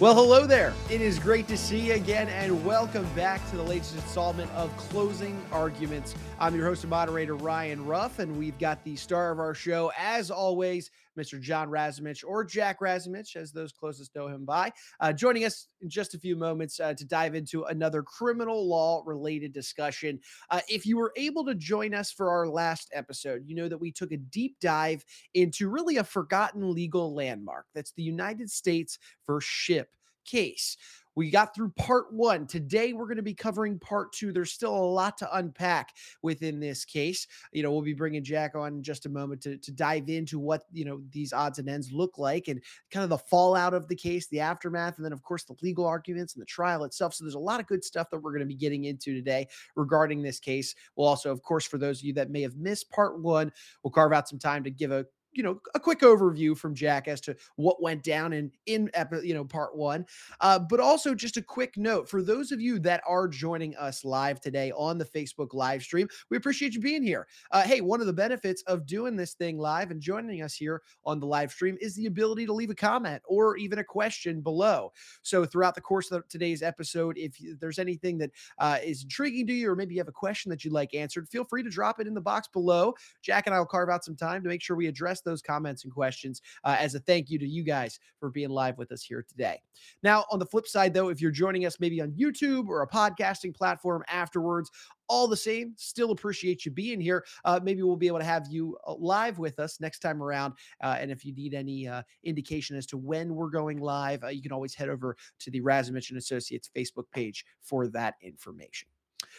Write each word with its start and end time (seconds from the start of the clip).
Well, 0.00 0.14
hello 0.14 0.46
there. 0.46 0.74
It 0.90 1.00
is 1.00 1.18
great 1.18 1.46
to 1.46 1.56
see 1.56 1.78
you 1.78 1.94
again, 1.94 2.28
and 2.30 2.64
welcome 2.64 3.06
back 3.14 3.48
to 3.50 3.56
the 3.56 3.62
latest 3.62 3.94
installment 3.94 4.50
of 4.52 4.76
Closing 4.76 5.40
Arguments. 5.52 6.16
I'm 6.40 6.56
your 6.56 6.66
host 6.66 6.82
and 6.82 6.90
moderator, 6.90 7.36
Ryan 7.36 7.84
Ruff, 7.86 8.18
and 8.18 8.36
we've 8.36 8.58
got 8.58 8.82
the 8.82 8.96
star 8.96 9.30
of 9.30 9.38
our 9.38 9.54
show, 9.54 9.92
as 9.96 10.30
always, 10.30 10.90
Mr. 11.18 11.40
John 11.40 11.68
Razumich, 11.68 12.24
or 12.26 12.44
Jack 12.44 12.80
Razumich, 12.80 13.36
as 13.36 13.52
those 13.52 13.72
closest 13.72 14.14
know 14.14 14.28
him 14.28 14.44
by, 14.44 14.72
uh, 15.00 15.12
joining 15.12 15.44
us 15.44 15.68
in 15.80 15.88
just 15.88 16.14
a 16.14 16.18
few 16.18 16.36
moments 16.36 16.80
uh, 16.80 16.94
to 16.94 17.04
dive 17.04 17.34
into 17.34 17.64
another 17.64 18.02
criminal 18.02 18.68
law 18.68 19.02
related 19.04 19.52
discussion. 19.52 20.20
Uh, 20.50 20.60
if 20.68 20.86
you 20.86 20.96
were 20.96 21.12
able 21.16 21.44
to 21.44 21.54
join 21.54 21.94
us 21.94 22.10
for 22.10 22.30
our 22.30 22.48
last 22.48 22.90
episode, 22.92 23.42
you 23.46 23.54
know 23.54 23.68
that 23.68 23.78
we 23.78 23.92
took 23.92 24.12
a 24.12 24.16
deep 24.16 24.56
dive 24.60 25.04
into 25.34 25.68
really 25.68 25.96
a 25.96 26.04
forgotten 26.04 26.72
legal 26.72 27.14
landmark 27.14 27.66
that's 27.74 27.92
the 27.92 28.02
United 28.02 28.50
States 28.50 28.98
versus 29.26 29.48
shipp 29.48 29.88
case. 30.24 30.76
We 31.14 31.30
got 31.30 31.54
through 31.54 31.70
part 31.70 32.12
one. 32.12 32.46
Today, 32.46 32.92
we're 32.92 33.06
going 33.06 33.16
to 33.16 33.22
be 33.22 33.34
covering 33.34 33.78
part 33.78 34.12
two. 34.12 34.32
There's 34.32 34.52
still 34.52 34.74
a 34.74 34.78
lot 34.78 35.18
to 35.18 35.36
unpack 35.36 35.90
within 36.22 36.60
this 36.60 36.84
case. 36.84 37.26
You 37.52 37.62
know, 37.62 37.70
we'll 37.70 37.82
be 37.82 37.94
bringing 37.94 38.24
Jack 38.24 38.54
on 38.54 38.74
in 38.74 38.82
just 38.82 39.06
a 39.06 39.10
moment 39.10 39.42
to, 39.42 39.56
to 39.58 39.72
dive 39.72 40.08
into 40.08 40.38
what, 40.38 40.64
you 40.72 40.84
know, 40.84 41.02
these 41.10 41.32
odds 41.32 41.58
and 41.58 41.68
ends 41.68 41.92
look 41.92 42.18
like 42.18 42.48
and 42.48 42.62
kind 42.90 43.04
of 43.04 43.10
the 43.10 43.18
fallout 43.18 43.74
of 43.74 43.88
the 43.88 43.96
case, 43.96 44.26
the 44.28 44.40
aftermath, 44.40 44.96
and 44.96 45.04
then, 45.04 45.12
of 45.12 45.22
course, 45.22 45.44
the 45.44 45.54
legal 45.62 45.86
arguments 45.86 46.34
and 46.34 46.40
the 46.40 46.46
trial 46.46 46.84
itself. 46.84 47.14
So 47.14 47.24
there's 47.24 47.34
a 47.34 47.38
lot 47.38 47.60
of 47.60 47.66
good 47.66 47.84
stuff 47.84 48.08
that 48.10 48.18
we're 48.18 48.32
going 48.32 48.40
to 48.40 48.46
be 48.46 48.54
getting 48.54 48.84
into 48.84 49.14
today 49.14 49.48
regarding 49.76 50.22
this 50.22 50.40
case. 50.40 50.74
We'll 50.96 51.08
also, 51.08 51.30
of 51.30 51.42
course, 51.42 51.66
for 51.66 51.78
those 51.78 52.00
of 52.00 52.04
you 52.04 52.14
that 52.14 52.30
may 52.30 52.42
have 52.42 52.56
missed 52.56 52.90
part 52.90 53.20
one, 53.20 53.52
we'll 53.82 53.90
carve 53.90 54.12
out 54.12 54.28
some 54.28 54.38
time 54.38 54.64
to 54.64 54.70
give 54.70 54.92
a 54.92 55.06
you 55.32 55.42
know 55.42 55.60
a 55.74 55.80
quick 55.80 56.00
overview 56.00 56.56
from 56.56 56.74
Jack 56.74 57.08
as 57.08 57.20
to 57.22 57.36
what 57.56 57.82
went 57.82 58.02
down 58.02 58.32
in 58.32 58.50
in 58.66 58.90
you 59.22 59.34
know 59.34 59.44
part 59.44 59.76
one, 59.76 60.06
uh, 60.40 60.58
but 60.58 60.80
also 60.80 61.14
just 61.14 61.36
a 61.36 61.42
quick 61.42 61.76
note 61.76 62.08
for 62.08 62.22
those 62.22 62.52
of 62.52 62.60
you 62.60 62.78
that 62.80 63.02
are 63.06 63.28
joining 63.28 63.74
us 63.76 64.04
live 64.04 64.40
today 64.40 64.72
on 64.76 64.98
the 64.98 65.04
Facebook 65.04 65.54
live 65.54 65.82
stream. 65.82 66.08
We 66.30 66.36
appreciate 66.36 66.74
you 66.74 66.80
being 66.80 67.02
here. 67.02 67.26
Uh, 67.50 67.62
hey, 67.62 67.80
one 67.80 68.00
of 68.00 68.06
the 68.06 68.12
benefits 68.12 68.62
of 68.62 68.86
doing 68.86 69.16
this 69.16 69.34
thing 69.34 69.58
live 69.58 69.90
and 69.90 70.00
joining 70.00 70.42
us 70.42 70.54
here 70.54 70.82
on 71.04 71.20
the 71.20 71.26
live 71.26 71.50
stream 71.50 71.76
is 71.80 71.94
the 71.94 72.06
ability 72.06 72.46
to 72.46 72.52
leave 72.52 72.70
a 72.70 72.74
comment 72.74 73.22
or 73.26 73.56
even 73.56 73.78
a 73.78 73.84
question 73.84 74.40
below. 74.40 74.92
So 75.22 75.44
throughout 75.44 75.74
the 75.74 75.80
course 75.80 76.10
of 76.10 76.26
today's 76.28 76.62
episode, 76.62 77.16
if 77.16 77.36
there's 77.60 77.78
anything 77.78 78.18
that 78.18 78.30
uh, 78.58 78.78
is 78.82 79.02
intriguing 79.04 79.46
to 79.46 79.52
you, 79.52 79.70
or 79.70 79.76
maybe 79.76 79.94
you 79.94 80.00
have 80.00 80.08
a 80.08 80.12
question 80.12 80.50
that 80.50 80.64
you'd 80.64 80.74
like 80.74 80.94
answered, 80.94 81.28
feel 81.28 81.44
free 81.44 81.62
to 81.62 81.70
drop 81.70 82.00
it 82.00 82.06
in 82.06 82.14
the 82.14 82.20
box 82.20 82.48
below. 82.48 82.94
Jack 83.22 83.46
and 83.46 83.54
I 83.54 83.58
will 83.58 83.66
carve 83.66 83.88
out 83.88 84.04
some 84.04 84.16
time 84.16 84.42
to 84.42 84.48
make 84.48 84.62
sure 84.62 84.76
we 84.76 84.86
address 84.86 85.21
those 85.24 85.42
comments 85.42 85.84
and 85.84 85.92
questions 85.92 86.42
uh, 86.64 86.76
as 86.78 86.94
a 86.94 87.00
thank 87.00 87.30
you 87.30 87.38
to 87.38 87.46
you 87.46 87.62
guys 87.62 87.98
for 88.18 88.30
being 88.30 88.50
live 88.50 88.78
with 88.78 88.92
us 88.92 89.02
here 89.02 89.24
today. 89.28 89.60
Now, 90.02 90.24
on 90.30 90.38
the 90.38 90.46
flip 90.46 90.66
side, 90.66 90.94
though, 90.94 91.08
if 91.08 91.20
you're 91.20 91.30
joining 91.30 91.66
us 91.66 91.80
maybe 91.80 92.00
on 92.00 92.12
YouTube 92.12 92.68
or 92.68 92.82
a 92.82 92.88
podcasting 92.88 93.54
platform 93.54 94.02
afterwards, 94.08 94.70
all 95.08 95.28
the 95.28 95.36
same, 95.36 95.74
still 95.76 96.10
appreciate 96.10 96.64
you 96.64 96.70
being 96.70 97.00
here. 97.00 97.24
Uh, 97.44 97.60
maybe 97.62 97.82
we'll 97.82 97.96
be 97.96 98.06
able 98.06 98.18
to 98.18 98.24
have 98.24 98.46
you 98.48 98.78
uh, 98.86 98.94
live 98.94 99.38
with 99.38 99.58
us 99.58 99.78
next 99.80 99.98
time 99.98 100.22
around. 100.22 100.54
Uh, 100.82 100.96
and 100.98 101.10
if 101.10 101.24
you 101.24 101.34
need 101.34 101.54
any 101.54 101.86
uh, 101.86 102.02
indication 102.24 102.76
as 102.76 102.86
to 102.86 102.96
when 102.96 103.34
we're 103.34 103.50
going 103.50 103.78
live, 103.78 104.24
uh, 104.24 104.28
you 104.28 104.40
can 104.40 104.52
always 104.52 104.74
head 104.74 104.88
over 104.88 105.16
to 105.40 105.50
the 105.50 105.60
Razumich 105.60 106.08
and 106.08 106.18
Associates 106.18 106.70
Facebook 106.74 107.04
page 107.12 107.44
for 107.60 107.88
that 107.88 108.14
information. 108.22 108.88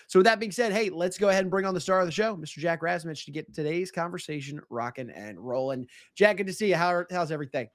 So, 0.07 0.19
with 0.19 0.25
that 0.25 0.39
being 0.39 0.51
said, 0.51 0.71
hey, 0.73 0.89
let's 0.89 1.17
go 1.17 1.29
ahead 1.29 1.43
and 1.43 1.51
bring 1.51 1.65
on 1.65 1.73
the 1.73 1.79
star 1.79 1.99
of 1.99 2.05
the 2.05 2.11
show, 2.11 2.35
Mr. 2.35 2.57
Jack 2.57 2.81
Razumich, 2.81 3.25
to 3.25 3.31
get 3.31 3.53
today's 3.53 3.91
conversation 3.91 4.59
rocking 4.69 5.09
and 5.09 5.39
rolling. 5.39 5.87
Jack, 6.15 6.37
good 6.37 6.47
to 6.47 6.53
see 6.53 6.69
you. 6.69 6.75
How, 6.75 7.05
how's 7.11 7.31
everything? 7.31 7.67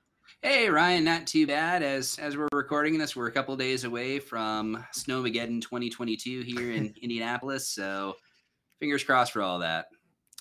Hey 0.42 0.68
Ryan, 0.68 1.04
not 1.04 1.26
too 1.26 1.46
bad. 1.46 1.82
As 1.82 2.18
as 2.18 2.36
we're 2.36 2.48
recording 2.52 2.98
this, 2.98 3.16
we're 3.16 3.28
a 3.28 3.32
couple 3.32 3.56
days 3.56 3.84
away 3.84 4.18
from 4.18 4.84
Snowmageddon 4.94 5.62
2022 5.62 6.42
here 6.42 6.72
in 6.72 6.94
Indianapolis. 7.02 7.68
So, 7.70 8.14
fingers 8.78 9.02
crossed 9.02 9.32
for 9.32 9.42
all 9.42 9.58
that. 9.60 9.86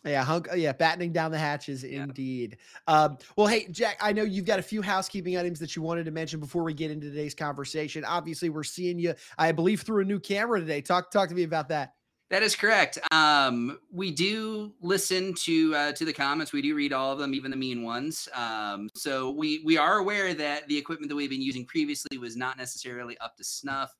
Yeah, 0.07 0.23
hunk, 0.23 0.47
yeah, 0.55 0.71
battening 0.73 1.11
down 1.11 1.31
the 1.31 1.37
hatches 1.37 1.83
yeah. 1.83 2.03
indeed. 2.03 2.57
Um, 2.87 3.17
well, 3.35 3.47
hey, 3.47 3.67
Jack, 3.69 3.97
I 4.01 4.13
know 4.13 4.23
you've 4.23 4.45
got 4.45 4.59
a 4.59 4.63
few 4.63 4.81
housekeeping 4.81 5.37
items 5.37 5.59
that 5.59 5.75
you 5.75 5.81
wanted 5.81 6.05
to 6.05 6.11
mention 6.11 6.39
before 6.39 6.63
we 6.63 6.73
get 6.73 6.91
into 6.91 7.09
today's 7.09 7.35
conversation. 7.35 8.05
Obviously, 8.05 8.49
we're 8.49 8.63
seeing 8.63 8.99
you, 8.99 9.13
I 9.37 9.51
believe, 9.51 9.81
through 9.81 10.01
a 10.01 10.05
new 10.05 10.19
camera 10.19 10.59
today. 10.59 10.81
Talk 10.81 11.11
talk 11.11 11.29
to 11.29 11.35
me 11.35 11.43
about 11.43 11.69
that. 11.69 11.93
That 12.29 12.43
is 12.43 12.57
correct. 12.57 12.99
Um, 13.11 13.79
we 13.89 14.11
do 14.11 14.73
listen 14.81 15.33
to 15.45 15.75
uh, 15.75 15.91
to 15.93 16.03
the 16.03 16.11
comments. 16.11 16.51
We 16.51 16.61
do 16.61 16.75
read 16.75 16.91
all 16.91 17.13
of 17.13 17.19
them, 17.19 17.33
even 17.33 17.51
the 17.51 17.57
mean 17.57 17.83
ones. 17.83 18.27
Um, 18.35 18.89
so 18.95 19.31
we 19.31 19.61
we 19.63 19.77
are 19.77 19.97
aware 19.99 20.33
that 20.33 20.67
the 20.67 20.77
equipment 20.77 21.09
that 21.09 21.15
we've 21.15 21.29
been 21.29 21.41
using 21.41 21.65
previously 21.65 22.17
was 22.17 22.35
not 22.35 22.57
necessarily 22.57 23.17
up 23.19 23.37
to 23.37 23.45
snuff. 23.45 23.95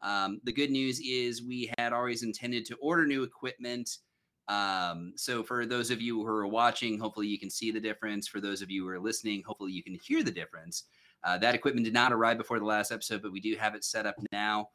Um, 0.00 0.40
the 0.44 0.52
good 0.52 0.70
news 0.70 1.00
is 1.00 1.42
we 1.42 1.70
had 1.78 1.92
always 1.92 2.22
intended 2.22 2.64
to 2.66 2.76
order 2.76 3.06
new 3.06 3.22
equipment. 3.22 3.98
Um, 4.48 5.12
so 5.16 5.42
for 5.42 5.66
those 5.66 5.90
of 5.90 6.00
you 6.00 6.18
who 6.18 6.26
are 6.26 6.46
watching, 6.46 6.98
hopefully 6.98 7.26
you 7.26 7.38
can 7.38 7.50
see 7.50 7.70
the 7.70 7.80
difference. 7.80 8.28
For 8.28 8.40
those 8.40 8.62
of 8.62 8.70
you 8.70 8.84
who 8.84 8.90
are 8.90 9.00
listening, 9.00 9.42
hopefully 9.46 9.72
you 9.72 9.82
can 9.82 9.98
hear 10.02 10.22
the 10.22 10.30
difference. 10.30 10.84
Uh, 11.24 11.36
that 11.38 11.54
equipment 11.54 11.84
did 11.84 11.94
not 11.94 12.12
arrive 12.12 12.38
before 12.38 12.58
the 12.58 12.64
last 12.64 12.92
episode, 12.92 13.22
but 13.22 13.32
we 13.32 13.40
do 13.40 13.56
have 13.56 13.74
it 13.74 13.84
set 13.84 14.06
up 14.06 14.14
now. 14.30 14.68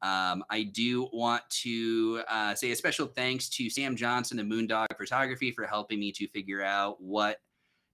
Um, 0.00 0.44
I 0.48 0.62
do 0.72 1.08
want 1.12 1.42
to 1.62 2.22
uh, 2.28 2.54
say 2.54 2.70
a 2.70 2.76
special 2.76 3.06
thanks 3.06 3.48
to 3.50 3.68
Sam 3.68 3.96
Johnson 3.96 4.38
and 4.38 4.50
Moondog 4.50 4.86
Photography 4.96 5.50
for 5.50 5.66
helping 5.66 5.98
me 5.98 6.12
to 6.12 6.28
figure 6.28 6.62
out 6.62 7.02
what 7.02 7.38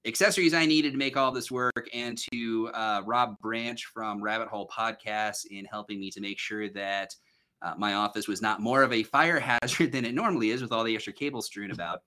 accessories 0.06 0.52
I 0.52 0.66
needed 0.66 0.92
to 0.92 0.98
make 0.98 1.16
all 1.16 1.32
this 1.32 1.50
work, 1.50 1.88
and 1.94 2.18
to 2.30 2.68
uh, 2.74 3.02
Rob 3.06 3.38
Branch 3.40 3.82
from 3.86 4.22
Rabbit 4.22 4.48
Hole 4.48 4.68
Podcast 4.68 5.46
in 5.50 5.64
helping 5.64 5.98
me 5.98 6.10
to 6.10 6.20
make 6.20 6.38
sure 6.38 6.68
that 6.70 7.14
uh, 7.64 7.74
my 7.76 7.94
office 7.94 8.28
was 8.28 8.42
not 8.42 8.60
more 8.60 8.82
of 8.82 8.92
a 8.92 9.02
fire 9.02 9.40
hazard 9.62 9.90
than 9.90 10.04
it 10.04 10.14
normally 10.14 10.50
is 10.50 10.62
with 10.62 10.72
all 10.72 10.84
the 10.84 10.94
extra 10.94 11.12
cables 11.12 11.46
strewn 11.46 11.70
about. 11.70 12.02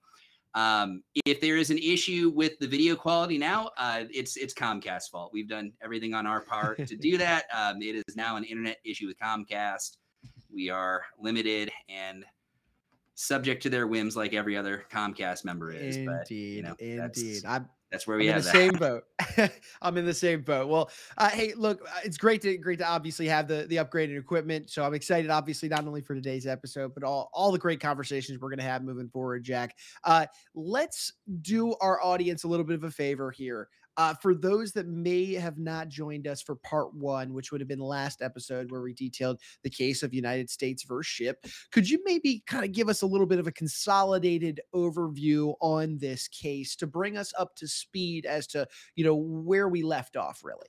Um, 0.54 1.02
if 1.26 1.40
there 1.40 1.56
is 1.56 1.70
an 1.70 1.78
issue 1.78 2.32
with 2.34 2.58
the 2.58 2.66
video 2.66 2.96
quality 2.96 3.36
now, 3.36 3.70
uh, 3.76 4.04
it's 4.10 4.36
it's 4.36 4.54
Comcast's 4.54 5.08
fault. 5.08 5.30
We've 5.32 5.48
done 5.48 5.72
everything 5.82 6.14
on 6.14 6.26
our 6.26 6.40
part 6.40 6.86
to 6.86 6.96
do 6.96 7.18
that. 7.18 7.44
Um, 7.54 7.82
it 7.82 7.96
is 8.06 8.16
now 8.16 8.36
an 8.36 8.44
internet 8.44 8.78
issue 8.84 9.06
with 9.06 9.18
Comcast. 9.18 9.98
We 10.52 10.70
are 10.70 11.02
limited 11.20 11.70
and 11.88 12.24
subject 13.14 13.62
to 13.64 13.70
their 13.70 13.86
whims, 13.86 14.16
like 14.16 14.32
every 14.32 14.56
other 14.56 14.84
Comcast 14.90 15.44
member 15.44 15.72
is. 15.72 15.96
Indeed, 15.96 16.06
but, 16.06 16.30
you 16.30 16.62
know, 16.62 16.74
indeed. 16.78 17.42
I'm 17.46 17.68
that's 17.90 18.06
where 18.06 18.18
we 18.18 18.28
I'm 18.28 18.34
have 18.34 18.46
in 18.46 18.52
the 18.52 18.70
same 18.70 18.72
boat. 18.78 19.04
I'm 19.82 19.96
in 19.96 20.04
the 20.04 20.14
same 20.14 20.42
boat. 20.42 20.68
Well, 20.68 20.90
uh, 21.16 21.30
hey, 21.30 21.54
look, 21.54 21.80
uh, 21.82 22.00
it's 22.04 22.18
great 22.18 22.42
to 22.42 22.56
great 22.58 22.78
to 22.80 22.88
obviously 22.88 23.26
have 23.28 23.48
the 23.48 23.66
the 23.68 23.76
upgraded 23.76 24.18
equipment. 24.18 24.70
So 24.70 24.84
I'm 24.84 24.94
excited, 24.94 25.30
obviously, 25.30 25.68
not 25.68 25.86
only 25.86 26.02
for 26.02 26.14
today's 26.14 26.46
episode, 26.46 26.92
but 26.94 27.02
all 27.02 27.30
all 27.32 27.50
the 27.50 27.58
great 27.58 27.80
conversations 27.80 28.40
we're 28.40 28.50
going 28.50 28.58
to 28.58 28.64
have 28.64 28.82
moving 28.82 29.08
forward. 29.08 29.42
Jack, 29.44 29.76
uh, 30.04 30.26
let's 30.54 31.12
do 31.40 31.74
our 31.80 32.02
audience 32.02 32.44
a 32.44 32.48
little 32.48 32.66
bit 32.66 32.76
of 32.76 32.84
a 32.84 32.90
favor 32.90 33.30
here. 33.30 33.68
Uh, 33.98 34.14
for 34.14 34.34
those 34.34 34.72
that 34.72 34.86
may 34.86 35.34
have 35.34 35.58
not 35.58 35.88
joined 35.88 36.26
us 36.26 36.40
for 36.40 36.54
part 36.54 36.94
one, 36.94 37.34
which 37.34 37.50
would 37.50 37.60
have 37.60 37.68
been 37.68 37.80
the 37.80 37.84
last 37.84 38.22
episode 38.22 38.70
where 38.70 38.80
we 38.80 38.94
detailed 38.94 39.40
the 39.64 39.70
case 39.70 40.02
of 40.04 40.14
United 40.14 40.48
States 40.48 40.84
versus 40.84 41.08
Shipp, 41.08 41.44
could 41.72 41.90
you 41.90 42.00
maybe 42.04 42.42
kind 42.46 42.64
of 42.64 42.72
give 42.72 42.88
us 42.88 43.02
a 43.02 43.06
little 43.06 43.26
bit 43.26 43.40
of 43.40 43.48
a 43.48 43.52
consolidated 43.52 44.60
overview 44.74 45.54
on 45.60 45.98
this 45.98 46.28
case 46.28 46.76
to 46.76 46.86
bring 46.86 47.16
us 47.16 47.32
up 47.38 47.56
to 47.56 47.66
speed 47.66 48.24
as 48.24 48.46
to 48.46 48.66
you 48.94 49.04
know 49.04 49.16
where 49.16 49.68
we 49.68 49.82
left 49.82 50.16
off, 50.16 50.42
really? 50.44 50.68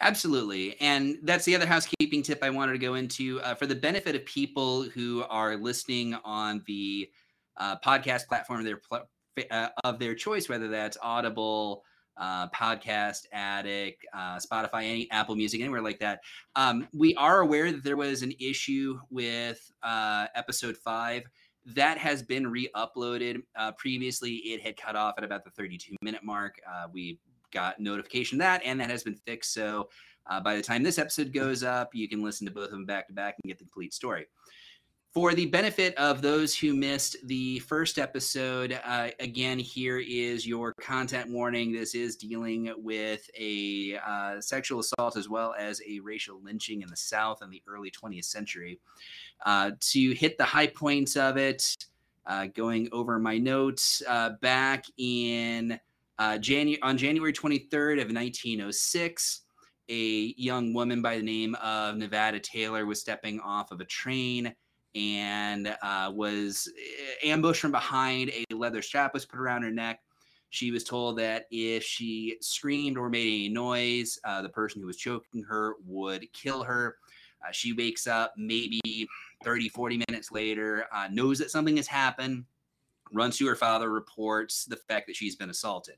Absolutely. 0.00 0.78
And 0.80 1.18
that's 1.22 1.44
the 1.44 1.54
other 1.54 1.66
housekeeping 1.66 2.22
tip 2.22 2.42
I 2.42 2.50
wanted 2.50 2.72
to 2.72 2.78
go 2.78 2.94
into 2.94 3.40
uh, 3.42 3.54
for 3.54 3.66
the 3.66 3.74
benefit 3.74 4.14
of 4.14 4.24
people 4.26 4.82
who 4.82 5.24
are 5.30 5.56
listening 5.56 6.14
on 6.24 6.62
the 6.66 7.08
uh, 7.56 7.76
podcast 7.84 8.26
platform 8.26 8.60
of 8.60 8.66
their, 8.66 8.78
pl- 8.78 9.08
uh, 9.50 9.68
of 9.84 9.98
their 9.98 10.14
choice, 10.14 10.48
whether 10.48 10.68
that's 10.68 10.98
Audible, 11.00 11.84
uh, 12.18 12.48
Podcast 12.48 13.26
Addict, 13.32 14.04
uh, 14.12 14.36
Spotify, 14.36 14.84
any 14.84 15.10
Apple 15.10 15.36
Music, 15.36 15.60
anywhere 15.60 15.82
like 15.82 15.98
that. 16.00 16.20
Um, 16.56 16.88
we 16.92 17.14
are 17.14 17.40
aware 17.40 17.72
that 17.72 17.84
there 17.84 17.96
was 17.96 18.22
an 18.22 18.32
issue 18.40 18.98
with 19.10 19.70
uh, 19.82 20.26
episode 20.34 20.76
five 20.76 21.24
that 21.66 21.98
has 21.98 22.22
been 22.22 22.46
re-uploaded. 22.46 23.42
Uh, 23.56 23.72
previously, 23.72 24.36
it 24.36 24.62
had 24.62 24.76
cut 24.76 24.96
off 24.96 25.14
at 25.18 25.24
about 25.24 25.44
the 25.44 25.50
32 25.50 25.94
minute 26.02 26.24
mark. 26.24 26.56
Uh, 26.68 26.86
we 26.92 27.18
got 27.52 27.78
notification 27.80 28.38
that, 28.38 28.62
and 28.64 28.80
that 28.80 28.90
has 28.90 29.02
been 29.02 29.14
fixed. 29.14 29.52
So 29.52 29.88
uh, 30.26 30.40
by 30.40 30.56
the 30.56 30.62
time 30.62 30.82
this 30.82 30.98
episode 30.98 31.32
goes 31.32 31.62
up, 31.62 31.94
you 31.94 32.08
can 32.08 32.22
listen 32.22 32.46
to 32.46 32.52
both 32.52 32.66
of 32.66 32.70
them 32.72 32.86
back 32.86 33.06
to 33.08 33.12
back 33.12 33.36
and 33.42 33.48
get 33.48 33.58
the 33.58 33.64
complete 33.64 33.94
story 33.94 34.26
for 35.12 35.34
the 35.34 35.46
benefit 35.46 35.94
of 35.96 36.20
those 36.20 36.54
who 36.56 36.74
missed 36.74 37.16
the 37.24 37.60
first 37.60 37.98
episode, 37.98 38.78
uh, 38.84 39.08
again, 39.20 39.58
here 39.58 39.98
is 39.98 40.46
your 40.46 40.74
content 40.80 41.30
warning. 41.30 41.72
This 41.72 41.94
is 41.94 42.14
dealing 42.14 42.72
with 42.76 43.28
a 43.36 43.98
uh, 44.06 44.40
sexual 44.40 44.80
assault 44.80 45.16
as 45.16 45.28
well 45.28 45.54
as 45.58 45.80
a 45.88 46.00
racial 46.00 46.42
lynching 46.42 46.82
in 46.82 46.88
the 46.88 46.96
South 46.96 47.42
in 47.42 47.48
the 47.48 47.62
early 47.66 47.90
20th 47.90 48.26
century. 48.26 48.78
Uh, 49.46 49.70
to 49.80 50.12
hit 50.12 50.36
the 50.36 50.44
high 50.44 50.66
points 50.66 51.16
of 51.16 51.38
it, 51.38 51.64
uh, 52.26 52.46
going 52.54 52.88
over 52.92 53.18
my 53.18 53.38
notes, 53.38 54.02
uh, 54.06 54.30
back 54.42 54.84
in 54.98 55.80
uh, 56.18 56.32
Janu- 56.32 56.78
on 56.82 56.98
January 56.98 57.32
23rd 57.32 57.94
of 58.02 58.12
1906, 58.12 59.40
a 59.88 60.34
young 60.36 60.74
woman 60.74 61.00
by 61.00 61.16
the 61.16 61.22
name 61.22 61.54
of 61.62 61.96
Nevada 61.96 62.38
Taylor 62.38 62.84
was 62.84 63.00
stepping 63.00 63.40
off 63.40 63.70
of 63.70 63.80
a 63.80 63.86
train 63.86 64.54
and 64.94 65.74
uh, 65.82 66.10
was 66.14 66.70
eh, 66.76 67.28
ambushed 67.28 67.60
from 67.60 67.72
behind. 67.72 68.30
A 68.30 68.54
leather 68.54 68.82
strap 68.82 69.14
was 69.14 69.24
put 69.24 69.40
around 69.40 69.62
her 69.62 69.70
neck. 69.70 70.00
She 70.50 70.70
was 70.70 70.84
told 70.84 71.18
that 71.18 71.46
if 71.50 71.84
she 71.84 72.38
screamed 72.40 72.96
or 72.96 73.10
made 73.10 73.26
any 73.26 73.48
noise, 73.48 74.18
uh, 74.24 74.40
the 74.40 74.48
person 74.48 74.80
who 74.80 74.86
was 74.86 74.96
choking 74.96 75.42
her 75.42 75.74
would 75.84 76.32
kill 76.32 76.62
her. 76.62 76.96
Uh, 77.46 77.52
she 77.52 77.72
wakes 77.72 78.06
up 78.06 78.32
maybe 78.36 79.08
30, 79.44 79.68
40 79.68 80.02
minutes 80.08 80.32
later, 80.32 80.86
uh, 80.92 81.08
knows 81.12 81.38
that 81.38 81.50
something 81.50 81.76
has 81.76 81.86
happened, 81.86 82.44
runs 83.12 83.36
to 83.38 83.46
her 83.46 83.54
father, 83.54 83.90
reports 83.90 84.64
the 84.64 84.76
fact 84.76 85.06
that 85.06 85.16
she's 85.16 85.36
been 85.36 85.50
assaulted. 85.50 85.96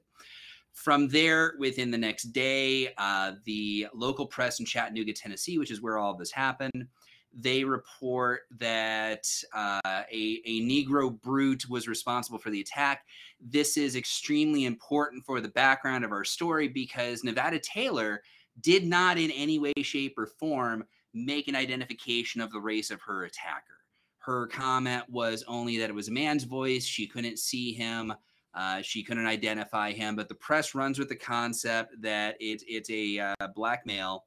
From 0.73 1.09
there, 1.09 1.55
within 1.59 1.91
the 1.91 1.99
next 1.99 2.25
day, 2.25 2.93
uh, 2.99 3.33
the 3.45 3.87
local 3.95 4.27
press 4.27 4.61
in 4.61 4.67
Chattanooga, 4.67 5.13
Tennessee, 5.13 5.59
which 5.59 5.71
is 5.71 5.81
where 5.81 5.99
all 5.99 6.13
of 6.13 6.19
this 6.19 6.31
happened, 6.31 6.87
they 7.33 7.65
report 7.65 8.43
that 8.59 9.27
uh, 9.55 9.81
a, 9.85 10.43
a 10.45 10.61
Negro 10.63 11.21
brute 11.21 11.69
was 11.69 11.87
responsible 11.87 12.39
for 12.39 12.51
the 12.51 12.61
attack. 12.61 13.05
This 13.41 13.77
is 13.77 13.97
extremely 13.97 14.65
important 14.65 15.25
for 15.25 15.41
the 15.41 15.49
background 15.49 16.05
of 16.05 16.13
our 16.13 16.25
story 16.25 16.69
because 16.69 17.25
Nevada 17.25 17.61
Taylor 17.61 18.23
did 18.61 18.85
not, 18.85 19.17
in 19.17 19.31
any 19.31 19.59
way, 19.59 19.73
shape, 19.83 20.19
or 20.19 20.27
form, 20.27 20.85
make 21.15 21.49
an 21.49 21.57
identification 21.57 22.41
of 22.41 22.51
the 22.51 22.61
race 22.61 22.91
of 22.91 23.01
her 23.03 23.25
attacker. 23.25 23.79
Her 24.19 24.47
comment 24.49 25.05
was 25.09 25.45
only 25.49 25.79
that 25.79 25.89
it 25.89 25.95
was 25.95 26.09
a 26.09 26.13
man's 26.13 26.45
voice. 26.45 26.85
She 26.85 27.07
couldn't 27.07 27.39
see 27.39 27.73
him. 27.73 28.13
Uh, 28.53 28.83
she 28.83 29.03
couldn't 29.03 29.27
identify 29.27 29.93
him, 29.93 30.17
but 30.17 30.29
the 30.29 30.35
press 30.35 30.75
runs 30.75 30.99
with 30.99 31.09
the 31.09 31.17
concept 31.17 31.95
that 32.03 32.37
it, 32.41 32.63
it's 32.67 32.91
a 32.91 33.19
uh, 33.19 33.49
black 33.55 33.87
male 33.87 34.25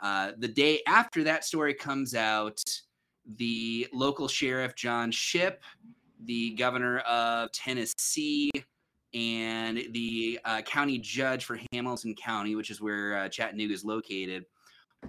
uh, 0.00 0.32
the 0.38 0.48
day 0.48 0.80
after 0.86 1.24
that 1.24 1.44
story 1.44 1.74
comes 1.74 2.14
out, 2.14 2.62
the 3.36 3.86
local 3.92 4.28
sheriff, 4.28 4.74
John 4.74 5.10
Shipp, 5.10 5.62
the 6.24 6.50
governor 6.50 6.98
of 7.00 7.52
Tennessee, 7.52 8.50
and 9.14 9.82
the 9.92 10.38
uh, 10.44 10.62
county 10.62 10.98
judge 10.98 11.44
for 11.44 11.58
Hamilton 11.72 12.14
County, 12.14 12.54
which 12.54 12.70
is 12.70 12.80
where 12.80 13.18
uh, 13.18 13.28
Chattanooga 13.28 13.72
is 13.72 13.84
located, 13.84 14.44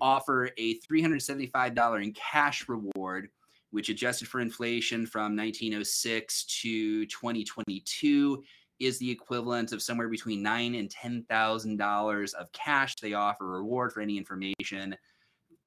offer 0.02 0.50
a 0.58 0.80
$375 0.80 2.04
in 2.04 2.14
cash 2.14 2.68
reward, 2.70 3.30
which 3.72 3.90
adjusted 3.90 4.28
for 4.28 4.40
inflation 4.40 5.06
from 5.06 5.36
1906 5.36 6.46
to 6.62 7.06
2022 7.06 8.44
is 8.80 9.00
the 9.00 9.10
equivalent 9.10 9.72
of 9.72 9.82
somewhere 9.82 10.10
between 10.10 10.42
nine 10.42 10.76
and 10.76 10.90
ten 10.90 11.24
thousand 11.30 11.78
dollars 11.78 12.34
of 12.34 12.52
cash. 12.52 12.96
They 12.96 13.14
offer 13.14 13.46
a 13.46 13.60
reward 13.60 13.92
for 13.92 14.02
any 14.02 14.18
information 14.18 14.96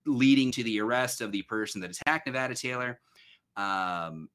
leading 0.07 0.51
to 0.53 0.65
the 0.65 0.81
arrest 0.81 1.21
of 1.21 1.33
the 1.33 1.43
person 1.43 1.81
that 1.81 1.91
attacked 1.91 2.27
Nevada 2.27 2.55
Taylor. 2.55 3.01
Um, 3.57 4.29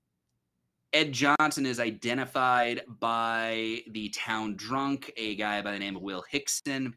Ed 0.93 1.11
Johnson 1.11 1.65
is 1.65 1.79
identified 1.79 2.81
by 2.99 3.81
the 3.91 4.09
town 4.09 4.55
drunk, 4.55 5.11
a 5.17 5.35
guy 5.35 5.61
by 5.61 5.73
the 5.73 5.79
name 5.79 5.95
of 5.95 6.01
Will 6.01 6.23
Hickson. 6.29 6.93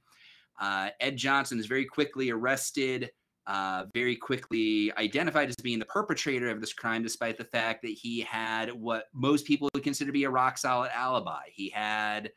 Uh, 0.61 0.91
Ed 1.01 1.17
Johnson 1.17 1.59
is 1.59 1.67
very 1.67 1.85
quickly 1.85 2.31
arrested 2.31 3.11
uh, 3.47 3.85
very 3.95 4.17
quickly 4.17 4.93
identified 4.97 5.49
as 5.49 5.57
being 5.57 5.79
the 5.79 5.87
perpetrator 5.87 6.51
of 6.51 6.61
this 6.61 6.73
crime, 6.73 7.03
despite 7.03 7.37
the 7.37 7.45
fact 7.45 7.83
that 7.83 7.93
he 7.93 8.21
had 8.21 8.71
what 8.73 9.07
most 9.13 9.47
people 9.47 9.69
would 9.75 9.83
consider 9.83 10.09
to 10.09 10.13
be 10.13 10.25
a 10.25 10.31
rock 10.31 10.59
solid 10.59 10.91
alibi. 10.95 11.45
He 11.53 11.69
had 11.71 12.31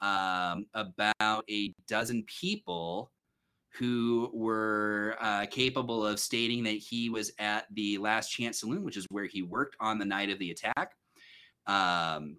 um, 0.00 0.66
about 0.74 1.44
a 1.50 1.72
dozen 1.88 2.24
people 2.24 3.12
who 3.78 4.30
were 4.32 5.16
uh, 5.20 5.46
capable 5.46 6.06
of 6.06 6.18
stating 6.18 6.64
that 6.64 6.70
he 6.70 7.10
was 7.10 7.30
at 7.38 7.66
the 7.74 7.98
Last 7.98 8.30
Chance 8.30 8.60
Saloon, 8.60 8.82
which 8.82 8.96
is 8.96 9.06
where 9.10 9.26
he 9.26 9.42
worked 9.42 9.76
on 9.80 9.98
the 9.98 10.04
night 10.04 10.30
of 10.30 10.38
the 10.38 10.50
attack. 10.50 10.92
Um, 11.66 12.38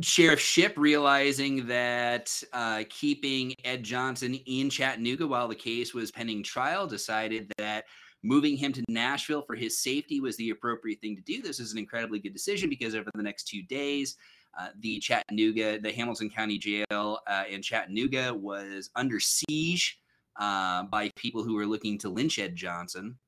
Sheriff 0.00 0.38
Shipp 0.38 0.74
realizing 0.76 1.66
that 1.66 2.42
uh, 2.52 2.84
keeping 2.88 3.54
Ed 3.64 3.82
Johnson 3.82 4.34
in 4.34 4.70
Chattanooga 4.70 5.26
while 5.26 5.48
the 5.48 5.56
case 5.56 5.92
was 5.92 6.12
pending 6.12 6.44
trial 6.44 6.86
decided 6.86 7.52
that 7.58 7.84
moving 8.22 8.56
him 8.56 8.72
to 8.72 8.84
Nashville 8.88 9.42
for 9.42 9.56
his 9.56 9.78
safety 9.78 10.20
was 10.20 10.36
the 10.36 10.50
appropriate 10.50 11.00
thing 11.00 11.16
to 11.16 11.22
do. 11.22 11.42
This 11.42 11.58
is 11.58 11.72
an 11.72 11.78
incredibly 11.78 12.20
good 12.20 12.32
decision 12.32 12.68
because 12.68 12.94
over 12.94 13.10
the 13.14 13.22
next 13.22 13.48
two 13.48 13.62
days, 13.62 14.16
uh, 14.58 14.68
the 14.80 15.00
Chattanooga, 15.00 15.80
the 15.80 15.92
Hamilton 15.92 16.30
County 16.30 16.58
Jail 16.58 17.18
uh, 17.26 17.44
in 17.50 17.60
Chattanooga 17.60 18.32
was 18.32 18.90
under 18.94 19.18
siege 19.18 19.98
uh, 20.38 20.84
by 20.84 21.10
people 21.16 21.42
who 21.42 21.54
were 21.54 21.66
looking 21.66 21.98
to 21.98 22.08
lynch 22.08 22.38
Ed 22.38 22.54
Johnson. 22.54 23.18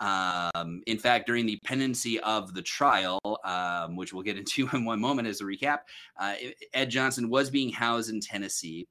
Um, 0.00 0.82
in 0.86 0.98
fact, 0.98 1.26
during 1.26 1.46
the 1.46 1.58
pendency 1.64 2.20
of 2.20 2.54
the 2.54 2.62
trial, 2.62 3.20
um, 3.44 3.96
which 3.96 4.12
we'll 4.12 4.22
get 4.22 4.36
into 4.36 4.68
in 4.72 4.84
one 4.84 5.00
moment 5.00 5.28
as 5.28 5.40
a 5.40 5.44
recap, 5.44 5.80
uh, 6.18 6.34
Ed 6.74 6.90
Johnson 6.90 7.28
was 7.28 7.50
being 7.50 7.70
housed 7.70 8.10
in 8.10 8.20
Tennessee. 8.20 8.86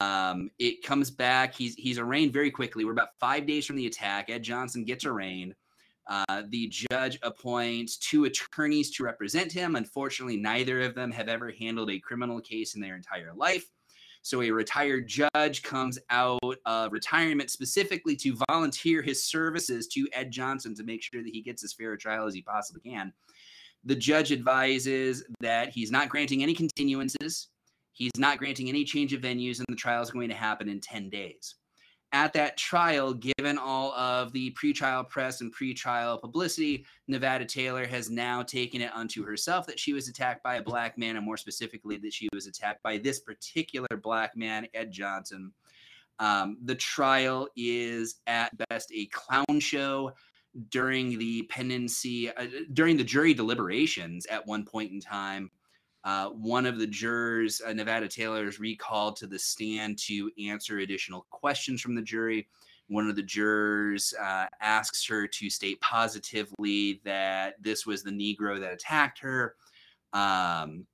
Um, 0.00 0.50
it 0.58 0.82
comes 0.82 1.10
back. 1.10 1.54
He's 1.54 1.74
he's 1.74 1.98
arraigned 1.98 2.32
very 2.32 2.50
quickly. 2.50 2.84
We're 2.84 2.92
about 2.92 3.18
five 3.20 3.46
days 3.46 3.66
from 3.66 3.76
the 3.76 3.86
attack. 3.86 4.30
Ed 4.30 4.42
Johnson 4.42 4.84
gets 4.84 5.04
arraigned. 5.04 5.54
Uh, 6.06 6.42
the 6.48 6.68
judge 6.68 7.18
appoints 7.22 7.96
two 7.96 8.24
attorneys 8.24 8.90
to 8.92 9.04
represent 9.04 9.50
him. 9.50 9.76
Unfortunately, 9.76 10.36
neither 10.36 10.82
of 10.82 10.94
them 10.94 11.10
have 11.10 11.28
ever 11.28 11.50
handled 11.58 11.90
a 11.90 11.98
criminal 12.00 12.40
case 12.40 12.74
in 12.74 12.80
their 12.80 12.96
entire 12.96 13.32
life. 13.34 13.64
So 14.24 14.40
a 14.40 14.50
retired 14.50 15.06
judge 15.06 15.62
comes 15.62 15.98
out 16.08 16.40
of 16.64 16.92
retirement 16.92 17.50
specifically 17.50 18.16
to 18.16 18.38
volunteer 18.48 19.02
his 19.02 19.22
services 19.22 19.86
to 19.88 20.08
Ed 20.14 20.30
Johnson 20.30 20.74
to 20.76 20.82
make 20.82 21.02
sure 21.02 21.22
that 21.22 21.30
he 21.30 21.42
gets 21.42 21.62
as 21.62 21.74
fair 21.74 21.92
a 21.92 21.98
trial 21.98 22.26
as 22.26 22.32
he 22.32 22.40
possibly 22.40 22.80
can. 22.90 23.12
The 23.84 23.94
judge 23.94 24.32
advises 24.32 25.24
that 25.40 25.68
he's 25.68 25.90
not 25.90 26.08
granting 26.08 26.42
any 26.42 26.54
continuances, 26.54 27.48
he's 27.92 28.10
not 28.16 28.38
granting 28.38 28.70
any 28.70 28.82
change 28.84 29.12
of 29.12 29.20
venues, 29.20 29.58
and 29.58 29.66
the 29.68 29.76
trial 29.76 30.02
is 30.02 30.10
going 30.10 30.30
to 30.30 30.34
happen 30.34 30.70
in 30.70 30.80
10 30.80 31.10
days 31.10 31.56
at 32.14 32.32
that 32.32 32.56
trial, 32.56 33.12
given 33.12 33.58
all 33.58 33.92
of 33.94 34.32
the 34.32 34.52
pretrial 34.52 35.06
press 35.06 35.40
and 35.40 35.52
pretrial 35.52 36.18
publicity, 36.20 36.86
Nevada 37.08 37.44
Taylor 37.44 37.84
has 37.86 38.08
now 38.08 38.40
taken 38.40 38.80
it 38.80 38.92
unto 38.94 39.24
herself 39.24 39.66
that 39.66 39.80
she 39.80 39.92
was 39.92 40.08
attacked 40.08 40.44
by 40.44 40.54
a 40.54 40.62
black 40.62 40.96
man, 40.96 41.16
and 41.16 41.26
more 41.26 41.36
specifically, 41.36 41.96
that 41.96 42.12
she 42.12 42.28
was 42.32 42.46
attacked 42.46 42.84
by 42.84 42.98
this 42.98 43.18
particular 43.18 43.88
black 44.00 44.36
man, 44.36 44.68
Ed 44.74 44.92
Johnson. 44.92 45.52
Um, 46.20 46.56
the 46.64 46.76
trial 46.76 47.48
is 47.56 48.20
at 48.28 48.52
best 48.68 48.92
a 48.94 49.06
clown 49.06 49.58
show 49.58 50.12
during 50.68 51.18
the 51.18 51.42
pendency, 51.50 52.30
uh, 52.30 52.46
during 52.74 52.96
the 52.96 53.02
jury 53.02 53.34
deliberations 53.34 54.24
at 54.26 54.46
one 54.46 54.64
point 54.64 54.92
in 54.92 55.00
time. 55.00 55.50
Uh, 56.04 56.28
one 56.28 56.66
of 56.66 56.78
the 56.78 56.86
jurors, 56.86 57.62
uh, 57.66 57.72
Nevada 57.72 58.06
Taylor, 58.06 58.46
is 58.46 58.60
recalled 58.60 59.16
to 59.16 59.26
the 59.26 59.38
stand 59.38 59.98
to 59.98 60.30
answer 60.46 60.78
additional 60.78 61.26
questions 61.30 61.80
from 61.80 61.94
the 61.94 62.02
jury. 62.02 62.46
One 62.88 63.08
of 63.08 63.16
the 63.16 63.22
jurors 63.22 64.12
uh, 64.20 64.46
asks 64.60 65.06
her 65.06 65.26
to 65.26 65.48
state 65.48 65.80
positively 65.80 67.00
that 67.04 67.54
this 67.62 67.86
was 67.86 68.02
the 68.02 68.10
Negro 68.10 68.60
that 68.60 68.72
attacked 68.72 69.18
her. 69.20 69.54
Um, 70.12 70.86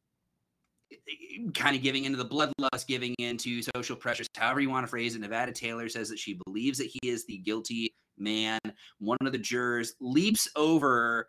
kind 1.54 1.74
of 1.74 1.82
giving 1.82 2.04
into 2.04 2.16
the 2.16 2.24
bloodlust, 2.24 2.86
giving 2.86 3.14
into 3.18 3.62
social 3.74 3.96
pressures, 3.96 4.28
however 4.36 4.60
you 4.60 4.70
want 4.70 4.86
to 4.86 4.90
phrase 4.90 5.16
it. 5.16 5.20
Nevada 5.20 5.52
Taylor 5.52 5.88
says 5.88 6.08
that 6.08 6.18
she 6.18 6.38
believes 6.46 6.78
that 6.78 6.86
he 6.86 7.08
is 7.08 7.26
the 7.26 7.38
guilty 7.38 7.92
man. 8.16 8.60
One 8.98 9.18
of 9.20 9.32
the 9.32 9.38
jurors 9.38 9.94
leaps 10.00 10.48
over 10.54 11.28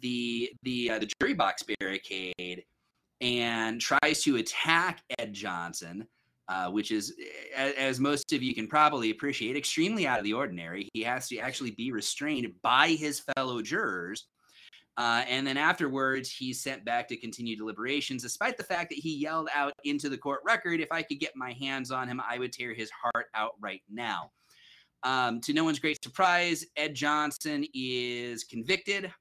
the 0.00 0.50
the 0.62 0.90
uh, 0.90 0.98
the 0.98 1.10
jury 1.20 1.34
box 1.34 1.64
barricade 1.78 2.64
and 3.20 3.80
tries 3.80 4.22
to 4.22 4.36
attack 4.36 5.02
Ed 5.18 5.32
Johnson, 5.32 6.06
uh, 6.48 6.70
which 6.70 6.90
is, 6.90 7.14
as 7.56 8.00
most 8.00 8.32
of 8.32 8.42
you 8.42 8.54
can 8.54 8.66
probably 8.66 9.10
appreciate, 9.10 9.56
extremely 9.56 10.06
out 10.06 10.18
of 10.18 10.24
the 10.24 10.32
ordinary. 10.32 10.88
He 10.92 11.02
has 11.02 11.28
to 11.28 11.38
actually 11.38 11.72
be 11.72 11.92
restrained 11.92 12.52
by 12.62 12.90
his 12.90 13.20
fellow 13.20 13.60
jurors. 13.62 14.26
Uh, 14.96 15.24
and 15.28 15.46
then 15.46 15.56
afterwards, 15.56 16.30
he's 16.30 16.60
sent 16.60 16.84
back 16.84 17.06
to 17.06 17.16
continue 17.16 17.56
deliberations, 17.56 18.22
despite 18.22 18.56
the 18.56 18.64
fact 18.64 18.90
that 18.90 18.98
he 18.98 19.16
yelled 19.16 19.48
out 19.54 19.72
into 19.84 20.08
the 20.08 20.18
court 20.18 20.40
record, 20.44 20.80
If 20.80 20.90
I 20.90 21.02
could 21.02 21.20
get 21.20 21.36
my 21.36 21.52
hands 21.52 21.92
on 21.92 22.08
him, 22.08 22.20
I 22.28 22.38
would 22.38 22.52
tear 22.52 22.74
his 22.74 22.90
heart 22.90 23.26
out 23.34 23.52
right 23.60 23.82
now. 23.88 24.32
Um, 25.04 25.40
to 25.42 25.52
no 25.52 25.62
one's 25.62 25.78
great 25.78 26.02
surprise, 26.02 26.66
Ed 26.76 26.94
Johnson 26.94 27.64
is 27.74 28.42
convicted 28.42 29.12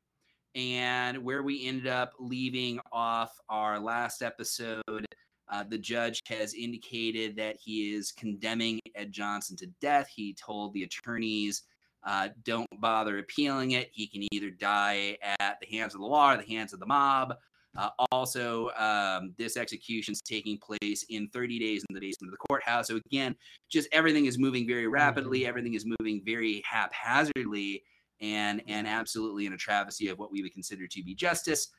and 0.57 1.23
where 1.23 1.43
we 1.43 1.67
ended 1.67 1.87
up 1.87 2.13
leaving 2.19 2.79
off 2.91 3.39
our 3.47 3.79
last 3.79 4.23
episode, 4.23 5.05
uh, 5.49 5.63
the 5.69 5.77
judge 5.77 6.19
has 6.27 6.55
indicated 6.55 7.35
that 7.37 7.55
he 7.57 7.93
is 7.93 8.11
condemning 8.11 8.79
Ed 8.95 9.11
Johnson 9.11 9.55
to 9.57 9.67
death. 9.79 10.09
He 10.13 10.33
told 10.33 10.73
the 10.73 10.83
attorneys, 10.83 11.63
uh, 12.05 12.29
don't 12.43 12.67
bother 12.79 13.19
appealing 13.19 13.71
it. 13.71 13.89
He 13.93 14.07
can 14.07 14.27
either 14.33 14.49
die 14.49 15.17
at 15.39 15.59
the 15.61 15.67
hands 15.77 15.93
of 15.93 16.01
the 16.01 16.07
law 16.07 16.33
or 16.33 16.37
the 16.37 16.51
hands 16.51 16.73
of 16.73 16.79
the 16.79 16.87
mob. 16.87 17.35
Uh, 17.77 17.89
also, 18.11 18.71
um, 18.71 19.35
this 19.37 19.55
execution 19.55 20.13
is 20.13 20.21
taking 20.21 20.57
place 20.57 21.05
in 21.09 21.27
30 21.29 21.59
days 21.59 21.85
in 21.87 21.93
the 21.93 22.01
basement 22.01 22.33
of 22.33 22.39
the 22.39 22.47
courthouse. 22.47 22.87
So 22.87 22.99
again, 23.05 23.35
just 23.69 23.87
everything 23.91 24.25
is 24.25 24.39
moving 24.39 24.67
very 24.67 24.87
rapidly. 24.87 25.41
Mm-hmm. 25.41 25.49
Everything 25.49 25.73
is 25.75 25.85
moving 25.85 26.23
very 26.25 26.63
haphazardly, 26.65 27.83
and 28.21 28.61
and 28.67 28.87
absolutely 28.87 29.45
in 29.45 29.53
a 29.53 29.57
travesty 29.57 30.07
of 30.09 30.17
what 30.19 30.31
we 30.31 30.41
would 30.41 30.53
consider 30.53 30.87
to 30.87 31.03
be 31.03 31.15
justice. 31.15 31.69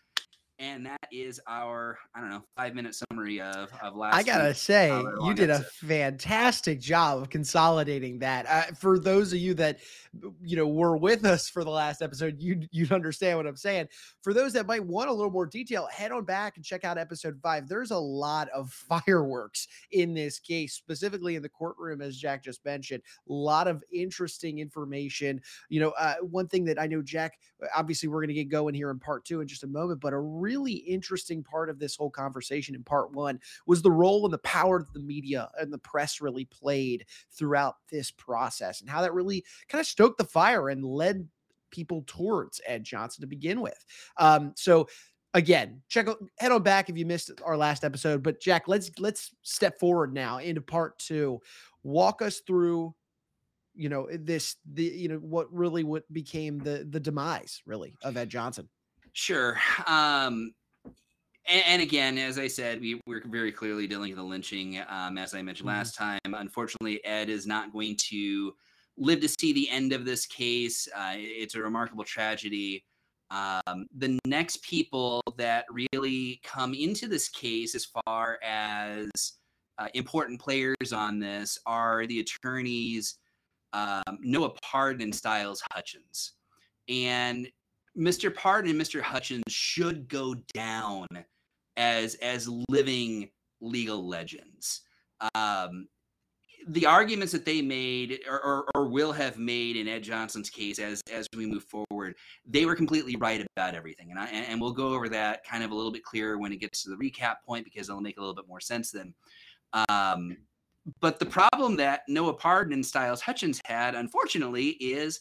And 0.60 0.86
that 0.86 1.06
is 1.12 1.40
our, 1.46 1.98
I 2.16 2.20
don't 2.20 2.30
know, 2.30 2.42
five 2.56 2.74
minute 2.74 2.92
summary 2.94 3.40
of 3.40 3.70
of 3.80 3.94
last. 3.94 4.16
I 4.16 4.24
gotta 4.24 4.52
say, 4.52 4.88
you 5.22 5.32
did 5.32 5.50
a 5.50 5.60
fantastic 5.60 6.80
job 6.80 7.22
of 7.22 7.30
consolidating 7.30 8.18
that. 8.18 8.46
Uh, 8.48 8.74
for 8.74 8.98
those 8.98 9.32
of 9.32 9.38
you 9.38 9.54
that 9.54 9.78
you 10.42 10.56
know 10.56 10.66
were 10.66 10.96
with 10.96 11.24
us 11.24 11.48
for 11.48 11.62
the 11.62 11.70
last 11.70 12.02
episode, 12.02 12.40
you 12.40 12.66
you'd 12.72 12.90
understand 12.90 13.36
what 13.36 13.46
I'm 13.46 13.56
saying. 13.56 13.86
For 14.22 14.34
those 14.34 14.52
that 14.54 14.66
might 14.66 14.84
want 14.84 15.08
a 15.08 15.12
little 15.12 15.30
more 15.30 15.46
detail, 15.46 15.86
head 15.92 16.10
on 16.10 16.24
back 16.24 16.56
and 16.56 16.64
check 16.64 16.84
out 16.84 16.98
episode 16.98 17.38
five. 17.40 17.68
There's 17.68 17.92
a 17.92 17.98
lot 17.98 18.48
of 18.48 18.72
fireworks 18.88 19.68
in 19.92 20.12
this 20.12 20.40
case, 20.40 20.74
specifically 20.74 21.36
in 21.36 21.42
the 21.42 21.48
courtroom, 21.48 22.02
as 22.02 22.16
Jack 22.16 22.42
just 22.42 22.64
mentioned. 22.64 23.04
A 23.28 23.32
lot 23.32 23.68
of 23.68 23.84
interesting 23.92 24.58
information. 24.58 25.40
You 25.68 25.80
know, 25.80 25.90
uh, 25.90 26.14
one 26.20 26.48
thing 26.48 26.64
that 26.64 26.80
I 26.80 26.88
know, 26.88 27.00
Jack. 27.00 27.38
Obviously, 27.76 28.08
we're 28.08 28.20
going 28.20 28.28
to 28.28 28.34
get 28.34 28.48
going 28.48 28.74
here 28.74 28.90
in 28.90 28.98
part 28.98 29.24
two 29.24 29.40
in 29.40 29.48
just 29.48 29.64
a 29.64 29.68
moment, 29.68 30.00
but 30.00 30.12
a 30.12 30.18
really 30.18 30.47
interesting 30.74 31.42
part 31.42 31.70
of 31.70 31.78
this 31.78 31.96
whole 31.96 32.10
conversation 32.10 32.74
in 32.74 32.82
part 32.82 33.12
one 33.12 33.38
was 33.66 33.82
the 33.82 33.90
role 33.90 34.24
and 34.24 34.32
the 34.32 34.38
power 34.38 34.78
that 34.78 34.92
the 34.92 35.00
media 35.00 35.48
and 35.58 35.72
the 35.72 35.78
press 35.78 36.20
really 36.20 36.44
played 36.46 37.04
throughout 37.30 37.76
this 37.90 38.10
process 38.10 38.80
and 38.80 38.90
how 38.90 39.02
that 39.02 39.14
really 39.14 39.44
kind 39.68 39.80
of 39.80 39.86
stoked 39.86 40.18
the 40.18 40.24
fire 40.24 40.68
and 40.68 40.84
led 40.84 41.26
people 41.70 42.04
towards 42.06 42.60
Ed 42.66 42.84
Johnson 42.84 43.20
to 43.20 43.26
begin 43.26 43.60
with. 43.60 43.84
Um, 44.16 44.52
so 44.56 44.88
again, 45.34 45.82
check 45.88 46.06
head 46.38 46.52
on 46.52 46.62
back 46.62 46.88
if 46.88 46.96
you 46.96 47.06
missed 47.06 47.30
our 47.44 47.56
last 47.56 47.84
episode. 47.84 48.22
But 48.22 48.40
Jack, 48.40 48.68
let's 48.68 48.90
let's 48.98 49.34
step 49.42 49.78
forward 49.78 50.12
now 50.12 50.38
into 50.38 50.60
part 50.60 50.98
two. 50.98 51.40
Walk 51.82 52.22
us 52.22 52.40
through 52.46 52.94
you 53.74 53.88
know 53.88 54.08
this 54.10 54.56
the 54.72 54.82
you 54.82 55.08
know 55.08 55.16
what 55.18 55.52
really 55.52 55.84
what 55.84 56.12
became 56.12 56.58
the 56.58 56.86
the 56.90 57.00
demise 57.00 57.62
really 57.64 57.94
of 58.02 58.16
Ed 58.16 58.28
Johnson. 58.28 58.68
Sure. 59.18 59.58
Um, 59.88 60.54
and, 61.48 61.62
and 61.66 61.82
again, 61.82 62.18
as 62.18 62.38
I 62.38 62.46
said, 62.46 62.80
we, 62.80 63.00
we're 63.04 63.24
very 63.26 63.50
clearly 63.50 63.88
dealing 63.88 64.10
with 64.10 64.18
the 64.18 64.22
lynching. 64.22 64.80
Um, 64.88 65.18
as 65.18 65.34
I 65.34 65.42
mentioned 65.42 65.68
Mhm. 65.68 65.72
last 65.72 65.96
time, 65.96 66.20
unfortunately, 66.24 67.04
Ed 67.04 67.28
is 67.28 67.44
not 67.44 67.72
going 67.72 67.96
to 68.10 68.54
live 68.96 69.18
to 69.18 69.28
see 69.28 69.52
the 69.52 69.68
end 69.70 69.92
of 69.92 70.04
this 70.04 70.24
case. 70.24 70.86
Uh, 70.94 71.14
it's 71.16 71.56
a 71.56 71.60
remarkable 71.60 72.04
tragedy. 72.04 72.84
Um, 73.32 73.88
the 73.96 74.20
next 74.24 74.62
people 74.62 75.20
that 75.36 75.64
really 75.68 76.40
come 76.44 76.72
into 76.72 77.08
this 77.08 77.28
case, 77.28 77.74
as 77.74 77.86
far 77.86 78.38
as 78.40 79.10
uh, 79.78 79.88
important 79.94 80.40
players 80.40 80.92
on 80.92 81.18
this, 81.18 81.58
are 81.66 82.06
the 82.06 82.20
attorneys 82.20 83.16
um, 83.72 84.18
Noah 84.20 84.54
Parden 84.64 85.02
and 85.02 85.14
Styles 85.14 85.60
Hutchins. 85.72 86.34
And 86.88 87.50
Mr. 87.98 88.32
Parden 88.32 88.70
and 88.70 88.80
Mr. 88.80 89.00
Hutchins 89.00 89.44
should 89.48 90.08
go 90.08 90.34
down 90.54 91.06
as 91.76 92.14
as 92.16 92.48
living 92.68 93.30
legal 93.60 94.06
legends. 94.06 94.82
Um, 95.34 95.88
the 96.68 96.86
arguments 96.86 97.32
that 97.32 97.44
they 97.44 97.62
made 97.62 98.20
or, 98.28 98.40
or, 98.40 98.64
or 98.74 98.88
will 98.88 99.12
have 99.12 99.38
made 99.38 99.76
in 99.76 99.88
Ed 99.88 100.02
Johnson's 100.02 100.50
case 100.50 100.78
as 100.78 101.00
as 101.12 101.26
we 101.36 101.46
move 101.46 101.64
forward, 101.64 102.14
they 102.46 102.66
were 102.66 102.76
completely 102.76 103.16
right 103.16 103.44
about 103.56 103.74
everything, 103.74 104.10
and 104.10 104.18
I 104.18 104.26
and, 104.26 104.60
we'll 104.60 104.72
go 104.72 104.94
over 104.94 105.08
that 105.08 105.44
kind 105.44 105.64
of 105.64 105.70
a 105.70 105.74
little 105.74 105.92
bit 105.92 106.04
clearer 106.04 106.38
when 106.38 106.52
it 106.52 106.60
gets 106.60 106.82
to 106.84 106.90
the 106.90 106.96
recap 106.96 107.36
point 107.46 107.64
because 107.64 107.88
it'll 107.88 108.00
make 108.00 108.18
a 108.18 108.20
little 108.20 108.34
bit 108.34 108.48
more 108.48 108.60
sense 108.60 108.90
then. 108.90 109.14
Um, 109.88 110.36
but 111.00 111.18
the 111.18 111.26
problem 111.26 111.76
that 111.76 112.02
Noah 112.08 112.34
Parden 112.34 112.72
and 112.72 112.84
Styles 112.84 113.20
Hutchins 113.20 113.60
had, 113.64 113.94
unfortunately, 113.94 114.70
is 114.80 115.20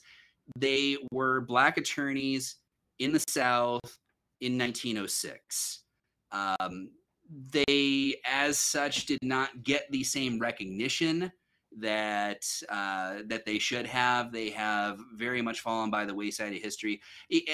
they 0.55 0.98
were 1.12 1.41
black 1.41 1.77
attorneys 1.77 2.55
in 3.00 3.12
the 3.12 3.24
South 3.27 4.00
in 4.42 4.58
1906. 4.58 5.84
Um, 6.32 6.89
they, 7.51 8.16
as 8.25 8.58
such, 8.58 9.06
did 9.06 9.20
not 9.22 9.63
get 9.63 9.92
the 9.92 10.04
same 10.04 10.39
recognition 10.39 11.32
that 11.80 12.46
uh, 12.70 13.20
that 13.25 13.46
they 13.46 13.60
should 13.60 13.86
have. 13.86 14.32
They 14.32 14.50
have 14.51 15.00
very 15.16 15.42
much 15.42 15.62
fallen 15.62 15.92
by 15.92 16.06
the 16.06 16.16
wayside 16.16 16.54
of 16.54 16.62
history. 16.62 17.01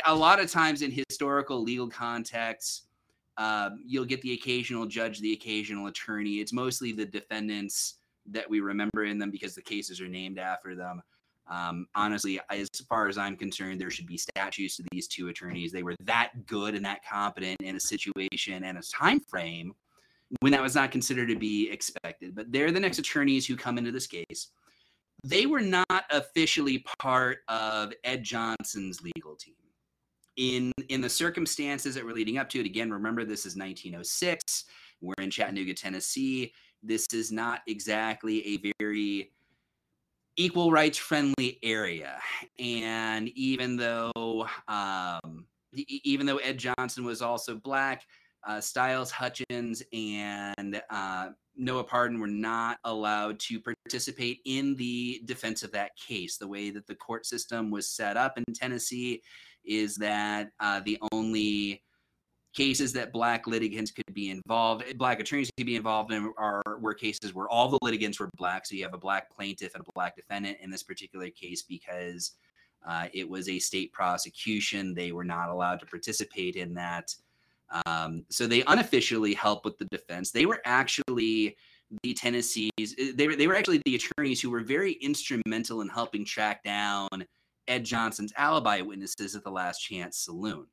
A 0.06 0.16
lot 0.16 0.40
of 0.40 0.52
times 0.52 0.82
in 0.82 0.92
historical 0.92 1.62
legal 1.62 1.90
contexts, 1.90 2.84
um, 3.38 3.84
you'll 3.86 4.06
get 4.06 4.22
the 4.22 4.34
occasional 4.34 4.86
judge, 4.86 5.20
the 5.20 5.34
occasional 5.34 5.88
attorney. 5.88 6.36
It's 6.36 6.54
mostly 6.54 6.92
the 6.92 7.06
defendants 7.06 7.96
that 8.28 8.50
we 8.50 8.60
remember 8.60 9.06
in 9.06 9.18
them 9.18 9.32
because 9.32 9.56
the 9.56 9.62
cases 9.62 10.00
are 10.00 10.08
named 10.08 10.38
after 10.38 10.76
them. 10.76 11.02
Um, 11.48 11.88
honestly, 11.94 12.40
as 12.50 12.70
far 12.88 13.08
as 13.08 13.18
I'm 13.18 13.36
concerned, 13.36 13.80
there 13.80 13.92
should 13.92 14.08
be 14.08 14.18
statues 14.18 14.78
to 14.78 14.84
these 14.92 15.08
two 15.08 15.28
attorneys. 15.28 15.72
They 15.72 15.84
were 15.84 15.96
that 16.02 16.46
good 16.46 16.74
and 16.76 16.86
that 16.86 17.02
competent 17.06 17.62
in 17.62 17.76
a 17.76 17.80
situation 17.80 18.64
and 18.64 18.78
a 18.78 18.82
time 18.82 19.20
frame 19.20 19.74
when 20.40 20.52
that 20.52 20.62
was 20.62 20.76
not 20.76 20.92
considered 20.92 21.28
to 21.30 21.36
be 21.36 21.70
expected. 21.70 22.36
But 22.36 22.52
they're 22.52 22.72
the 22.72 22.80
next 22.80 23.00
attorneys 23.00 23.46
who 23.46 23.56
come 23.56 23.78
into 23.78 23.92
this 23.92 24.08
case. 24.08 24.50
They 25.24 25.46
were 25.46 25.62
not 25.62 26.06
officially 26.12 26.84
part 27.00 27.40
of 27.48 27.94
Ed 28.04 28.24
Johnson's 28.24 29.02
legal 29.02 29.36
team. 29.36 29.56
In 30.36 30.72
in 30.90 31.00
the 31.00 31.10
circumstances 31.10 31.94
that 31.94 32.04
were 32.04 32.14
leading 32.14 32.40
up 32.40 32.50
to 32.50 32.60
it, 32.60 32.66
again, 32.66 32.92
remember 32.92 33.24
this 33.24 33.46
is 33.46 33.56
1906. 33.56 34.66
We're 35.02 35.14
in 35.20 35.30
Chattanooga, 35.30 35.74
Tennessee. 35.74 36.54
This 36.82 37.06
is 37.14 37.32
not 37.32 37.62
exactly 37.68 38.46
a 38.48 38.74
very 38.80 39.32
equal 40.38 40.72
rights 40.72 40.98
friendly 40.98 41.60
area. 41.64 42.20
And 42.60 43.30
even 43.30 43.78
though 43.78 44.48
um, 44.68 45.46
even 45.88 46.26
though 46.26 46.38
Ed 46.38 46.58
Johnson 46.58 47.04
was 47.04 47.22
also 47.22 47.56
black, 47.56 48.04
uh, 48.46 48.62
Styles 48.62 49.12
Hutchins 49.12 49.82
and 49.92 50.82
uh, 50.90 51.30
Noah 51.56 51.84
Parden 51.84 52.20
were 52.20 52.28
not 52.28 52.78
allowed 52.84 53.40
to 53.42 53.60
participate 53.60 54.40
in 54.46 54.76
the 54.76 55.22
defense 55.26 55.64
of 55.64 55.72
that 55.72 55.92
case. 55.96 56.38
The 56.38 56.48
way 56.48 56.70
that 56.72 56.88
the 56.88 56.96
court 56.96 57.26
system 57.26 57.72
was 57.72 57.90
set 57.90 58.18
up 58.18 58.38
in 58.38 58.44
Tennessee 58.54 59.22
is 59.66 59.96
that 59.96 60.50
uh, 60.60 60.82
the 60.84 60.98
only 61.12 61.83
cases 62.54 62.94
that 62.94 63.12
black 63.12 63.48
litigants 63.48 63.92
could 63.92 64.14
be 64.14 64.30
involved, 64.30 64.98
black 64.98 65.20
attorneys 65.20 65.50
could 65.58 65.66
be 65.66 65.76
involved 65.76 66.12
in 66.12 66.32
are 66.38 66.62
were 66.80 66.94
cases 66.94 67.34
where 67.34 67.50
all 67.50 67.68
the 67.68 67.80
litigants 67.82 68.20
were 68.20 68.30
black. 68.38 68.66
So 68.66 68.76
you 68.76 68.84
have 68.84 68.94
a 68.94 68.98
black 68.98 69.30
plaintiff 69.30 69.74
and 69.76 69.84
a 69.88 69.92
black 69.94 70.16
defendant 70.16 70.58
in 70.62 70.70
this 70.70 70.84
particular 70.84 71.30
case 71.30 71.64
because 71.64 72.32
uh, 72.88 73.08
it 73.14 73.28
was 73.28 73.50
a 73.50 73.60
state 73.60 73.92
prosecution. 73.92 74.94
They 74.94 75.12
were 75.12 75.24
not 75.24 75.50
allowed 75.50 75.80
to 75.80 75.86
participate 75.86 76.56
in 76.56 76.74
that. 76.76 77.16
Um, 77.86 78.26
so 78.30 78.46
they 78.46 78.64
unofficially 78.68 79.34
help 79.34 79.66
with 79.66 79.78
the 79.78 79.86
defense. 79.86 80.32
They 80.32 80.46
were 80.46 80.62
actually 80.66 81.58
the 82.04 82.14
Tennessee's. 82.14 82.96
They 83.16 83.28
were 83.28 83.36
they 83.36 83.48
were 83.48 83.56
actually 83.56 83.82
the 83.86 83.96
attorneys 83.96 84.42
who 84.42 84.52
were 84.52 84.62
very 84.62 84.94
instrumental 84.94 85.82
in 85.82 85.90
helping 85.90 86.24
track 86.26 86.64
down 86.64 87.08
Ed 87.68 87.84
Johnson's 87.84 88.34
alibi 88.38 88.82
witnesses 88.82 89.36
at 89.36 89.44
the 89.44 89.52
Last 89.52 89.80
Chance 89.80 90.18
Saloon. 90.18 90.68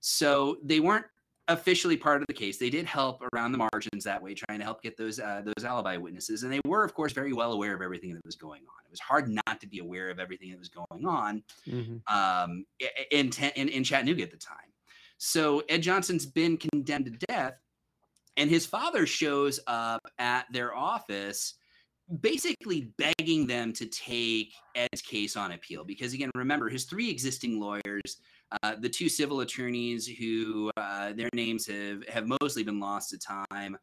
So 0.00 0.58
they 0.62 0.80
weren't 0.80 1.06
officially 1.48 1.96
part 1.96 2.20
of 2.20 2.26
the 2.26 2.34
case. 2.34 2.58
They 2.58 2.70
did 2.70 2.86
help 2.86 3.22
around 3.32 3.52
the 3.52 3.58
margins 3.58 4.04
that 4.04 4.22
way, 4.22 4.34
trying 4.34 4.58
to 4.58 4.64
help 4.64 4.82
get 4.82 4.96
those 4.96 5.20
uh, 5.20 5.42
those 5.44 5.64
alibi 5.64 5.96
witnesses, 5.96 6.42
and 6.42 6.52
they 6.52 6.60
were, 6.64 6.84
of 6.84 6.94
course, 6.94 7.12
very 7.12 7.32
well 7.32 7.52
aware 7.52 7.74
of 7.74 7.82
everything 7.82 8.14
that 8.14 8.24
was 8.24 8.36
going 8.36 8.62
on. 8.62 8.84
It 8.84 8.90
was 8.90 9.00
hard 9.00 9.28
not 9.28 9.60
to 9.60 9.66
be 9.66 9.78
aware 9.78 10.10
of 10.10 10.18
everything 10.18 10.50
that 10.50 10.58
was 10.58 10.68
going 10.68 11.06
on 11.06 11.42
um, 12.08 12.64
in, 13.10 13.30
in 13.56 13.68
in 13.68 13.84
Chattanooga 13.84 14.22
at 14.22 14.30
the 14.30 14.36
time. 14.36 14.56
So 15.18 15.62
Ed 15.68 15.78
Johnson's 15.78 16.26
been 16.26 16.56
condemned 16.56 17.06
to 17.06 17.26
death, 17.26 17.54
and 18.36 18.50
his 18.50 18.66
father 18.66 19.06
shows 19.06 19.60
up 19.66 20.02
at 20.18 20.46
their 20.52 20.74
office, 20.74 21.54
basically 22.20 22.92
begging 22.98 23.46
them 23.46 23.72
to 23.74 23.86
take 23.86 24.52
Ed's 24.74 25.02
case 25.02 25.36
on 25.36 25.52
appeal. 25.52 25.84
Because 25.84 26.14
again, 26.14 26.30
remember 26.34 26.68
his 26.68 26.84
three 26.84 27.10
existing 27.10 27.60
lawyers, 27.60 28.18
uh, 28.62 28.74
the 28.78 28.88
two 28.88 29.08
civil 29.08 29.40
attorneys 29.40 30.06
who 30.06 30.70
uh, 30.76 31.12
their 31.12 31.30
names 31.34 31.66
have 31.66 32.06
have 32.08 32.26
mostly 32.40 32.62
been 32.62 32.80
lost 32.80 33.10
to 33.10 33.18
time. 33.18 33.76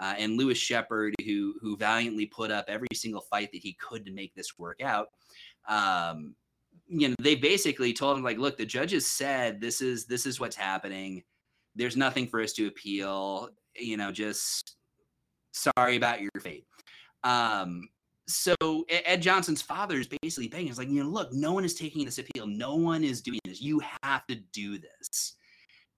Uh, 0.00 0.14
and 0.16 0.36
Lewis 0.36 0.58
Shepherd, 0.58 1.14
who 1.24 1.54
who 1.60 1.76
valiantly 1.76 2.26
put 2.26 2.50
up 2.50 2.66
every 2.68 2.88
single 2.94 3.22
fight 3.22 3.50
that 3.52 3.62
he 3.62 3.74
could 3.74 4.04
to 4.04 4.12
make 4.12 4.34
this 4.34 4.58
work 4.58 4.80
out, 4.80 5.08
um, 5.68 6.34
you 6.88 7.08
know, 7.08 7.14
they 7.20 7.34
basically 7.34 7.92
told 7.92 8.16
him 8.16 8.24
like, 8.24 8.38
look, 8.38 8.56
the 8.56 8.66
judges 8.66 9.10
said 9.10 9.60
this 9.60 9.80
is 9.80 10.06
this 10.06 10.24
is 10.26 10.40
what's 10.40 10.56
happening. 10.56 11.22
There's 11.74 11.96
nothing 11.96 12.26
for 12.26 12.40
us 12.40 12.52
to 12.54 12.66
appeal. 12.66 13.50
You 13.76 13.96
know, 13.96 14.12
just 14.12 14.76
sorry 15.52 15.96
about 15.96 16.20
your 16.20 16.30
fate. 16.40 16.64
Um, 17.24 17.88
so 18.28 18.54
Ed 18.90 19.22
Johnson's 19.22 19.62
father 19.62 19.96
is 19.96 20.08
basically 20.22 20.48
begging. 20.48 20.68
He's 20.68 20.78
like, 20.78 20.88
you 20.88 21.02
know, 21.02 21.08
look, 21.08 21.32
no 21.32 21.52
one 21.52 21.64
is 21.64 21.74
taking 21.74 22.04
this 22.04 22.18
appeal. 22.18 22.46
No 22.46 22.76
one 22.76 23.02
is 23.02 23.22
doing 23.22 23.40
this. 23.44 23.60
You 23.60 23.80
have 24.02 24.26
to 24.28 24.36
do 24.52 24.78
this. 24.78 25.36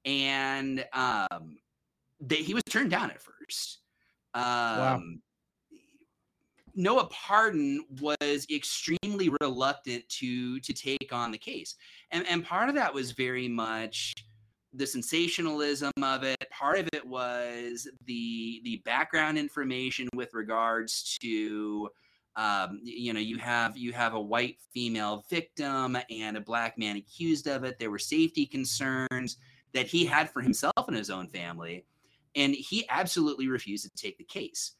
and 0.04 0.84
um, 0.92 1.58
they, 2.20 2.37
he 2.37 2.54
was 2.54 2.62
turned 2.64 2.90
down 2.90 3.10
at 3.10 3.20
first. 3.20 3.78
Um, 4.34 4.42
wow. 4.42 5.02
Noah 6.76 7.08
Parden 7.08 7.78
was 8.00 8.46
extremely 8.50 9.30
reluctant 9.40 10.08
to 10.08 10.60
to 10.60 10.72
take 10.72 11.12
on 11.12 11.32
the 11.32 11.38
case, 11.38 11.75
and 12.12 12.25
and 12.28 12.44
part 12.44 12.68
of 12.68 12.75
that 12.76 12.94
was 12.94 13.10
very 13.12 13.49
much 13.49 14.14
the 14.72 14.87
sensationalism 14.87 15.90
of 16.02 16.22
it. 16.22 16.38
Part 16.50 16.78
of 16.78 16.88
it 16.92 17.04
was 17.04 17.88
the 18.06 18.60
the 18.64 18.76
background 18.84 19.37
information 19.37 20.08
with 20.14 20.32
regards 20.32 21.18
to 21.20 21.88
um, 22.40 22.80
you 22.82 23.12
know 23.12 23.20
you 23.20 23.38
have 23.38 23.76
you 23.76 23.92
have 23.92 24.14
a 24.14 24.20
white 24.20 24.56
female 24.73 25.25
victim 25.28 25.97
and 26.11 26.37
a 26.37 26.40
black 26.40 26.78
man 26.78 26.97
accused 26.97 27.47
of 27.47 27.64
it. 27.64 27.78
There 27.78 27.90
were 27.90 27.99
safety 27.99 28.47
concerns 28.47 29.37
that 29.73 29.87
he 29.87 30.04
had 30.04 30.30
for 30.30 30.40
himself 30.40 30.88
and 30.88 30.97
his 30.97 31.11
own 31.11 31.28
family, 31.28 31.85
and 32.35 32.54
he 32.54 32.87
absolutely 32.88 33.49
refused 33.49 33.85
to 33.85 33.90
take 34.02 34.18
the 34.18 34.25
case 34.25 34.73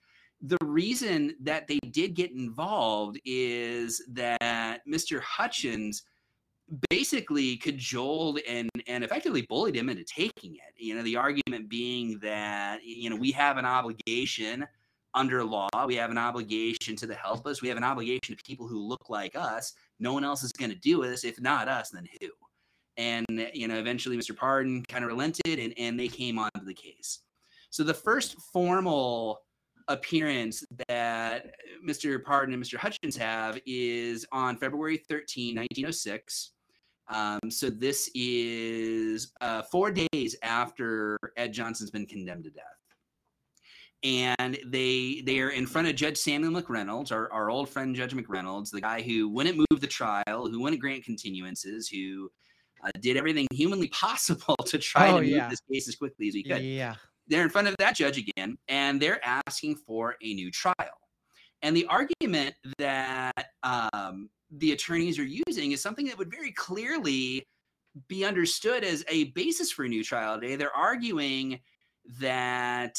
the 0.43 0.59
reason 0.62 1.37
that 1.40 1.67
they 1.67 1.79
did 1.90 2.14
get 2.14 2.33
involved 2.33 3.21
is 3.25 4.02
that 4.12 4.81
Mr. 4.88 5.21
Hutchins 5.21 6.02
basically 6.88 7.57
cajoled 7.57 8.38
and 8.49 8.71
and 8.87 9.05
effectively 9.05 9.43
bullied 9.43 9.76
him 9.76 9.88
into 9.88 10.05
taking 10.05 10.55
it. 10.55 10.75
You 10.76 10.95
know, 10.95 11.02
the 11.02 11.17
argument 11.17 11.69
being 11.69 12.19
that 12.21 12.83
you 12.83 13.11
know 13.11 13.17
we 13.17 13.33
have 13.33 13.59
an 13.59 13.67
obligation 13.67 14.67
under 15.14 15.45
law, 15.45 15.69
we 15.87 15.97
have 15.97 16.11
an 16.11 16.19
obligation 16.19 16.97
to 16.97 17.07
the 17.07 17.14
helpless, 17.14 17.62
we 17.62 17.69
have 17.69 17.76
an 17.76 17.85
obligation 17.85 18.37
to 18.37 18.43
people 18.45 18.67
who 18.67 18.79
look 18.79 19.09
like 19.09 19.35
us. 19.35 19.73
No 19.99 20.12
one 20.12 20.25
else 20.25 20.43
is 20.43 20.52
going 20.52 20.71
to 20.71 20.76
do 20.76 21.02
this. 21.02 21.25
If 21.25 21.40
not 21.40 21.69
us, 21.69 21.90
then 21.90 22.07
who? 22.21 22.29
And 22.97 23.49
you 23.55 23.69
know, 23.69 23.79
eventually 23.79 24.17
Mr. 24.17 24.37
Parden 24.37 24.87
kind 24.88 25.05
of 25.05 25.09
relented, 25.09 25.59
and 25.59 25.73
and 25.79 25.99
they 25.99 26.09
came 26.09 26.38
onto 26.38 26.64
the 26.64 26.75
case. 26.75 27.21
So 27.71 27.83
the 27.83 27.95
first 27.95 28.37
formal 28.52 29.40
appearance 29.88 30.64
that 30.88 31.55
Mr. 31.87 32.23
Parden 32.23 32.55
and 32.55 32.62
Mr. 32.62 32.76
Hutchins 32.76 33.17
have 33.17 33.59
is 33.67 34.26
on 34.33 34.57
February 34.57 34.99
13, 35.09 35.57
1906. 35.57 36.52
Um, 37.09 37.40
so 37.49 37.71
this 37.71 38.09
is 38.14 39.33
uh, 39.40 39.62
four 39.62 39.90
days 39.90 40.37
after 40.43 41.19
Ed 41.37 41.52
Johnson's 41.52 41.90
been 41.90 42.07
condemned 42.07 42.45
to 42.45 42.50
death. 42.50 42.79
And 44.02 44.59
they 44.64 45.23
they 45.26 45.40
are 45.40 45.50
in 45.50 45.66
front 45.66 45.88
of 45.88 45.95
Judge 45.95 46.16
Samuel 46.16 46.52
McReynolds, 46.52 47.12
our, 47.12 47.30
our 47.33 47.50
old 47.50 47.69
friend 47.69 47.95
Judge 47.95 48.14
McReynolds, 48.14 48.71
the 48.71 48.80
guy 48.80 49.02
who 49.02 49.28
wouldn't 49.28 49.59
move 49.59 49.80
the 49.80 49.87
trial, 49.87 50.49
who 50.49 50.61
wouldn't 50.61 50.80
grant 50.80 51.04
continuances, 51.04 51.85
who 51.90 52.30
uh, 52.83 52.90
did 53.00 53.19
everything 53.19 53.47
humanly 53.52 53.88
possible 53.92 54.57
to 54.66 54.78
try 54.78 55.11
oh, 55.11 55.16
to 55.16 55.23
move 55.23 55.30
yeah. 55.30 55.49
this 55.49 55.61
case 55.71 55.87
as 55.87 55.97
quickly 55.97 56.28
as 56.28 56.35
he 56.35 56.42
could. 56.42 56.62
Yeah 56.62 56.95
they're 57.30 57.45
in 57.45 57.49
front 57.49 57.69
of 57.69 57.76
that 57.78 57.95
judge 57.95 58.19
again 58.19 58.59
and 58.69 59.00
they're 59.00 59.25
asking 59.25 59.76
for 59.76 60.16
a 60.23 60.35
new 60.35 60.50
trial. 60.50 60.75
And 61.62 61.76
the 61.76 61.87
argument 61.87 62.54
that 62.78 63.47
um, 63.62 64.28
the 64.50 64.73
attorneys 64.73 65.19
are 65.19 65.42
using 65.47 65.73
is 65.73 65.80
something 65.80 66.07
that 66.07 66.19
would 66.19 66.30
very 66.30 66.52
clearly 66.52 67.47
be 68.09 68.25
understood 68.25 68.83
as 68.83 69.04
a 69.09 69.25
basis 69.33 69.71
for 69.71 69.85
a 69.85 69.88
new 69.88 70.02
trial 70.02 70.40
today. 70.40 70.57
They're 70.57 70.76
arguing 70.76 71.61
that 72.19 72.99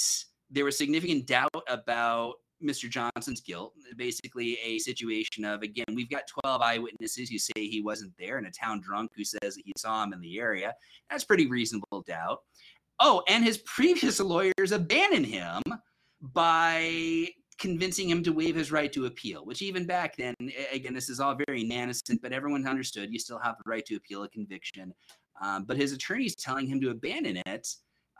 there 0.51 0.65
was 0.65 0.77
significant 0.77 1.25
doubt 1.25 1.49
about 1.67 2.35
Mr. 2.63 2.89
Johnson's 2.89 3.41
guilt. 3.41 3.73
Basically, 3.95 4.57
a 4.63 4.77
situation 4.79 5.45
of 5.45 5.61
again, 5.61 5.85
we've 5.93 6.09
got 6.09 6.23
12 6.43 6.61
eyewitnesses 6.61 7.29
who 7.29 7.37
say 7.37 7.53
he 7.55 7.81
wasn't 7.81 8.13
there, 8.19 8.37
and 8.37 8.47
a 8.47 8.51
town 8.51 8.81
drunk 8.81 9.11
who 9.15 9.23
says 9.23 9.55
that 9.55 9.63
he 9.65 9.73
saw 9.77 10.03
him 10.03 10.13
in 10.13 10.21
the 10.21 10.39
area. 10.39 10.73
That's 11.09 11.23
pretty 11.23 11.47
reasonable 11.47 12.03
doubt. 12.05 12.39
Oh, 12.99 13.23
and 13.27 13.43
his 13.43 13.57
previous 13.65 14.19
lawyers 14.19 14.71
abandoned 14.71 15.25
him 15.25 15.61
by 16.21 17.29
convincing 17.57 18.09
him 18.09 18.23
to 18.23 18.31
waive 18.31 18.55
his 18.55 18.71
right 18.71 18.91
to 18.91 19.05
appeal, 19.05 19.45
which 19.45 19.61
even 19.61 19.85
back 19.85 20.17
then, 20.17 20.33
again, 20.71 20.93
this 20.93 21.09
is 21.09 21.19
all 21.19 21.37
very 21.47 21.63
nanoscent, 21.63 22.19
but 22.21 22.33
everyone 22.33 22.67
understood 22.67 23.13
you 23.13 23.19
still 23.19 23.39
have 23.39 23.55
the 23.63 23.69
right 23.69 23.85
to 23.85 23.95
appeal 23.95 24.23
a 24.23 24.29
conviction. 24.29 24.91
Um, 25.41 25.65
but 25.65 25.77
his 25.77 25.91
attorney's 25.91 26.35
telling 26.35 26.67
him 26.67 26.81
to 26.81 26.89
abandon 26.89 27.41
it. 27.45 27.67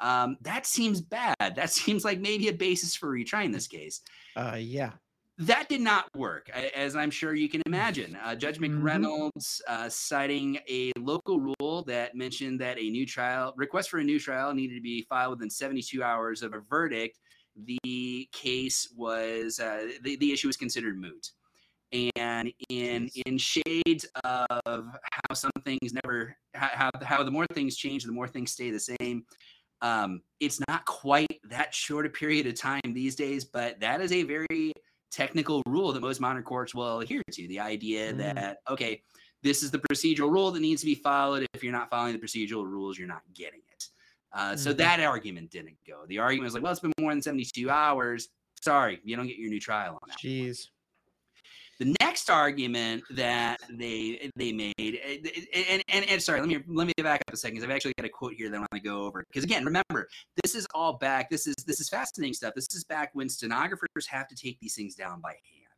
Um, 0.02 0.38
that 0.42 0.66
seems 0.66 1.00
bad. 1.00 1.36
That 1.40 1.70
seems 1.72 2.04
like 2.04 2.20
maybe 2.20 2.50
a 2.50 2.54
basis 2.54 2.96
for 2.96 3.10
retrying 3.10 3.54
this 3.54 3.68
case. 3.68 4.02
Uh, 4.36 4.58
yeah. 4.60 4.92
That 5.38 5.70
did 5.70 5.82
not 5.82 6.06
work, 6.16 6.50
as 6.50 6.96
I'm 6.96 7.10
sure 7.10 7.34
you 7.34 7.50
can 7.50 7.64
imagine. 7.66 8.16
Uh, 8.24 8.36
Judge 8.36 8.60
mm-hmm. 8.60 8.86
McReynolds, 8.86 9.62
uh, 9.68 9.90
citing 9.90 10.60
a 10.70 10.92
local 11.00 11.40
rule 11.40 11.84
that 11.88 12.14
mentioned 12.14 12.60
that 12.62 12.78
a 12.78 12.90
new 12.90 13.08
trial 13.08 13.54
request 13.56 13.90
for 13.90 14.00
a 14.00 14.04
new 14.04 14.20
trial 14.20 14.54
needed 14.54 14.76
to 14.76 14.82
be 14.82 15.02
filed 15.10 15.32
within 15.32 15.50
72 15.50 16.04
hours 16.04 16.44
of 16.44 16.54
a 16.54 16.60
verdict, 16.60 17.18
the 17.66 18.28
case 18.32 18.94
was 18.96 19.60
uh, 19.60 19.88
the, 20.04 20.16
the 20.18 20.32
issue 20.32 20.48
was 20.48 20.58
considered 20.58 21.00
moot. 21.00 21.32
And 22.16 22.54
in 22.70 23.10
in 23.26 23.38
shades 23.38 24.06
of 24.24 24.50
how 24.64 25.34
some 25.34 25.52
things 25.66 25.94
never 26.06 26.38
how 26.54 26.90
how 27.02 27.22
the 27.22 27.32
more 27.32 27.46
things 27.48 27.76
change, 27.76 28.06
the 28.06 28.14
more 28.14 28.30
things 28.30 28.52
stay 28.52 28.72
the 28.72 28.80
same. 28.80 29.26
Um, 29.82 30.22
it's 30.40 30.60
not 30.68 30.86
quite 30.86 31.40
that 31.50 31.74
short 31.74 32.06
a 32.06 32.10
period 32.10 32.48
of 32.48 32.56
time 32.56 32.82
these 32.86 33.16
days, 33.16 33.46
but 33.46 33.80
that 33.80 34.02
is 34.02 34.12
a 34.12 34.24
very 34.24 34.74
technical 35.12 35.62
rule 35.68 35.92
that 35.92 36.02
most 36.02 36.22
modern 36.22 36.44
courts 36.44 36.74
will 36.74 37.00
adhere 37.00 37.24
to. 37.32 37.48
The 37.48 37.60
idea 37.60 38.14
mm. 38.14 38.18
that, 38.18 38.58
okay, 38.70 39.02
this 39.44 39.64
is 39.64 39.72
the 39.72 39.80
procedural 39.80 40.32
rule 40.32 40.52
that 40.52 40.60
needs 40.60 40.82
to 40.82 40.86
be 40.86 40.96
followed. 40.96 41.46
If 41.54 41.64
you're 41.64 41.74
not 41.74 41.90
following 41.90 42.14
the 42.14 42.20
procedural 42.20 42.66
rules, 42.66 42.98
you're 42.98 43.08
not 43.08 43.24
getting 43.34 43.62
it. 43.72 43.88
Uh, 44.34 44.54
mm. 44.54 44.60
So 44.60 44.74
that 44.74 45.00
argument 45.00 45.52
didn't 45.52 45.78
go. 45.88 46.06
The 46.08 46.20
argument 46.20 46.46
was 46.46 46.54
like, 46.54 46.64
well, 46.64 46.72
it's 46.72 46.82
been 46.82 46.94
more 47.00 47.12
than 47.12 47.22
72 47.22 47.70
hours. 47.70 48.30
Sorry, 48.62 49.00
you 49.04 49.16
don't 49.16 49.28
get 49.28 49.38
your 49.38 49.50
new 49.50 49.60
trial 49.60 50.00
on 50.02 50.10
that. 50.10 50.20
Jeez. 50.20 50.68
The 51.82 51.96
next 52.00 52.30
argument 52.30 53.04
that 53.10 53.58
they 53.72 54.30
they 54.36 54.52
made, 54.52 54.72
eh, 54.78 55.18
and, 55.68 55.84
and, 55.90 56.08
and 56.08 56.22
sorry, 56.22 56.40
let 56.40 56.48
me 56.48 56.60
let 56.68 56.86
me 56.86 56.94
back 57.02 57.24
up 57.28 57.34
a 57.34 57.38
second. 57.38 57.58
Cause 57.58 57.64
I've 57.64 57.72
actually 57.72 57.94
got 57.98 58.06
a 58.06 58.10
quote 58.10 58.34
here 58.34 58.52
that 58.52 58.56
I 58.56 58.60
want 58.60 58.70
to 58.76 58.80
go 58.82 59.04
over 59.04 59.26
because 59.28 59.44
again, 59.44 59.66
remember, 59.66 60.08
this 60.44 60.54
is 60.54 60.68
all 60.76 61.00
back. 61.00 61.28
This 61.32 61.48
is 61.48 61.56
this 61.66 61.80
is 61.80 61.90
fascinating 61.90 62.36
stuff. 62.36 62.54
This 62.54 62.68
is 62.76 62.84
back 62.84 63.10
when 63.14 63.28
stenographers 63.28 64.06
have 64.06 64.28
to 64.28 64.36
take 64.36 64.60
these 64.60 64.76
things 64.76 64.94
down 64.94 65.22
by 65.22 65.30
hand. 65.30 65.74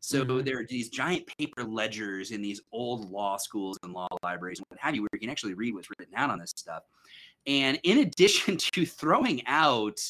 So 0.00 0.26
mm-hmm. 0.26 0.44
there 0.44 0.58
are 0.58 0.66
these 0.68 0.90
giant 0.90 1.26
paper 1.38 1.64
ledgers 1.64 2.32
in 2.32 2.42
these 2.42 2.60
old 2.70 3.10
law 3.10 3.38
schools 3.38 3.78
and 3.82 3.94
law 3.94 4.08
libraries 4.22 4.58
and 4.58 4.66
what 4.68 4.78
have 4.78 4.94
you, 4.94 5.00
where 5.00 5.08
you 5.14 5.20
can 5.20 5.30
actually 5.30 5.54
read 5.54 5.72
what's 5.72 5.88
written 5.98 6.14
out 6.16 6.28
on 6.28 6.38
this 6.38 6.52
stuff. 6.54 6.82
And 7.46 7.80
in 7.82 7.96
addition 8.06 8.58
to 8.58 8.84
throwing 8.84 9.40
out 9.46 10.00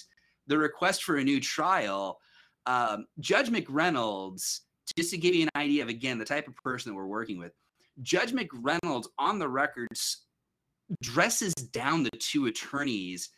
the 0.49 0.59
request 0.59 1.05
for 1.05 1.19
a 1.19 1.23
new 1.25 1.39
trial, 1.39 2.19
um, 2.67 3.07
Judge 3.21 3.49
McReynolds 3.49 4.63
just 4.97 5.11
to 5.11 5.19
give 5.19 5.35
you 5.35 5.43
an 5.43 5.51
idea 5.57 5.83
of 5.83 5.89
again 5.89 6.19
the 6.19 6.25
type 6.25 6.47
of 6.49 6.57
person 6.57 6.91
that 6.91 6.97
we're 6.97 7.07
working 7.07 7.39
with 7.39 7.53
judge 8.03 8.33
mcreynolds 8.33 9.07
on 9.19 9.39
the 9.39 9.49
records 9.49 10.27
dresses 11.03 11.53
down 11.55 12.03
the 12.03 12.11
two 12.19 12.47
attorneys 12.47 13.31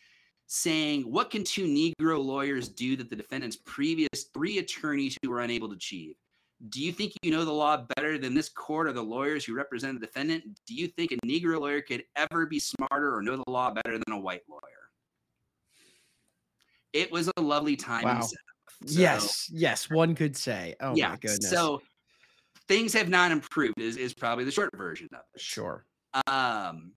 saying 0.48 1.02
what 1.02 1.30
can 1.30 1.44
two 1.44 1.66
negro 1.66 2.22
lawyers 2.22 2.68
do 2.68 2.96
that 2.96 3.08
the 3.08 3.16
defendant's 3.16 3.56
previous 3.56 4.24
three 4.34 4.58
attorneys 4.58 5.16
who 5.22 5.30
were 5.30 5.40
unable 5.40 5.68
to 5.68 5.74
achieve? 5.74 6.16
Do 6.70 6.82
you 6.82 6.90
think 6.90 7.12
you 7.22 7.30
know 7.30 7.44
the 7.44 7.52
law 7.52 7.84
better 7.96 8.18
than 8.18 8.34
this 8.34 8.48
court 8.48 8.88
or 8.88 8.92
the 8.92 9.02
lawyers 9.02 9.44
who 9.44 9.54
represent 9.54 10.00
the 10.00 10.04
defendant? 10.04 10.42
Do 10.66 10.74
you 10.74 10.88
think 10.88 11.12
a 11.12 11.26
negro 11.26 11.60
lawyer 11.60 11.82
could 11.82 12.02
ever 12.16 12.46
be 12.46 12.58
smarter 12.58 13.14
or 13.14 13.22
know 13.22 13.36
the 13.36 13.50
law 13.50 13.70
better 13.70 13.98
than 13.98 14.12
a 14.12 14.18
white 14.18 14.42
lawyer? 14.48 14.60
It 16.92 17.12
was 17.12 17.30
a 17.36 17.40
lovely 17.40 17.76
time 17.76 18.04
wow. 18.04 18.26
So, 18.86 19.00
yes, 19.00 19.50
yes, 19.50 19.90
one 19.90 20.14
could 20.14 20.36
say. 20.36 20.74
Oh 20.80 20.94
yeah, 20.94 21.10
my 21.10 21.16
goodness. 21.16 21.50
So 21.50 21.82
things 22.68 22.92
have 22.92 23.08
not 23.08 23.32
improved 23.32 23.80
is, 23.80 23.96
is 23.96 24.14
probably 24.14 24.44
the 24.44 24.52
short 24.52 24.70
version 24.76 25.08
of 25.12 25.20
it. 25.34 25.40
Sure. 25.40 25.84
Um 26.26 26.92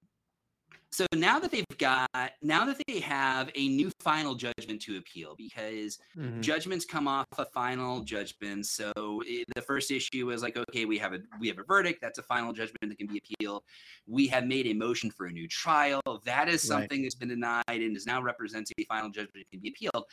so 0.94 1.06
now 1.16 1.40
that 1.40 1.52
they've 1.52 1.66
got 1.78 2.10
now 2.42 2.66
that 2.66 2.82
they 2.86 3.00
have 3.00 3.50
a 3.56 3.70
new 3.70 3.90
final 4.00 4.36
judgment 4.36 4.82
to 4.82 4.98
appeal 4.98 5.36
because 5.38 5.98
mm-hmm. 6.18 6.42
judgments 6.42 6.86
come 6.86 7.08
off 7.08 7.26
a 7.38 7.46
final 7.46 8.02
judgment 8.02 8.66
so 8.66 8.92
it, 9.26 9.48
the 9.56 9.62
first 9.62 9.90
issue 9.90 10.26
was 10.26 10.44
like 10.44 10.58
okay 10.58 10.86
we 10.86 10.98
have 10.98 11.14
a 11.14 11.20
we 11.40 11.48
have 11.48 11.60
a 11.60 11.64
verdict 11.64 12.02
that's 12.02 12.20
a 12.20 12.24
final 12.24 12.52
judgment 12.52 12.90
that 12.90 12.98
can 12.98 13.08
be 13.08 13.22
appealed 13.24 13.64
we 14.06 14.28
have 14.28 14.46
made 14.46 14.68
a 14.68 14.74
motion 14.74 15.10
for 15.10 15.28
a 15.28 15.32
new 15.32 15.48
trial 15.48 16.02
that 16.26 16.50
is 16.50 16.62
something 16.62 17.00
right. 17.00 17.04
that's 17.04 17.16
been 17.16 17.30
denied 17.30 17.64
and 17.68 17.96
is 17.96 18.06
now 18.06 18.22
representing 18.22 18.76
a 18.78 18.86
final 18.86 19.10
judgment 19.10 19.34
that 19.34 19.50
can 19.50 19.62
be 19.62 19.70
appealed 19.70 20.06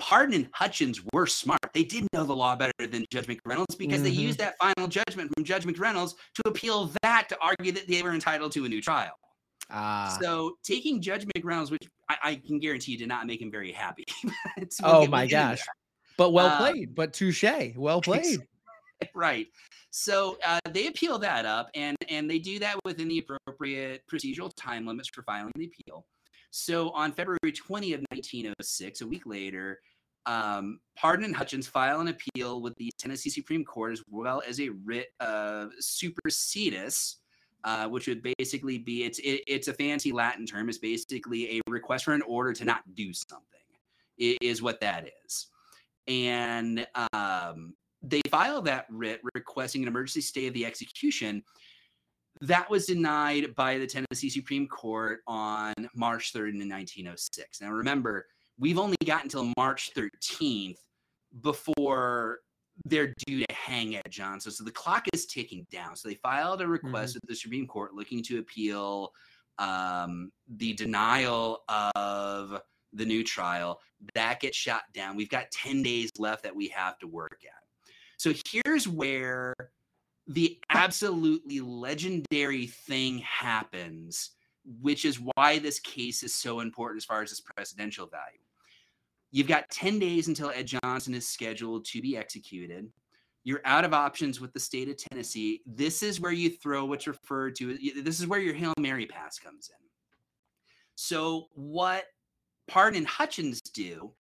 Parden 0.00 0.34
and 0.34 0.48
Hutchins 0.52 1.00
were 1.12 1.26
smart. 1.26 1.60
They 1.72 1.84
didn't 1.84 2.12
know 2.12 2.24
the 2.24 2.34
law 2.34 2.56
better 2.56 2.72
than 2.78 3.04
Judge 3.10 3.26
McReynolds 3.26 3.78
because 3.78 3.96
mm-hmm. 3.96 4.04
they 4.04 4.10
used 4.10 4.38
that 4.38 4.56
final 4.58 4.88
judgment 4.88 5.30
from 5.34 5.44
Judge 5.44 5.64
McReynolds 5.64 6.14
to 6.34 6.48
appeal 6.48 6.92
that 7.02 7.28
to 7.28 7.38
argue 7.40 7.72
that 7.72 7.86
they 7.88 8.02
were 8.02 8.12
entitled 8.12 8.52
to 8.52 8.64
a 8.64 8.68
new 8.68 8.82
trial. 8.82 9.12
Ah. 9.70 10.16
So 10.20 10.56
taking 10.62 11.00
Judge 11.00 11.26
McReynolds, 11.26 11.70
which 11.70 11.88
I, 12.08 12.16
I, 12.22 12.34
can 12.36 12.58
guarantee 12.58 12.92
you 12.92 12.98
did 12.98 13.08
not 13.08 13.26
make 13.26 13.40
him 13.40 13.50
very 13.50 13.72
happy. 13.72 14.04
we'll 14.56 14.68
oh 14.82 15.06
my 15.06 15.26
gosh. 15.26 15.60
But 16.16 16.30
well 16.30 16.46
uh, 16.46 16.58
played, 16.58 16.94
but 16.94 17.12
touche. 17.12 17.44
Well 17.76 18.00
played. 18.02 18.40
right. 19.14 19.46
So 19.90 20.38
uh, 20.44 20.60
they 20.70 20.88
appeal 20.88 21.18
that 21.20 21.46
up, 21.46 21.70
and 21.74 21.96
and 22.08 22.28
they 22.28 22.38
do 22.38 22.58
that 22.58 22.78
within 22.84 23.08
the 23.08 23.18
appropriate 23.18 24.02
procedural 24.12 24.50
time 24.56 24.86
limits 24.86 25.08
for 25.08 25.22
filing 25.22 25.52
the 25.56 25.66
appeal. 25.66 26.04
So 26.56 26.90
on 26.90 27.10
February 27.10 27.50
20 27.52 27.94
of 27.94 28.00
1906, 28.12 29.00
a 29.00 29.06
week 29.08 29.26
later, 29.26 29.80
um, 30.24 30.78
Parden 30.96 31.24
and 31.24 31.34
Hutchins 31.34 31.66
file 31.66 32.00
an 32.00 32.06
appeal 32.06 32.62
with 32.62 32.76
the 32.76 32.92
Tennessee 32.96 33.28
Supreme 33.28 33.64
Court 33.64 33.94
as 33.94 34.04
well 34.08 34.40
as 34.48 34.60
a 34.60 34.68
writ 34.68 35.08
of 35.18 35.72
supersedeas, 35.82 37.16
uh, 37.64 37.88
which 37.88 38.06
would 38.06 38.22
basically 38.38 38.78
be 38.78 39.02
it's 39.02 39.18
it, 39.18 39.42
it's 39.48 39.66
a 39.66 39.74
fancy 39.74 40.12
Latin 40.12 40.46
term. 40.46 40.68
It's 40.68 40.78
basically 40.78 41.58
a 41.58 41.60
request 41.68 42.04
for 42.04 42.12
an 42.12 42.22
order 42.22 42.52
to 42.52 42.64
not 42.64 42.82
do 42.94 43.12
something. 43.12 43.48
Is 44.16 44.62
what 44.62 44.80
that 44.80 45.10
is, 45.26 45.48
and 46.06 46.86
um, 47.12 47.74
they 48.00 48.20
file 48.30 48.62
that 48.62 48.86
writ 48.90 49.20
requesting 49.34 49.82
an 49.82 49.88
emergency 49.88 50.20
stay 50.20 50.46
of 50.46 50.54
the 50.54 50.64
execution. 50.64 51.42
That 52.44 52.68
was 52.68 52.84
denied 52.86 53.54
by 53.54 53.78
the 53.78 53.86
Tennessee 53.86 54.28
Supreme 54.28 54.68
Court 54.68 55.20
on 55.26 55.72
March 55.94 56.32
3rd 56.34 56.60
in 56.60 56.68
1906. 56.68 57.62
Now, 57.62 57.70
remember, 57.70 58.26
we've 58.58 58.78
only 58.78 58.98
got 59.06 59.22
until 59.22 59.50
March 59.56 59.92
13th 59.96 60.76
before 61.40 62.40
they're 62.84 63.14
due 63.26 63.40
to 63.46 63.54
hang 63.54 63.96
Ed 63.96 64.10
Johnson. 64.10 64.52
So 64.52 64.62
the 64.62 64.70
clock 64.70 65.06
is 65.14 65.24
ticking 65.24 65.66
down. 65.72 65.96
So 65.96 66.08
they 66.08 66.16
filed 66.16 66.60
a 66.60 66.66
request 66.66 67.12
mm-hmm. 67.12 67.20
with 67.22 67.28
the 67.30 67.36
Supreme 67.36 67.66
Court 67.66 67.94
looking 67.94 68.22
to 68.24 68.40
appeal 68.40 69.12
um, 69.58 70.30
the 70.56 70.74
denial 70.74 71.62
of 71.94 72.60
the 72.92 73.06
new 73.06 73.24
trial. 73.24 73.80
That 74.14 74.40
gets 74.40 74.58
shot 74.58 74.82
down. 74.92 75.16
We've 75.16 75.30
got 75.30 75.50
10 75.50 75.82
days 75.82 76.10
left 76.18 76.42
that 76.42 76.54
we 76.54 76.68
have 76.68 76.98
to 76.98 77.06
work 77.06 77.40
at. 77.42 77.62
So 78.18 78.34
here's 78.50 78.86
where 78.86 79.54
the 80.26 80.58
absolutely 80.70 81.60
legendary 81.60 82.66
thing 82.66 83.18
happens, 83.18 84.30
which 84.80 85.04
is 85.04 85.20
why 85.34 85.58
this 85.58 85.78
case 85.80 86.22
is 86.22 86.34
so 86.34 86.60
important 86.60 86.98
as 86.98 87.04
far 87.04 87.22
as 87.22 87.30
its 87.30 87.40
presidential 87.40 88.06
value. 88.06 88.38
You've 89.30 89.48
got 89.48 89.68
10 89.70 89.98
days 89.98 90.28
until 90.28 90.50
Ed 90.50 90.66
Johnson 90.66 91.14
is 91.14 91.28
scheduled 91.28 91.84
to 91.86 92.00
be 92.00 92.16
executed. 92.16 92.88
You're 93.42 93.60
out 93.64 93.84
of 93.84 93.92
options 93.92 94.40
with 94.40 94.52
the 94.54 94.60
state 94.60 94.88
of 94.88 94.96
Tennessee. 94.96 95.60
This 95.66 96.02
is 96.02 96.20
where 96.20 96.32
you 96.32 96.48
throw 96.48 96.86
what's 96.86 97.06
referred 97.06 97.56
to. 97.56 97.76
This 98.02 98.20
is 98.20 98.26
where 98.26 98.40
your 98.40 98.54
Hail 98.54 98.72
Mary 98.78 99.04
pass 99.04 99.38
comes 99.38 99.68
in. 99.68 99.84
So, 100.94 101.48
what 101.54 102.04
Parden 102.70 102.96
and 102.96 103.06
Hutchins 103.06 103.60
do 103.60 104.12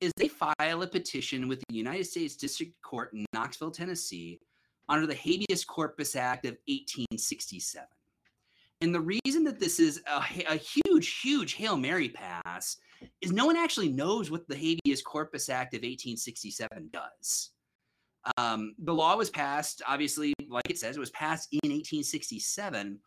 is 0.00 0.12
they 0.16 0.28
file 0.28 0.82
a 0.82 0.86
petition 0.86 1.48
with 1.48 1.62
the 1.68 1.74
United 1.74 2.06
States 2.06 2.36
District 2.36 2.72
Court 2.82 3.12
in 3.12 3.26
Knoxville, 3.34 3.70
Tennessee, 3.70 4.40
under 4.88 5.06
the 5.06 5.14
Habeas 5.14 5.64
Corpus 5.64 6.16
Act 6.16 6.44
of 6.46 6.52
1867. 6.66 7.86
And 8.80 8.94
the 8.94 9.00
reason 9.00 9.44
that 9.44 9.58
this 9.58 9.80
is 9.80 10.02
a, 10.06 10.22
a, 10.48 10.56
huge, 10.56 11.20
huge 11.20 11.54
Hail 11.54 11.76
Mary 11.76 12.08
pass 12.08 12.76
is 13.20 13.32
no 13.32 13.46
one 13.46 13.56
actually 13.56 13.88
knows 13.88 14.30
what 14.30 14.46
the 14.48 14.56
Habeas 14.56 15.02
Corpus 15.02 15.48
Act 15.48 15.74
of 15.74 15.78
1867 15.78 16.90
does. 16.92 17.50
Um, 18.36 18.74
the 18.78 18.92
law 18.92 19.16
was 19.16 19.30
passed, 19.30 19.82
obviously, 19.86 20.32
like 20.48 20.70
it 20.70 20.78
says, 20.78 20.96
it 20.96 21.00
was 21.00 21.10
passed 21.10 21.48
in 21.52 21.70
1867. 21.70 22.98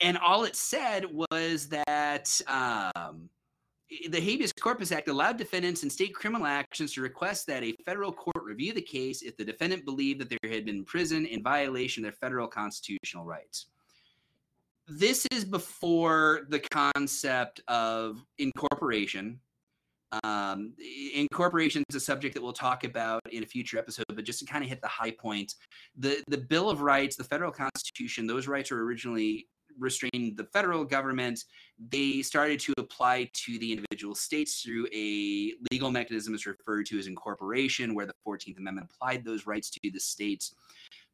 And 0.00 0.18
all 0.18 0.44
it 0.44 0.54
said 0.54 1.06
was 1.10 1.68
that 1.68 2.40
um, 2.46 3.28
the 4.10 4.20
Habeas 4.20 4.52
Corpus 4.52 4.92
Act 4.92 5.08
allowed 5.08 5.38
defendants 5.38 5.82
in 5.82 5.90
state 5.90 6.14
criminal 6.14 6.46
actions 6.46 6.92
to 6.94 7.00
request 7.00 7.46
that 7.46 7.62
a 7.62 7.74
federal 7.86 8.12
court 8.12 8.44
review 8.44 8.74
the 8.74 8.82
case 8.82 9.22
if 9.22 9.36
the 9.36 9.44
defendant 9.44 9.84
believed 9.84 10.20
that 10.20 10.28
there 10.28 10.50
had 10.50 10.66
been 10.66 10.84
prison 10.84 11.24
in 11.24 11.42
violation 11.42 12.04
of 12.04 12.04
their 12.04 12.18
federal 12.18 12.46
constitutional 12.46 13.24
rights. 13.24 13.66
This 14.86 15.26
is 15.32 15.44
before 15.44 16.46
the 16.48 16.60
concept 16.60 17.60
of 17.68 18.24
incorporation. 18.38 19.40
Um, 20.22 20.72
incorporation 21.14 21.84
is 21.90 21.96
a 21.96 22.00
subject 22.00 22.34
that 22.34 22.42
we'll 22.42 22.54
talk 22.54 22.84
about 22.84 23.20
in 23.30 23.42
a 23.42 23.46
future 23.46 23.78
episode, 23.78 24.06
but 24.14 24.24
just 24.24 24.38
to 24.38 24.46
kind 24.46 24.64
of 24.64 24.70
hit 24.70 24.80
the 24.80 24.88
high 24.88 25.10
point, 25.10 25.54
the 25.96 26.22
the 26.28 26.38
Bill 26.38 26.70
of 26.70 26.80
Rights, 26.80 27.16
the 27.16 27.24
federal 27.24 27.52
constitution, 27.52 28.26
those 28.26 28.48
rights 28.48 28.70
were 28.70 28.82
originally 28.84 29.46
restrain 29.78 30.34
the 30.36 30.44
federal 30.52 30.84
government, 30.84 31.44
they 31.90 32.22
started 32.22 32.60
to 32.60 32.74
apply 32.78 33.30
to 33.32 33.58
the 33.58 33.72
individual 33.72 34.14
states 34.14 34.62
through 34.62 34.86
a 34.92 35.52
legal 35.70 35.90
mechanism 35.90 36.34
is 36.34 36.46
referred 36.46 36.86
to 36.86 36.98
as 36.98 37.06
incorporation, 37.06 37.94
where 37.94 38.06
the 38.06 38.14
14th 38.26 38.58
Amendment 38.58 38.88
applied 38.92 39.24
those 39.24 39.46
rights 39.46 39.70
to 39.70 39.90
the 39.90 40.00
states. 40.00 40.54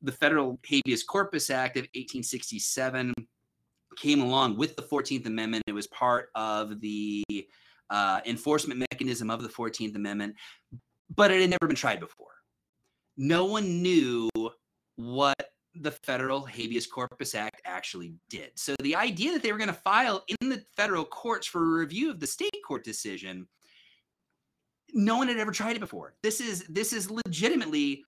The 0.03 0.13
Federal 0.13 0.59
Habeas 0.67 1.05
Corpus 1.05 1.51
Act 1.51 1.77
of 1.77 1.83
1867 1.95 3.13
came 3.97 4.21
along 4.21 4.57
with 4.57 4.77
the 4.77 4.83
14th 4.83 5.27
Amendment. 5.27 5.65
It 5.67 5.73
was 5.73 5.87
part 5.89 6.31
of 6.35 6.81
the 6.81 7.25
uh, 7.91 8.21
enforcement 8.27 8.85
mechanism 8.91 9.31
of 9.31 9.43
the 9.43 9.49
14th 9.49 9.95
Amendment, 9.95 10.35
but 11.15 11.31
it 11.31 11.41
had 11.41 11.51
never 11.51 11.67
been 11.67 11.77
tried 11.77 12.01
before. 12.01 12.29
No 13.17 13.45
one 13.45 13.83
knew 13.83 14.29
what 14.97 15.54
the 15.75 15.91
federal 15.91 16.45
habeas 16.45 16.87
corpus 16.87 17.35
act 17.35 17.61
actually 17.65 18.15
did. 18.29 18.51
So 18.55 18.75
the 18.81 18.97
idea 18.97 19.33
that 19.33 19.43
they 19.43 19.53
were 19.53 19.59
going 19.59 19.69
to 19.69 19.75
file 19.75 20.25
in 20.41 20.49
the 20.49 20.63
federal 20.77 21.05
courts 21.05 21.47
for 21.47 21.63
a 21.63 21.79
review 21.79 22.11
of 22.11 22.21
the 22.21 22.27
state 22.27 22.57
court 22.67 22.85
decision 22.85 23.47
no 24.95 25.17
one 25.17 25.29
had 25.29 25.39
ever 25.39 25.51
tried 25.51 25.77
it 25.77 25.81
before. 25.81 26.15
This 26.23 26.41
is 26.41 26.65
this 26.69 26.93
is 26.93 27.11
legitimately 27.11 28.05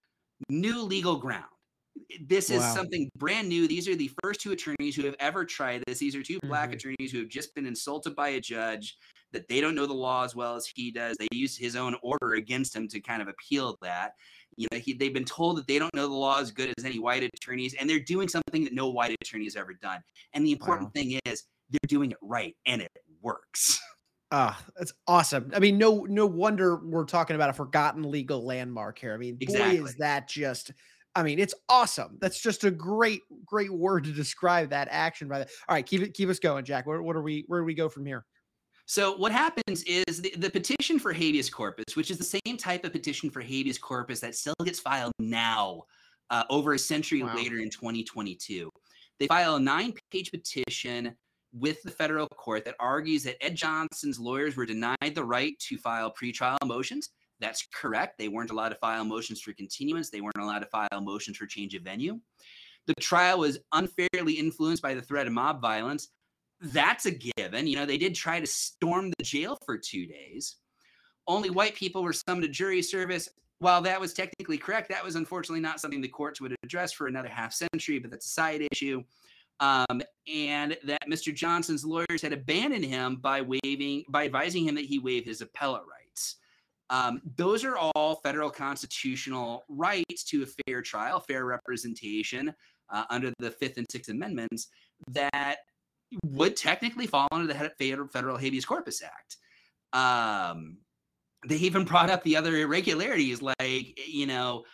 new 0.48 0.83
legal 0.83 1.16
ground. 1.16 1.44
This 2.20 2.50
is 2.50 2.61
wow. 2.61 2.74
something 2.74 3.11
brand 3.16 3.48
new. 3.48 3.66
These 3.66 3.88
are 3.88 3.96
the 3.96 4.11
first 4.22 4.40
two 4.40 4.52
attorneys 4.52 4.94
who 4.94 5.05
have 5.05 5.16
ever 5.18 5.44
tried 5.44 5.83
this. 5.87 5.98
These 5.98 6.14
are 6.14 6.22
2 6.22 6.40
black 6.44 6.68
mm-hmm. 6.68 6.76
attorneys 6.76 7.11
who 7.11 7.18
have 7.18 7.29
just 7.29 7.55
been 7.55 7.66
insulted 7.66 8.14
by 8.14 8.29
a 8.29 8.40
judge 8.40 8.96
that 9.33 9.48
they 9.48 9.61
don't 9.61 9.74
know 9.74 9.87
the 9.87 9.94
law 9.94 10.24
as 10.24 10.37
well 10.37 10.55
as 10.55 10.66
he 10.66 10.90
does. 10.90 11.16
They 11.18 11.29
use 11.33 11.57
his 11.57 11.74
own 11.74 11.96
order 12.02 12.35
against 12.35 12.76
him 12.76 12.87
to 12.88 13.00
kind 13.00 13.22
of 13.22 13.29
appeal 13.29 13.76
that. 13.83 14.12
You 14.57 14.69
know, 14.73 14.79
he, 14.79 14.95
they've 14.95 15.12
been 15.12 15.25
told 15.25 15.59
that 15.59 15.66
they 15.66 15.79
don't 15.79 15.95
know 15.95 16.09
the 16.09 16.14
law 16.14 16.40
as 16.40 16.51
good 16.51 16.73
as 16.77 16.85
any 16.85 16.99
white 16.99 17.23
attorneys, 17.23 17.75
and 17.75 17.88
they're 17.88 18.01
doing 18.01 18.29
something 18.29 18.64
that 18.64 18.73
no 18.73 18.88
white 18.88 19.16
attorney 19.21 19.45
has 19.45 19.57
ever 19.57 19.75
done. 19.75 20.01
And 20.33 20.45
the 20.45 20.53
important 20.53 20.88
wow. 20.88 20.92
thing 20.95 21.21
is, 21.27 21.45
they're 21.71 21.79
doing 21.88 22.11
it 22.11 22.19
right, 22.23 22.57
and 22.66 22.83
it 22.83 22.92
works. 23.23 23.81
Ah, 24.33 24.61
that's 24.77 24.92
awesome. 25.07 25.53
I 25.55 25.61
mean, 25.61 25.79
no, 25.79 26.05
no 26.09 26.27
wonder 26.27 26.81
we're 26.85 27.05
talking 27.05 27.37
about 27.37 27.49
a 27.49 27.53
forgotten 27.53 28.03
legal 28.11 28.45
landmark 28.45 28.99
here. 28.99 29.14
I 29.14 29.19
mean, 29.19 29.38
exactly. 29.40 29.79
boy, 29.79 29.85
is 29.85 29.95
that 29.99 30.29
just 30.29 30.73
I 31.16 31.23
mean, 31.23 31.38
it's 31.38 31.55
awesome. 31.71 32.19
That's 32.21 32.38
just 32.38 32.64
a 32.64 32.71
great, 32.71 33.23
great 33.47 33.73
word 33.73 34.05
to 34.05 34.12
describe 34.12 34.69
that 34.71 34.88
action 34.90 35.29
by 35.29 35.38
the 35.38 35.45
all 35.66 35.75
right, 35.75 35.87
keep 35.87 36.03
it 36.03 36.12
keep 36.12 36.29
us 36.29 36.38
going, 36.38 36.64
Jack. 36.64 36.87
Where, 36.87 37.01
what 37.03 37.16
are 37.16 37.23
we 37.23 37.45
where 37.47 37.61
do 37.61 37.64
we 37.64 37.73
go 37.73 37.88
from 37.88 38.05
here? 38.05 38.27
So 38.87 39.16
what 39.16 39.33
happens 39.33 39.83
is 39.83 40.22
the, 40.22 40.33
the, 40.38 40.49
petition 40.49 41.01
for 41.01 41.12
habeas 41.12 41.51
corpus, 41.51 41.96
which 41.96 42.11
is 42.11 42.18
the 42.18 42.40
same 42.46 42.57
type 42.57 42.85
of 42.85 42.92
petition 42.92 43.31
for 43.31 43.40
habeas 43.40 43.79
corpus 43.79 44.20
that 44.20 44.37
still 44.37 44.55
gets 44.64 44.79
filed 44.79 45.12
now, 45.18 45.83
uh, 46.31 46.44
over 46.51 46.75
a 46.75 46.79
century 46.79 47.22
wow. 47.22 47.35
later 47.35 47.59
in 47.59 47.68
2022. 47.68 48.70
They 49.18 49.27
file 49.27 49.57
a 49.57 49.61
nine-page 49.61 50.31
petition 50.31 51.16
with 51.53 51.83
the 51.83 51.90
federal 51.90 52.29
court 52.29 52.64
that 52.64 52.77
argues 52.79 53.22
that 53.25 53.42
Ed 53.44 53.57
Johnson's 53.57 54.20
lawyers 54.20 54.57
were 54.57 54.66
denied 54.66 55.14
the 55.14 55.25
right 55.25 55.59
to 55.61 55.77
file 55.79 56.12
pretrial 56.12 56.57
motions. 56.64 57.11
That's 57.40 57.66
correct. 57.75 58.18
They 58.18 58.29
weren't 58.29 58.51
allowed 58.51 58.70
to 58.70 58.75
file 58.77 59.05
motions 59.05 59.40
for 59.40 59.53
continuance. 59.53 60.11
They 60.11 60.20
weren't 60.20 60.38
allowed 60.38 60.61
to 60.61 60.66
file 60.66 61.01
motions 61.01 61.37
for 61.38 61.46
change 61.46 61.75
of 61.75 61.83
venue. 61.83 62.20
The 62.87 62.94
trial 63.01 63.40
was 63.40 63.59
unfairly 63.72 64.35
influenced 64.35 64.83
by 64.83 64.94
the 64.94 65.03
threat 65.03 65.27
of 65.27 65.33
mob 65.33 65.61
violence 65.61 66.09
that's 66.61 67.07
a 67.07 67.11
given. 67.11 67.66
You 67.66 67.77
know, 67.77 67.87
they 67.87 67.99
did 67.99 68.14
try 68.14 68.40
to 68.40 68.47
storm 68.47 69.11
the 69.16 69.25
jail 69.25 69.59
for 69.64 69.77
two 69.79 70.07
days. 70.07 70.57
Only 71.27 71.51
white 71.51 71.75
people 71.75 72.03
were 72.03 72.12
summoned 72.12 72.45
to 72.45 72.49
jury 72.49 72.83
service. 72.83 73.29
While 73.59 73.83
that 73.83 74.01
was 74.01 74.12
technically 74.12 74.59
correct, 74.59 74.90
that 74.90 75.05
was 75.05 75.16
unfortunately 75.16 75.61
not 75.61 75.81
something 75.81 76.01
the 76.01 76.09
courts 76.09 76.40
would 76.40 76.55
address 76.62 76.92
for 76.92 77.07
another 77.07 77.29
half 77.29 77.53
century, 77.53 77.99
but 77.99 78.11
that's 78.11 78.27
a 78.27 78.31
side 78.31 78.66
issue. 78.71 79.03
Um, 79.61 80.03
and 80.33 80.77
that 80.85 81.09
Mr. 81.09 81.35
Johnson's 81.35 81.85
lawyers 81.85 82.21
had 82.21 82.35
abandoned 82.35 82.85
him 82.85 83.16
by 83.16 83.40
waiving, 83.40 84.05
by 84.09 84.27
advising 84.27 84.69
him 84.69 84.75
that 84.75 84.85
he 84.85 84.99
waive 84.99 85.25
his 85.25 85.40
appellate 85.40 85.85
rights. 85.90 86.37
Um, 86.90 87.23
those 87.37 87.64
are 87.64 87.77
all 87.77 88.16
federal 88.16 88.51
constitutional 88.51 89.64
rights 89.69 90.23
to 90.25 90.42
a 90.42 90.47
fair 90.66 90.83
trial, 90.83 91.21
fair 91.21 91.45
representation 91.45 92.55
uh, 92.90 93.05
under 93.11 93.33
the 93.38 93.51
Fifth 93.51 93.79
and 93.79 93.87
Sixth 93.90 94.11
Amendments 94.11 94.69
that 95.09 95.59
would 96.25 96.57
technically 96.57 97.07
fall 97.07 97.29
under 97.33 97.53
the 97.53 98.09
Federal 98.12 98.37
Habeas 98.37 98.64
Corpus 98.64 99.03
Act. 99.03 99.37
Um, 99.92 100.79
they 101.47 101.57
even 101.57 101.85
brought 101.85 102.11
up 102.11 102.23
the 102.23 102.37
other 102.37 102.57
irregularities, 102.57 103.42
like 103.42 103.99
you 104.07 104.27
know, 104.27 104.64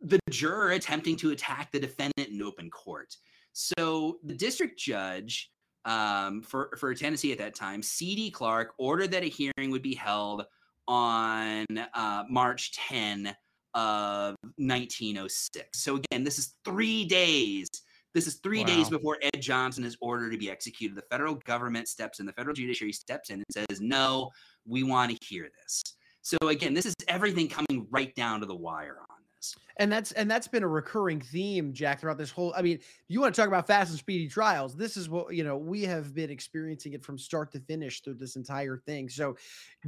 the 0.00 0.18
juror 0.30 0.70
attempting 0.72 1.16
to 1.16 1.30
attack 1.30 1.70
the 1.72 1.80
defendant 1.80 2.28
in 2.28 2.42
open 2.42 2.70
court. 2.70 3.14
So 3.52 4.18
the 4.24 4.34
district 4.34 4.78
judge 4.78 5.50
um, 5.84 6.42
for 6.42 6.76
for 6.78 6.94
Tennessee 6.94 7.32
at 7.32 7.38
that 7.38 7.54
time, 7.54 7.82
C.D. 7.82 8.30
Clark, 8.30 8.74
ordered 8.78 9.10
that 9.12 9.22
a 9.22 9.26
hearing 9.26 9.70
would 9.70 9.82
be 9.82 9.94
held 9.94 10.44
on 10.88 11.66
uh, 11.94 12.24
March 12.28 12.72
10 12.88 13.34
of 13.74 14.34
1906. 14.56 15.82
So 15.82 15.96
again, 15.96 16.24
this 16.24 16.38
is 16.38 16.54
three 16.64 17.04
days. 17.04 17.68
This 18.14 18.26
is 18.26 18.36
three 18.42 18.60
wow. 18.60 18.66
days 18.66 18.88
before 18.88 19.18
Ed 19.22 19.40
Johnson 19.40 19.84
is 19.84 19.96
ordered 20.00 20.32
to 20.32 20.38
be 20.38 20.50
executed. 20.50 20.96
The 20.96 21.02
federal 21.10 21.36
government 21.36 21.88
steps 21.88 22.20
in, 22.20 22.26
the 22.26 22.32
federal 22.32 22.54
judiciary 22.54 22.92
steps 22.92 23.30
in 23.30 23.36
and 23.36 23.46
says, 23.68 23.80
no, 23.80 24.30
we 24.66 24.82
want 24.82 25.12
to 25.12 25.18
hear 25.24 25.48
this. 25.62 25.82
So 26.22 26.36
again, 26.42 26.74
this 26.74 26.86
is 26.86 26.94
everything 27.08 27.48
coming 27.48 27.86
right 27.90 28.14
down 28.14 28.40
to 28.40 28.46
the 28.46 28.54
wire 28.54 28.98
on 29.10 29.16
this. 29.36 29.54
And 29.78 29.90
that's 29.90 30.12
and 30.12 30.30
that's 30.30 30.48
been 30.48 30.62
a 30.62 30.68
recurring 30.68 31.20
theme, 31.20 31.72
Jack, 31.72 32.00
throughout 32.00 32.18
this 32.18 32.30
whole. 32.30 32.52
I 32.54 32.60
mean, 32.60 32.80
you 33.08 33.20
want 33.20 33.34
to 33.34 33.40
talk 33.40 33.48
about 33.48 33.66
fast 33.66 33.90
and 33.90 33.98
speedy 33.98 34.28
trials. 34.28 34.76
This 34.76 34.98
is 34.98 35.08
what 35.08 35.34
you 35.34 35.44
know, 35.44 35.56
we 35.56 35.82
have 35.84 36.14
been 36.14 36.28
experiencing 36.28 36.92
it 36.92 37.02
from 37.02 37.16
start 37.16 37.50
to 37.52 37.60
finish 37.60 38.02
through 38.02 38.14
this 38.14 38.36
entire 38.36 38.76
thing. 38.76 39.08
So 39.08 39.36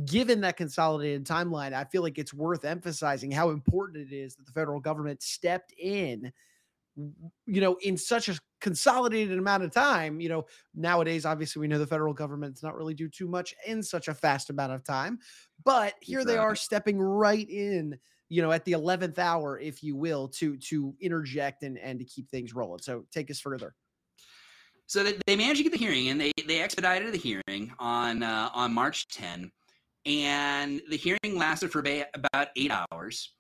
given 0.06 0.40
that 0.40 0.56
consolidated 0.56 1.26
timeline, 1.26 1.74
I 1.74 1.84
feel 1.84 2.02
like 2.02 2.18
it's 2.18 2.32
worth 2.32 2.64
emphasizing 2.64 3.30
how 3.30 3.50
important 3.50 4.10
it 4.10 4.14
is 4.14 4.36
that 4.36 4.46
the 4.46 4.52
federal 4.52 4.80
government 4.80 5.22
stepped 5.22 5.74
in 5.78 6.32
you 6.96 7.60
know, 7.60 7.76
in 7.82 7.96
such 7.96 8.28
a 8.28 8.38
consolidated 8.60 9.38
amount 9.38 9.62
of 9.62 9.72
time, 9.72 10.20
you 10.20 10.28
know, 10.28 10.44
nowadays, 10.74 11.24
obviously, 11.24 11.60
we 11.60 11.68
know 11.68 11.78
the 11.78 11.86
federal 11.86 12.12
government's 12.12 12.62
not 12.62 12.76
really 12.76 12.94
do 12.94 13.08
too 13.08 13.26
much 13.26 13.54
in 13.66 13.82
such 13.82 14.08
a 14.08 14.14
fast 14.14 14.50
amount 14.50 14.72
of 14.72 14.84
time, 14.84 15.18
but 15.64 15.94
here 16.00 16.24
they 16.24 16.36
are 16.36 16.54
stepping 16.54 17.00
right 17.00 17.48
in, 17.48 17.98
you 18.28 18.42
know, 18.42 18.52
at 18.52 18.64
the 18.64 18.72
11th 18.72 19.18
hour, 19.18 19.58
if 19.58 19.82
you 19.82 19.96
will, 19.96 20.28
to, 20.28 20.56
to 20.58 20.94
interject 21.00 21.62
and, 21.62 21.78
and 21.78 21.98
to 21.98 22.04
keep 22.04 22.28
things 22.30 22.54
rolling. 22.54 22.80
So 22.80 23.04
take 23.12 23.30
us 23.30 23.40
further. 23.40 23.74
So 24.86 25.02
they, 25.02 25.14
they 25.26 25.36
managed 25.36 25.58
to 25.58 25.62
get 25.62 25.72
the 25.72 25.78
hearing 25.78 26.08
and 26.08 26.20
they, 26.20 26.32
they 26.46 26.60
expedited 26.60 27.12
the 27.12 27.18
hearing 27.18 27.72
on, 27.78 28.22
uh, 28.22 28.50
on 28.52 28.74
March 28.74 29.08
10 29.08 29.50
and 30.04 30.82
the 30.90 30.96
hearing 30.96 31.38
lasted 31.38 31.70
for 31.70 31.80
about 31.80 32.48
eight 32.56 32.72
hours. 32.92 33.34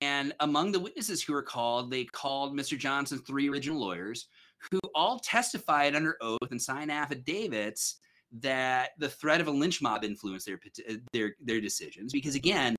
And 0.00 0.34
among 0.40 0.72
the 0.72 0.80
witnesses 0.80 1.22
who 1.22 1.32
were 1.32 1.42
called, 1.42 1.90
they 1.90 2.04
called 2.04 2.54
Mr. 2.54 2.76
Johnson's 2.76 3.22
three 3.22 3.48
original 3.48 3.80
lawyers, 3.80 4.26
who 4.70 4.78
all 4.94 5.18
testified 5.18 5.96
under 5.96 6.16
oath 6.20 6.50
and 6.50 6.60
signed 6.60 6.92
affidavits 6.92 7.96
that 8.40 8.90
the 8.98 9.08
threat 9.08 9.40
of 9.40 9.46
a 9.46 9.50
lynch 9.50 9.82
mob 9.82 10.04
influenced 10.04 10.46
their 10.46 10.60
their 11.12 11.34
their 11.42 11.60
decisions. 11.60 12.12
Because 12.12 12.34
again, 12.34 12.76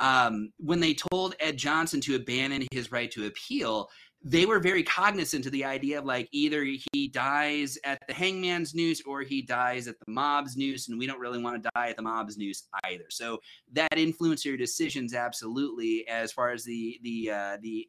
um, 0.00 0.50
when 0.58 0.80
they 0.80 0.94
told 0.94 1.36
Ed 1.40 1.56
Johnson 1.56 2.00
to 2.02 2.16
abandon 2.16 2.66
his 2.72 2.92
right 2.92 3.10
to 3.12 3.26
appeal, 3.26 3.88
they 4.24 4.46
were 4.46 4.60
very 4.60 4.82
cognizant 4.82 5.46
of 5.46 5.52
the 5.52 5.64
idea 5.64 5.98
of 5.98 6.04
like 6.04 6.28
either 6.32 6.64
he 6.92 7.08
dies 7.08 7.76
at 7.84 7.98
the 8.06 8.14
hangman's 8.14 8.74
noose 8.74 9.02
or 9.02 9.22
he 9.22 9.42
dies 9.42 9.88
at 9.88 9.96
the 9.98 10.12
mob's 10.12 10.56
noose 10.56 10.88
and 10.88 10.98
we 10.98 11.06
don't 11.06 11.18
really 11.18 11.42
want 11.42 11.60
to 11.60 11.70
die 11.74 11.88
at 11.88 11.96
the 11.96 12.02
mob's 12.02 12.38
noose 12.38 12.68
either. 12.84 13.06
So 13.10 13.40
that 13.72 13.98
influenced 13.98 14.44
your 14.44 14.56
decisions 14.56 15.14
absolutely 15.14 16.06
as 16.08 16.32
far 16.32 16.50
as 16.50 16.64
the 16.64 16.98
the 17.02 17.30
uh, 17.30 17.56
the 17.62 17.88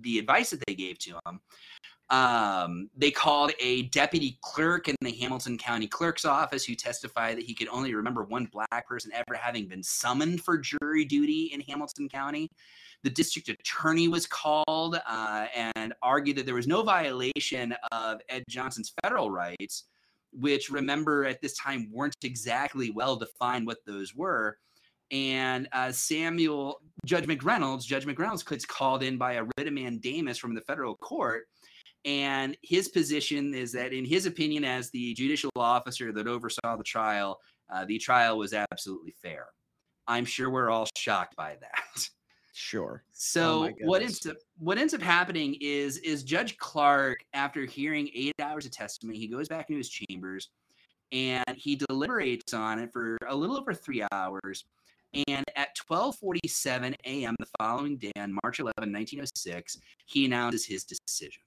the 0.00 0.18
advice 0.18 0.50
that 0.50 0.64
they 0.66 0.74
gave 0.74 0.98
to 0.98 1.10
him 1.26 1.40
um, 2.10 2.88
they 2.96 3.10
called 3.10 3.52
a 3.60 3.82
deputy 3.84 4.38
clerk 4.40 4.88
in 4.88 4.96
the 5.02 5.12
Hamilton 5.12 5.58
County 5.58 5.86
Clerk's 5.86 6.24
office 6.24 6.64
who 6.64 6.74
testified 6.74 7.36
that 7.36 7.44
he 7.44 7.54
could 7.54 7.68
only 7.68 7.94
remember 7.94 8.24
one 8.24 8.46
black 8.46 8.88
person 8.88 9.10
ever 9.12 9.38
having 9.38 9.68
been 9.68 9.82
summoned 9.82 10.42
for 10.42 10.56
jury 10.56 11.04
duty 11.04 11.50
in 11.52 11.60
Hamilton 11.60 12.08
County. 12.08 12.48
The 13.04 13.10
district 13.10 13.48
attorney 13.48 14.08
was 14.08 14.26
called 14.26 14.98
uh, 15.06 15.46
and 15.54 15.92
argued 16.02 16.36
that 16.38 16.46
there 16.46 16.54
was 16.54 16.66
no 16.66 16.82
violation 16.82 17.74
of 17.92 18.20
Ed 18.28 18.44
Johnson's 18.48 18.92
federal 19.02 19.30
rights, 19.30 19.84
which 20.32 20.70
remember 20.70 21.26
at 21.26 21.42
this 21.42 21.56
time 21.58 21.90
weren't 21.92 22.16
exactly 22.22 22.90
well 22.90 23.16
defined 23.16 23.66
what 23.66 23.84
those 23.86 24.14
were. 24.14 24.56
And 25.10 25.68
uh, 25.72 25.92
Samuel, 25.92 26.80
Judge 27.06 27.26
McReynolds, 27.26 27.84
Judge 27.84 28.06
McReynolds 28.06 28.46
gets 28.46 28.64
called 28.64 29.02
in 29.02 29.16
by 29.16 29.34
a 29.34 29.44
writ 29.44 29.66
of 29.66 29.72
mandamus 29.72 30.38
from 30.38 30.54
the 30.54 30.60
federal 30.62 30.96
court. 30.96 31.44
And 32.08 32.56
his 32.62 32.88
position 32.88 33.52
is 33.52 33.70
that, 33.72 33.92
in 33.92 34.06
his 34.06 34.24
opinion, 34.24 34.64
as 34.64 34.88
the 34.90 35.12
judicial 35.12 35.50
officer 35.56 36.10
that 36.10 36.26
oversaw 36.26 36.74
the 36.78 36.82
trial, 36.82 37.38
uh, 37.68 37.84
the 37.84 37.98
trial 37.98 38.38
was 38.38 38.54
absolutely 38.54 39.14
fair. 39.20 39.48
I'm 40.06 40.24
sure 40.24 40.48
we're 40.48 40.70
all 40.70 40.88
shocked 40.96 41.36
by 41.36 41.58
that. 41.60 42.08
Sure. 42.54 43.04
So 43.12 43.66
oh 43.66 43.72
what 43.82 44.00
ends 44.00 44.26
up 44.26 44.36
what 44.58 44.78
ends 44.78 44.94
up 44.94 45.02
happening 45.02 45.56
is 45.60 45.98
is 45.98 46.24
Judge 46.24 46.56
Clark, 46.56 47.18
after 47.34 47.66
hearing 47.66 48.08
eight 48.14 48.34
hours 48.40 48.64
of 48.64 48.72
testimony, 48.72 49.18
he 49.18 49.28
goes 49.28 49.46
back 49.46 49.68
into 49.68 49.76
his 49.76 49.90
chambers 49.90 50.48
and 51.12 51.44
he 51.56 51.76
deliberates 51.76 52.54
on 52.54 52.78
it 52.78 52.90
for 52.90 53.18
a 53.28 53.36
little 53.36 53.56
over 53.56 53.74
three 53.74 54.02
hours. 54.12 54.64
And 55.28 55.44
at 55.56 55.76
12:47 55.76 56.94
a.m. 57.04 57.36
the 57.38 57.46
following 57.60 57.98
day, 57.98 58.12
on 58.16 58.36
March 58.42 58.60
11, 58.60 58.72
1906, 58.78 59.78
he 60.06 60.24
announces 60.24 60.64
his 60.64 60.84
decision. 60.84 61.42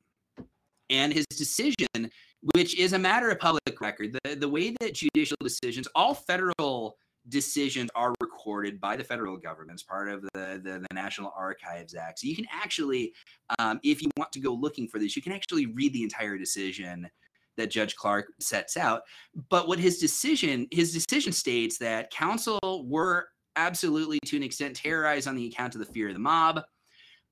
And 0.91 1.13
his 1.13 1.25
decision, 1.25 2.11
which 2.53 2.77
is 2.77 2.93
a 2.93 2.99
matter 2.99 3.29
of 3.29 3.39
public 3.39 3.79
record, 3.79 4.17
the, 4.23 4.35
the 4.35 4.49
way 4.49 4.75
that 4.81 4.93
judicial 4.93 5.37
decisions, 5.41 5.87
all 5.95 6.13
federal 6.13 6.97
decisions 7.29 7.89
are 7.95 8.13
recorded 8.19 8.81
by 8.81 8.95
the 8.95 9.03
federal 9.03 9.37
government 9.37 9.75
as 9.75 9.83
part 9.83 10.09
of 10.09 10.21
the, 10.21 10.61
the, 10.63 10.79
the 10.79 10.93
National 10.93 11.31
Archives 11.37 11.95
Act. 11.95 12.19
So 12.19 12.27
you 12.27 12.35
can 12.35 12.47
actually, 12.51 13.13
um, 13.59 13.79
if 13.83 14.01
you 14.01 14.09
want 14.17 14.31
to 14.33 14.39
go 14.39 14.53
looking 14.53 14.87
for 14.87 14.99
this, 14.99 15.15
you 15.15 15.21
can 15.21 15.31
actually 15.31 15.67
read 15.67 15.93
the 15.93 16.03
entire 16.03 16.37
decision 16.37 17.09
that 17.57 17.69
Judge 17.69 17.95
Clark 17.95 18.27
sets 18.39 18.75
out. 18.75 19.01
But 19.49 19.67
what 19.67 19.79
his 19.79 19.99
decision, 19.99 20.67
his 20.71 20.93
decision 20.93 21.31
states 21.31 21.77
that 21.77 22.11
counsel 22.11 22.85
were 22.87 23.27
absolutely 23.55 24.19
to 24.25 24.37
an 24.37 24.43
extent 24.43 24.75
terrorized 24.75 25.27
on 25.27 25.35
the 25.35 25.47
account 25.47 25.75
of 25.75 25.79
the 25.79 25.93
fear 25.93 26.07
of 26.07 26.13
the 26.13 26.19
mob. 26.19 26.61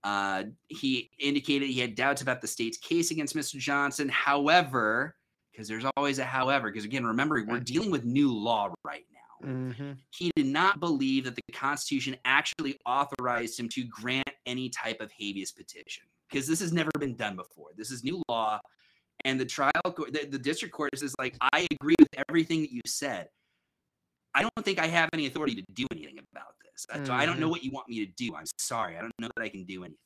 Uh, 0.03 0.43
he 0.67 1.09
indicated 1.19 1.67
he 1.67 1.79
had 1.79 1.95
doubts 1.95 2.21
about 2.21 2.41
the 2.41 2.47
state's 2.47 2.77
case 2.77 3.12
against 3.12 3.35
Mr. 3.35 3.57
Johnson. 3.57 4.09
However, 4.09 5.15
because 5.51 5.67
there's 5.67 5.85
always 5.97 6.19
a 6.19 6.23
however, 6.23 6.71
because 6.71 6.85
again, 6.85 7.05
remember, 7.05 7.43
we're 7.47 7.59
dealing 7.59 7.91
with 7.91 8.05
new 8.05 8.33
law 8.33 8.73
right 8.85 9.03
now. 9.12 9.49
Mm-hmm. 9.49 9.91
He 10.12 10.31
did 10.35 10.45
not 10.45 10.79
believe 10.79 11.25
that 11.25 11.35
the 11.35 11.53
Constitution 11.53 12.15
actually 12.25 12.77
authorized 12.85 13.59
him 13.59 13.67
to 13.69 13.83
grant 13.83 14.29
any 14.45 14.69
type 14.69 15.01
of 15.01 15.12
habeas 15.12 15.51
petition 15.51 16.03
because 16.29 16.47
this 16.47 16.59
has 16.59 16.71
never 16.71 16.91
been 16.99 17.15
done 17.15 17.35
before. 17.35 17.69
This 17.75 17.91
is 17.91 18.03
new 18.03 18.21
law. 18.29 18.59
And 19.25 19.39
the 19.39 19.45
trial 19.45 19.71
court, 19.83 20.13
the, 20.13 20.25
the 20.25 20.39
district 20.39 20.73
court 20.73 20.91
is 20.93 21.13
like, 21.19 21.35
I 21.53 21.67
agree 21.71 21.95
with 21.99 22.09
everything 22.29 22.62
that 22.62 22.71
you 22.71 22.81
said. 22.85 23.27
I 24.33 24.41
don't 24.41 24.63
think 24.63 24.79
I 24.79 24.88
have 24.88 25.09
any 25.13 25.27
authority 25.27 25.55
to 25.55 25.63
do 25.73 25.85
anything 25.91 26.19
about 26.31 26.53
So 27.06 27.13
I 27.13 27.26
don't 27.26 27.39
know 27.39 27.46
mm-hmm. 27.46 27.52
what 27.52 27.63
you 27.63 27.72
want 27.72 27.89
me 27.89 28.06
to 28.06 28.12
do. 28.12 28.36
I'm 28.36 28.46
sorry. 28.58 28.98
I 28.98 29.02
don't 29.02 29.13
know 29.20 29.30
that 29.36 29.44
I 29.44 29.50
can 29.50 29.65
do 29.65 29.84
anything. 29.84 29.98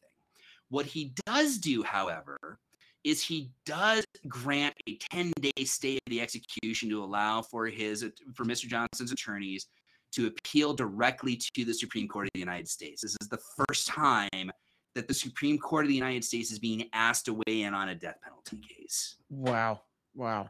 What 0.70 0.86
he 0.86 1.14
does 1.26 1.58
do, 1.58 1.84
however, 1.84 2.60
is 3.04 3.22
he 3.22 3.52
does 3.66 4.06
grant 4.28 4.76
a 4.88 4.98
10 5.12 5.32
day 5.40 5.64
stay 5.66 5.96
of 5.96 6.10
the 6.10 6.22
execution 6.22 6.90
to 6.90 7.04
allow 7.04 7.42
for 7.42 7.68
his 7.68 8.06
for 8.34 8.46
Mr. 8.46 8.68
Johnson's 8.68 9.12
attorneys 9.12 9.68
to 10.14 10.28
appeal 10.28 10.74
directly 10.74 11.40
to 11.56 11.66
the 11.66 11.74
Supreme 11.74 12.08
Court 12.08 12.28
of 12.28 12.32
the 12.34 12.40
United 12.40 12.68
States. 12.68 13.02
This 13.02 13.18
is 13.20 13.28
the 13.28 13.40
first 13.58 13.88
time 13.88 14.52
that 14.96 15.08
the 15.08 15.14
Supreme 15.14 15.58
Court 15.58 15.86
of 15.86 15.90
the 15.90 15.96
United 15.96 16.24
States 16.24 16.52
is 16.52 16.60
being 16.60 16.88
asked 16.94 17.26
to 17.26 17.34
weigh 17.34 17.64
in 17.64 17.74
on 17.74 17.90
a 17.90 17.96
death 17.96 18.18
penalty 18.24 18.58
case. 18.58 19.16
Wow. 19.30 19.82
Wow. 20.16 20.50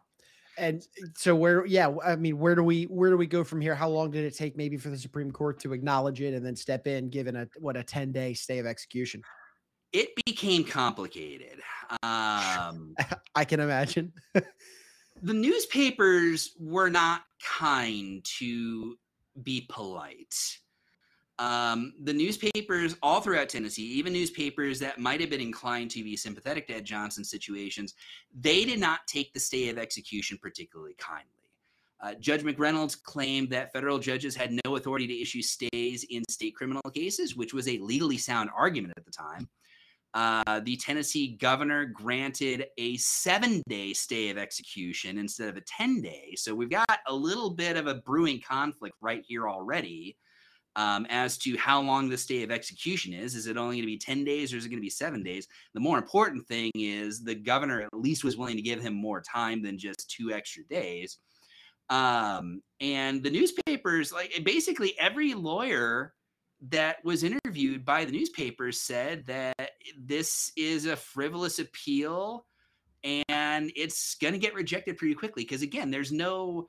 And 0.57 0.85
so 1.15 1.35
where 1.35 1.65
yeah, 1.65 1.93
I 2.03 2.15
mean 2.15 2.37
where 2.37 2.55
do 2.55 2.63
we 2.63 2.83
where 2.83 3.09
do 3.09 3.17
we 3.17 3.27
go 3.27 3.43
from 3.43 3.59
here? 3.61 3.75
How 3.75 3.89
long 3.89 4.11
did 4.11 4.23
it 4.23 4.35
take 4.35 4.55
maybe 4.55 4.77
for 4.77 4.89
the 4.89 4.97
Supreme 4.97 5.31
Court 5.31 5.59
to 5.61 5.73
acknowledge 5.73 6.21
it 6.21 6.33
and 6.33 6.45
then 6.45 6.55
step 6.55 6.87
in 6.87 7.09
given 7.09 7.35
a 7.35 7.47
what 7.59 7.75
a 7.75 7.83
10-day 7.83 8.33
stay 8.33 8.59
of 8.59 8.65
execution? 8.65 9.23
it 9.93 10.09
became 10.25 10.63
complicated. 10.63 11.61
Um, 12.01 12.95
I 13.35 13.45
can 13.45 13.59
imagine. 13.59 14.11
the 14.33 15.33
newspapers 15.33 16.51
were 16.59 16.89
not 16.89 17.21
kind 17.41 18.25
to 18.39 18.97
be 19.43 19.67
polite. 19.69 20.35
Um, 21.39 21.93
the 22.03 22.13
newspapers 22.13 22.95
all 23.01 23.19
throughout 23.19 23.49
Tennessee, 23.49 23.85
even 23.93 24.13
newspapers 24.13 24.79
that 24.79 24.99
might 24.99 25.19
have 25.19 25.29
been 25.29 25.41
inclined 25.41 25.89
to 25.91 26.03
be 26.03 26.15
sympathetic 26.15 26.67
to 26.67 26.75
Ed 26.75 26.85
Johnson's 26.85 27.31
situations, 27.31 27.95
they 28.39 28.65
did 28.65 28.79
not 28.79 28.99
take 29.07 29.33
the 29.33 29.39
stay 29.39 29.69
of 29.69 29.77
execution 29.77 30.37
particularly 30.41 30.95
kindly. 30.97 31.29
Uh, 32.01 32.13
Judge 32.19 32.43
McReynolds 32.43 33.01
claimed 33.01 33.49
that 33.49 33.71
federal 33.71 33.97
judges 33.97 34.35
had 34.35 34.59
no 34.65 34.75
authority 34.75 35.07
to 35.07 35.21
issue 35.21 35.41
stays 35.41 36.05
in 36.09 36.21
state 36.29 36.53
criminal 36.53 36.81
cases, 36.93 37.35
which 37.35 37.53
was 37.53 37.67
a 37.67 37.77
legally 37.79 38.17
sound 38.17 38.49
argument 38.55 38.93
at 38.97 39.05
the 39.05 39.11
time. 39.11 39.47
Uh, 40.13 40.59
the 40.59 40.75
Tennessee 40.77 41.37
governor 41.39 41.85
granted 41.85 42.65
a 42.77 42.97
seven 42.97 43.63
day 43.67 43.93
stay 43.93 44.29
of 44.29 44.37
execution 44.37 45.17
instead 45.17 45.49
of 45.49 45.57
a 45.57 45.61
10 45.61 46.01
day. 46.01 46.35
So 46.35 46.53
we've 46.53 46.69
got 46.69 46.99
a 47.07 47.15
little 47.15 47.49
bit 47.49 47.77
of 47.77 47.87
a 47.87 47.95
brewing 47.95 48.39
conflict 48.39 48.95
right 49.01 49.23
here 49.27 49.47
already 49.49 50.17
um, 50.75 51.05
as 51.09 51.37
to 51.39 51.57
how 51.57 51.81
long 51.81 52.09
the 52.09 52.17
stay 52.17 52.43
of 52.43 52.51
execution 52.51 53.13
is. 53.13 53.35
Is 53.35 53.47
it 53.47 53.57
only 53.57 53.77
going 53.77 53.83
to 53.83 53.87
be 53.87 53.97
10 53.97 54.23
days 54.23 54.53
or 54.53 54.57
is 54.57 54.65
it 54.65 54.69
going 54.69 54.79
to 54.79 54.85
be 54.85 54.89
seven 54.89 55.23
days? 55.23 55.47
The 55.73 55.79
more 55.79 55.97
important 55.97 56.47
thing 56.47 56.71
is 56.75 57.23
the 57.23 57.35
governor 57.35 57.81
at 57.81 57.93
least 57.93 58.23
was 58.23 58.37
willing 58.37 58.55
to 58.55 58.61
give 58.61 58.81
him 58.81 58.93
more 58.93 59.21
time 59.21 59.61
than 59.61 59.77
just 59.77 60.09
two 60.09 60.31
extra 60.31 60.63
days. 60.65 61.19
Um, 61.89 62.61
and 62.79 63.21
the 63.21 63.29
newspapers, 63.29 64.11
like 64.11 64.41
basically 64.43 64.97
every 64.99 65.33
lawyer 65.33 66.13
that 66.69 67.03
was 67.03 67.23
interviewed 67.23 67.85
by 67.85 68.05
the 68.05 68.11
newspapers 68.11 68.79
said 68.79 69.25
that 69.25 69.71
this 69.99 70.51
is 70.55 70.85
a 70.85 70.95
frivolous 70.95 71.59
appeal 71.59 72.45
and 73.03 73.69
it's 73.75 74.15
going 74.15 74.33
to 74.33 74.39
get 74.39 74.53
rejected 74.53 74.97
pretty 74.97 75.13
quickly 75.13 75.43
because 75.43 75.61
again 75.61 75.91
there's 75.91 76.11
no 76.11 76.67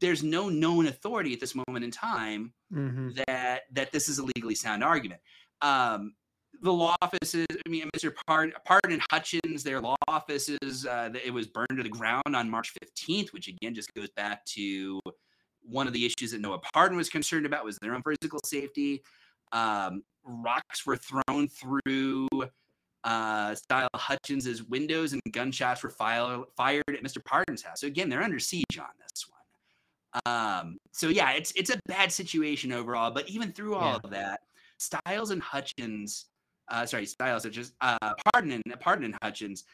there's 0.00 0.22
no 0.22 0.48
known 0.48 0.86
authority 0.86 1.32
at 1.32 1.40
this 1.40 1.54
moment 1.54 1.84
in 1.84 1.90
time 1.90 2.52
mm-hmm. 2.72 3.10
that 3.26 3.62
that 3.72 3.92
this 3.92 4.08
is 4.08 4.18
a 4.18 4.24
legally 4.36 4.54
sound 4.54 4.82
argument 4.82 5.20
um, 5.60 6.14
the 6.62 6.72
law 6.72 6.94
offices 7.02 7.46
i 7.50 7.68
mean 7.68 7.88
mr 7.96 8.12
parden, 8.28 8.52
parden 8.66 9.00
hutchins 9.10 9.62
their 9.62 9.80
law 9.80 9.96
offices 10.08 10.86
uh, 10.86 11.10
it 11.24 11.32
was 11.32 11.46
burned 11.46 11.76
to 11.76 11.82
the 11.82 11.88
ground 11.88 12.34
on 12.34 12.48
march 12.48 12.72
15th 12.82 13.32
which 13.32 13.48
again 13.48 13.74
just 13.74 13.92
goes 13.94 14.08
back 14.16 14.44
to 14.44 15.00
one 15.62 15.86
of 15.86 15.92
the 15.92 16.04
issues 16.04 16.32
that 16.32 16.40
noah 16.40 16.60
parden 16.74 16.96
was 16.96 17.08
concerned 17.08 17.46
about 17.46 17.64
was 17.64 17.78
their 17.82 17.94
own 17.94 18.02
physical 18.02 18.40
safety 18.44 19.02
um, 19.52 20.02
rocks 20.24 20.86
were 20.86 20.96
thrown 20.96 21.48
through 21.48 22.28
uh, 23.04 23.54
style 23.54 23.88
Hutchins's 23.94 24.62
windows 24.62 25.12
and 25.12 25.20
gunshots 25.32 25.82
were 25.82 25.90
fired 25.90 26.44
at 26.56 27.02
Mr. 27.02 27.22
Parden's 27.22 27.62
house. 27.62 27.80
So 27.80 27.88
again, 27.88 28.08
they're 28.08 28.22
under 28.22 28.38
siege 28.38 28.78
on 28.78 28.86
this. 29.00 29.26
Um, 30.26 30.78
so 30.92 31.08
yeah, 31.08 31.32
it's 31.32 31.52
it's 31.52 31.70
a 31.70 31.80
bad 31.86 32.12
situation 32.12 32.72
overall. 32.72 33.10
But 33.10 33.28
even 33.28 33.52
through 33.52 33.74
all 33.74 33.92
yeah. 33.92 34.00
of 34.04 34.10
that, 34.10 34.40
Styles 34.78 35.30
and 35.30 35.42
Hutchins, 35.42 36.26
uh, 36.68 36.86
sorry, 36.86 37.06
Styles 37.06 37.42
Stiles, 37.42 37.54
just 37.54 37.74
uh, 37.80 38.14
Parden 38.34 38.60
and 38.64 38.80
Parden 38.80 39.04
and 39.04 39.16
Hutchins 39.22 39.64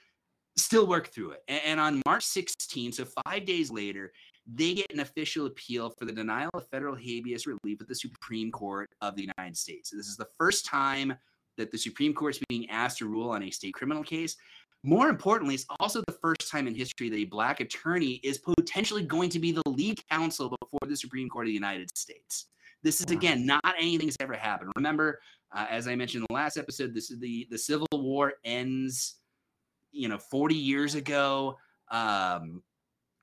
still 0.57 0.87
work 0.87 1.09
through 1.09 1.33
it. 1.33 1.43
And, 1.49 1.61
and 1.65 1.81
on 1.81 2.03
March 2.07 2.25
16, 2.25 2.93
so 2.93 3.07
five 3.25 3.45
days 3.45 3.71
later, 3.71 4.13
they 4.47 4.75
get 4.75 4.93
an 4.93 5.01
official 5.01 5.47
appeal 5.47 5.91
for 5.91 6.05
the 6.05 6.13
denial 6.13 6.51
of 6.55 6.67
federal 6.69 6.95
habeas 6.95 7.47
relief 7.47 7.81
at 7.81 7.89
the 7.89 7.95
Supreme 7.95 8.51
Court 8.51 8.89
of 9.01 9.15
the 9.15 9.29
United 9.37 9.57
States. 9.57 9.91
This 9.91 10.09
is 10.09 10.17
the 10.17 10.29
first 10.39 10.65
time 10.65 11.15
that 11.59 11.71
the 11.71 11.77
Supreme 11.79 12.15
Court 12.15 12.37
is 12.37 12.43
being 12.49 12.69
asked 12.71 12.99
to 12.99 13.07
rule 13.07 13.31
on 13.31 13.43
a 13.43 13.51
state 13.51 13.75
criminal 13.75 14.03
case. 14.03 14.37
More 14.85 15.09
importantly, 15.09 15.57
it's 15.57 15.67
also 15.81 16.03
the 16.07 16.17
first 16.23 16.51
time 16.51 16.67
in 16.67 16.75
history 16.75 17.11
that 17.11 17.17
a 17.17 17.25
black 17.25 17.61
attorney 17.61 18.21
is 18.23 18.39
potentially 18.39 19.03
going 19.03 19.29
to 19.31 19.39
be 19.39 19.53
the 19.53 19.63
lead 19.67 20.01
counsel 20.09 20.57
before 20.61 20.89
the 20.89 20.97
Supreme 20.97 21.29
Court 21.29 21.47
of 21.47 21.49
the 21.49 21.55
United 21.55 21.97
States. 21.97 22.47
This 22.83 23.01
is 23.01 23.11
again 23.11 23.45
not 23.45 23.61
anything 23.77 24.07
that's 24.07 24.17
ever 24.21 24.35
happened. 24.35 24.71
Remember, 24.77 25.21
uh, 25.53 25.67
as 25.69 25.89
I 25.89 25.97
mentioned 25.97 26.23
in 26.23 26.27
the 26.31 26.35
last 26.35 26.57
episode, 26.57 26.95
this 26.95 27.11
is 27.11 27.19
the 27.19 27.49
the 27.51 27.59
Civil 27.59 27.89
War 27.93 28.35
ends, 28.45 29.17
you 29.91 30.09
know, 30.09 30.19
40 30.19 30.55
years 30.55 30.95
ago. 30.95 31.59
Um, 31.91 32.63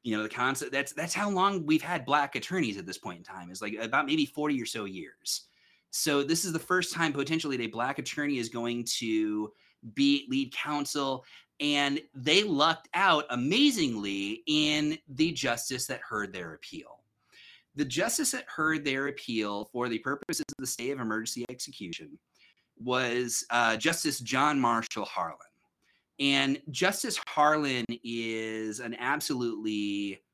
you 0.04 0.15
know, 0.15 0.24
the 0.24 0.30
concept 0.30 0.74
that's 0.74 0.91
that's 0.91 1.13
how 1.13 1.30
long 1.30 1.65
we've 1.65 1.82
had 1.82 2.06
black 2.06 2.36
attorneys 2.36 2.78
at 2.78 2.86
this 2.86 2.98
point 2.98 3.19
in 3.19 3.24
time 3.24 3.50
is 3.50 3.62
like 3.62 3.76
about 3.80 4.06
maybe 4.06 4.26
40 4.26 4.62
or 4.62 4.65
so 4.65 4.84
years. 4.84 5.48
So 5.97 6.23
this 6.23 6.43
is 6.43 6.51
the 6.51 6.60
first 6.60 6.93
time 6.93 7.13
potentially 7.13 7.55
a 7.62 7.67
black 7.67 7.99
attorney 7.99 8.38
is 8.38 8.49
going 8.49 8.84
to 8.97 9.53
be 9.93 10.27
lead 10.29 10.53
counsel. 10.53 11.23
And 11.62 12.01
they 12.13 12.43
lucked 12.43 12.89
out 12.93 13.23
amazingly 13.29 14.43
in 14.45 14.97
the 15.08 15.31
justice 15.31 15.88
that 15.88 16.01
heard 16.01 16.34
their 16.34 16.53
appeal. 16.53 16.99
The 17.77 17.86
justice 17.86 18.31
that 18.31 18.43
heard 18.53 18.84
their 18.84 19.08
appeal 19.08 19.69
for 19.71 19.88
the 19.88 19.99
purposes 19.99 20.43
of 20.49 20.62
the 20.62 20.67
stay 20.67 20.91
of 20.91 20.99
emergency 20.99 21.45
execution 21.49 22.19
was 22.77 23.45
uh, 23.49 23.77
Justice 23.77 24.19
John 24.19 24.60
Marshall 24.60 25.05
Harlan. 25.05 25.39
And 26.19 26.62
Justice 26.71 27.17
Harlan 27.25 27.86
is 28.03 28.81
an 28.81 28.97
absolutely 28.99 30.24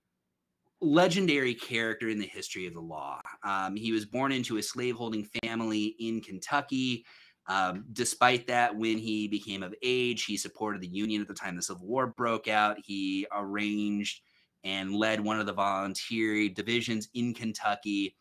legendary 0.82 1.54
character 1.54 2.10
in 2.10 2.18
the 2.18 2.26
history 2.26 2.66
of 2.66 2.74
the 2.74 2.82
law. 2.82 3.22
Um, 3.44 3.76
he 3.76 3.92
was 3.92 4.06
born 4.06 4.32
into 4.32 4.58
a 4.58 4.64
slaveholding 4.64 5.30
family 5.44 5.96
in 6.00 6.22
Kentucky. 6.22 7.06
Um, 7.48 7.86
despite 7.94 8.48
that, 8.48 8.76
when 8.76 8.98
he 8.98 9.28
became 9.28 9.64
of 9.64 9.76
age, 9.84 10.26
he 10.26 10.38
supported 10.38 10.82
the 10.82 10.88
Union 10.88 11.22
at 11.22 11.28
the 11.28 11.34
time 11.34 11.56
the 11.56 11.62
Civil 11.62 11.88
War 11.88 12.08
broke 12.08 12.48
out. 12.48 12.78
He 12.84 13.28
arranged 13.32 14.22
and 14.64 14.94
led 14.94 15.20
one 15.20 15.40
of 15.40 15.46
the 15.46 15.54
volunteer 15.54 16.50
divisions 16.50 17.10
in 17.14 17.34
Kentucky. 17.34 18.16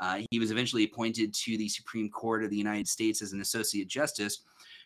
Uh, 0.00 0.20
he 0.30 0.38
was 0.38 0.50
eventually 0.50 0.84
appointed 0.84 1.32
to 1.34 1.56
the 1.56 1.68
Supreme 1.68 2.10
Court 2.10 2.44
of 2.44 2.50
the 2.50 2.56
United 2.56 2.88
States 2.88 3.22
as 3.22 3.32
an 3.32 3.40
associate 3.40 3.88
justice, 3.88 4.42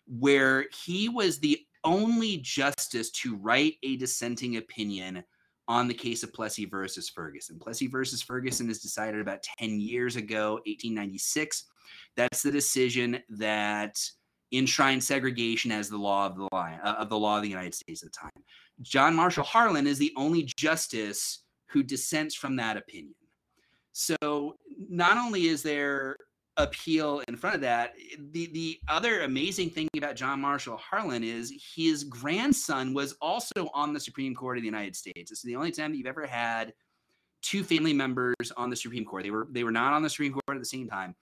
where 0.07 0.67
he 0.85 1.09
was 1.09 1.39
the 1.39 1.59
only 1.85 2.39
justice 2.39 3.11
to 3.11 3.37
write 3.37 3.75
a 3.83 3.97
dissenting 3.97 4.57
opinion 4.57 5.25
on 5.69 5.87
the 5.87 5.95
case 5.95 6.23
of 6.23 6.33
Plessy 6.33 6.65
versus 6.65 7.09
Ferguson. 7.09 7.59
Plessy 7.59 7.87
versus 7.87 8.23
Ferguson 8.23 8.71
is 8.71 8.81
decided 8.81 9.21
about 9.21 9.45
10 9.59 9.79
years 9.79 10.17
ago, 10.17 10.55
1896. 10.67 11.65
That's 12.17 12.43
the 12.43 12.51
decision 12.51 13.21
that 13.29 13.97
enshrined 14.53 15.05
segregation 15.05 15.71
as 15.71 15.91
the 15.91 15.99
law 15.99 16.27
of 16.27 16.37
the 16.37 16.49
law 16.53 16.71
uh, 16.83 16.95
of 16.95 17.11
the 17.11 17.19
law 17.19 17.37
of 17.37 17.43
the 17.43 17.49
United 17.49 17.75
States 17.75 18.03
at 18.03 18.11
the 18.11 18.19
time. 18.19 18.43
John 18.81 19.15
Marshall 19.15 19.45
Harlan 19.45 19.87
is 19.87 19.99
the 19.99 20.13
only 20.17 20.49
justice 20.57 21.45
who 21.67 21.83
dissents 21.83 22.35
from 22.35 22.57
that 22.57 22.79
opinion. 22.79 23.15
So 23.93 24.57
not 24.89 25.19
only 25.19 25.49
is 25.49 25.63
there 25.63 26.17
appeal 26.59 27.23
in 27.29 27.37
front 27.37 27.55
of 27.55 27.63
that. 27.63 27.95
The 28.33 28.47
the 28.47 28.79
other 28.89 29.23
amazing 29.23 29.71
thing 29.71 29.89
about 29.97 30.17
John 30.17 30.41
Marshall 30.41 30.77
Harlan 30.77 31.25
is 31.25 31.53
his 31.75 32.05
grandson 32.05 32.93
was 32.93 33.15
also 33.23 33.71
on 33.73 33.93
the 33.93 34.01
Supreme 34.01 34.35
Court 34.35 34.59
of 34.59 34.63
the 34.63 34.69
United 34.69 34.95
States. 34.95 35.31
It's 35.31 35.43
the 35.43 35.57
only 35.57 35.71
time 35.71 35.93
that 35.93 35.97
you've 35.97 36.07
ever 36.07 36.27
had 36.27 36.75
two 37.41 37.63
family 37.63 37.93
members 37.93 38.35
on 38.57 38.69
the 38.69 38.77
Supreme 38.77 39.05
Court. 39.05 39.23
They 39.23 39.31
were 39.31 39.47
they 39.51 39.65
were 39.65 39.71
not 39.71 39.93
on 39.93 40.03
the 40.03 40.11
Supreme 40.11 40.33
Court 40.33 40.57
at 40.57 40.59
the 40.59 40.65
same 40.65 40.89
time, 40.89 41.15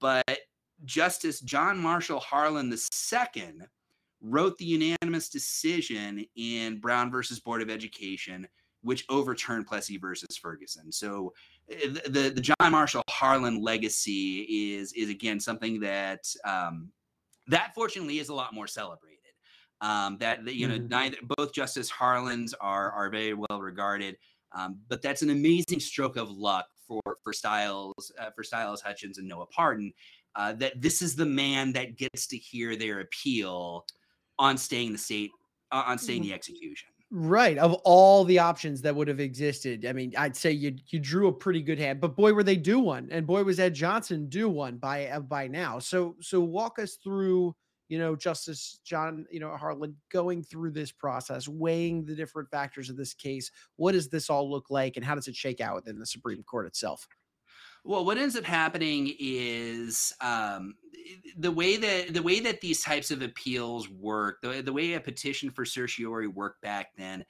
but 0.00 0.38
Justice 0.84 1.40
John 1.40 1.78
Marshall 1.78 2.20
Harlan 2.20 2.72
II 2.72 3.52
wrote 4.20 4.56
the 4.58 4.64
unanimous 4.64 5.28
decision 5.28 6.24
in 6.36 6.80
Brown 6.80 7.10
versus 7.10 7.40
Board 7.40 7.62
of 7.62 7.70
Education, 7.70 8.48
which 8.82 9.04
overturned 9.08 9.66
Plessy 9.66 9.98
versus 9.98 10.36
Ferguson. 10.36 10.90
So 10.90 11.32
the 11.68 12.32
the 12.34 12.40
John 12.40 12.72
Marshall 12.72 13.02
Harlan 13.08 13.62
legacy 13.62 14.74
is 14.74 14.92
is 14.92 15.08
again 15.08 15.40
something 15.40 15.80
that 15.80 16.24
um, 16.44 16.90
that 17.48 17.74
fortunately 17.74 18.18
is 18.18 18.28
a 18.28 18.34
lot 18.34 18.54
more 18.54 18.66
celebrated. 18.66 19.10
Um, 19.80 20.16
that, 20.18 20.44
that 20.44 20.54
you 20.54 20.66
know, 20.66 20.76
mm-hmm. 20.76 20.88
neither 20.88 21.16
both 21.36 21.52
Justice 21.52 21.90
Harlans 21.90 22.54
are 22.60 22.90
are 22.92 23.10
very 23.10 23.34
well 23.34 23.60
regarded, 23.60 24.16
um, 24.52 24.78
but 24.88 25.02
that's 25.02 25.22
an 25.22 25.30
amazing 25.30 25.80
stroke 25.80 26.16
of 26.16 26.30
luck 26.30 26.66
for 26.86 27.02
for 27.22 27.32
Styles 27.32 28.12
uh, 28.18 28.30
for 28.34 28.42
Styles 28.42 28.80
Hutchins 28.80 29.18
and 29.18 29.28
Noah 29.28 29.46
Parden. 29.46 29.92
Uh, 30.36 30.52
that 30.54 30.80
this 30.80 31.00
is 31.00 31.14
the 31.14 31.26
man 31.26 31.72
that 31.72 31.96
gets 31.96 32.26
to 32.26 32.36
hear 32.36 32.76
their 32.76 33.00
appeal 33.00 33.84
on 34.38 34.56
staying 34.56 34.92
the 34.92 34.98
state 34.98 35.30
uh, 35.70 35.84
on 35.86 35.98
staying 35.98 36.22
mm-hmm. 36.22 36.30
the 36.30 36.34
execution. 36.34 36.88
Right. 37.10 37.58
Of 37.58 37.74
all 37.84 38.24
the 38.24 38.38
options 38.40 38.82
that 38.82 38.94
would 38.96 39.06
have 39.08 39.20
existed, 39.20 39.86
I 39.86 39.92
mean, 39.92 40.12
I'd 40.16 40.34
say 40.36 40.50
you 40.50 40.76
you 40.88 40.98
drew 40.98 41.28
a 41.28 41.32
pretty 41.32 41.62
good 41.62 41.78
hand, 41.78 42.00
but 42.00 42.16
boy, 42.16 42.32
were 42.32 42.42
they 42.42 42.56
due 42.56 42.80
one, 42.80 43.08
and 43.12 43.26
boy, 43.26 43.44
was 43.44 43.60
Ed 43.60 43.74
Johnson 43.74 44.28
due 44.28 44.48
one 44.48 44.78
by 44.78 45.06
uh, 45.06 45.20
by 45.20 45.46
now. 45.46 45.78
So 45.78 46.16
so 46.20 46.40
walk 46.40 46.78
us 46.80 46.96
through, 46.96 47.54
you 47.88 47.98
know, 47.98 48.16
Justice 48.16 48.80
John, 48.84 49.26
you 49.30 49.38
know, 49.38 49.56
Harlan 49.56 49.94
going 50.10 50.42
through 50.42 50.72
this 50.72 50.90
process, 50.90 51.46
weighing 51.46 52.04
the 52.04 52.16
different 52.16 52.50
factors 52.50 52.90
of 52.90 52.96
this 52.96 53.14
case. 53.14 53.50
What 53.76 53.92
does 53.92 54.08
this 54.08 54.28
all 54.28 54.50
look 54.50 54.70
like, 54.70 54.96
and 54.96 55.04
how 55.04 55.14
does 55.14 55.28
it 55.28 55.36
shake 55.36 55.60
out 55.60 55.76
within 55.76 55.98
the 55.98 56.06
Supreme 56.06 56.42
Court 56.42 56.66
itself? 56.66 57.06
Well, 57.84 58.04
what 58.04 58.16
ends 58.16 58.34
up 58.34 58.44
happening 58.44 59.14
is 59.18 60.12
um, 60.22 60.74
the 61.36 61.50
way 61.50 61.76
that 61.76 62.14
the 62.14 62.22
way 62.22 62.40
that 62.40 62.62
these 62.62 62.82
types 62.82 63.10
of 63.10 63.20
appeals 63.20 63.90
work, 63.90 64.40
the, 64.42 64.62
the 64.62 64.72
way 64.72 64.94
a 64.94 65.00
petition 65.00 65.50
for 65.50 65.64
certiorari 65.64 66.26
worked 66.28 66.62
back 66.62 66.88
then. 66.96 67.24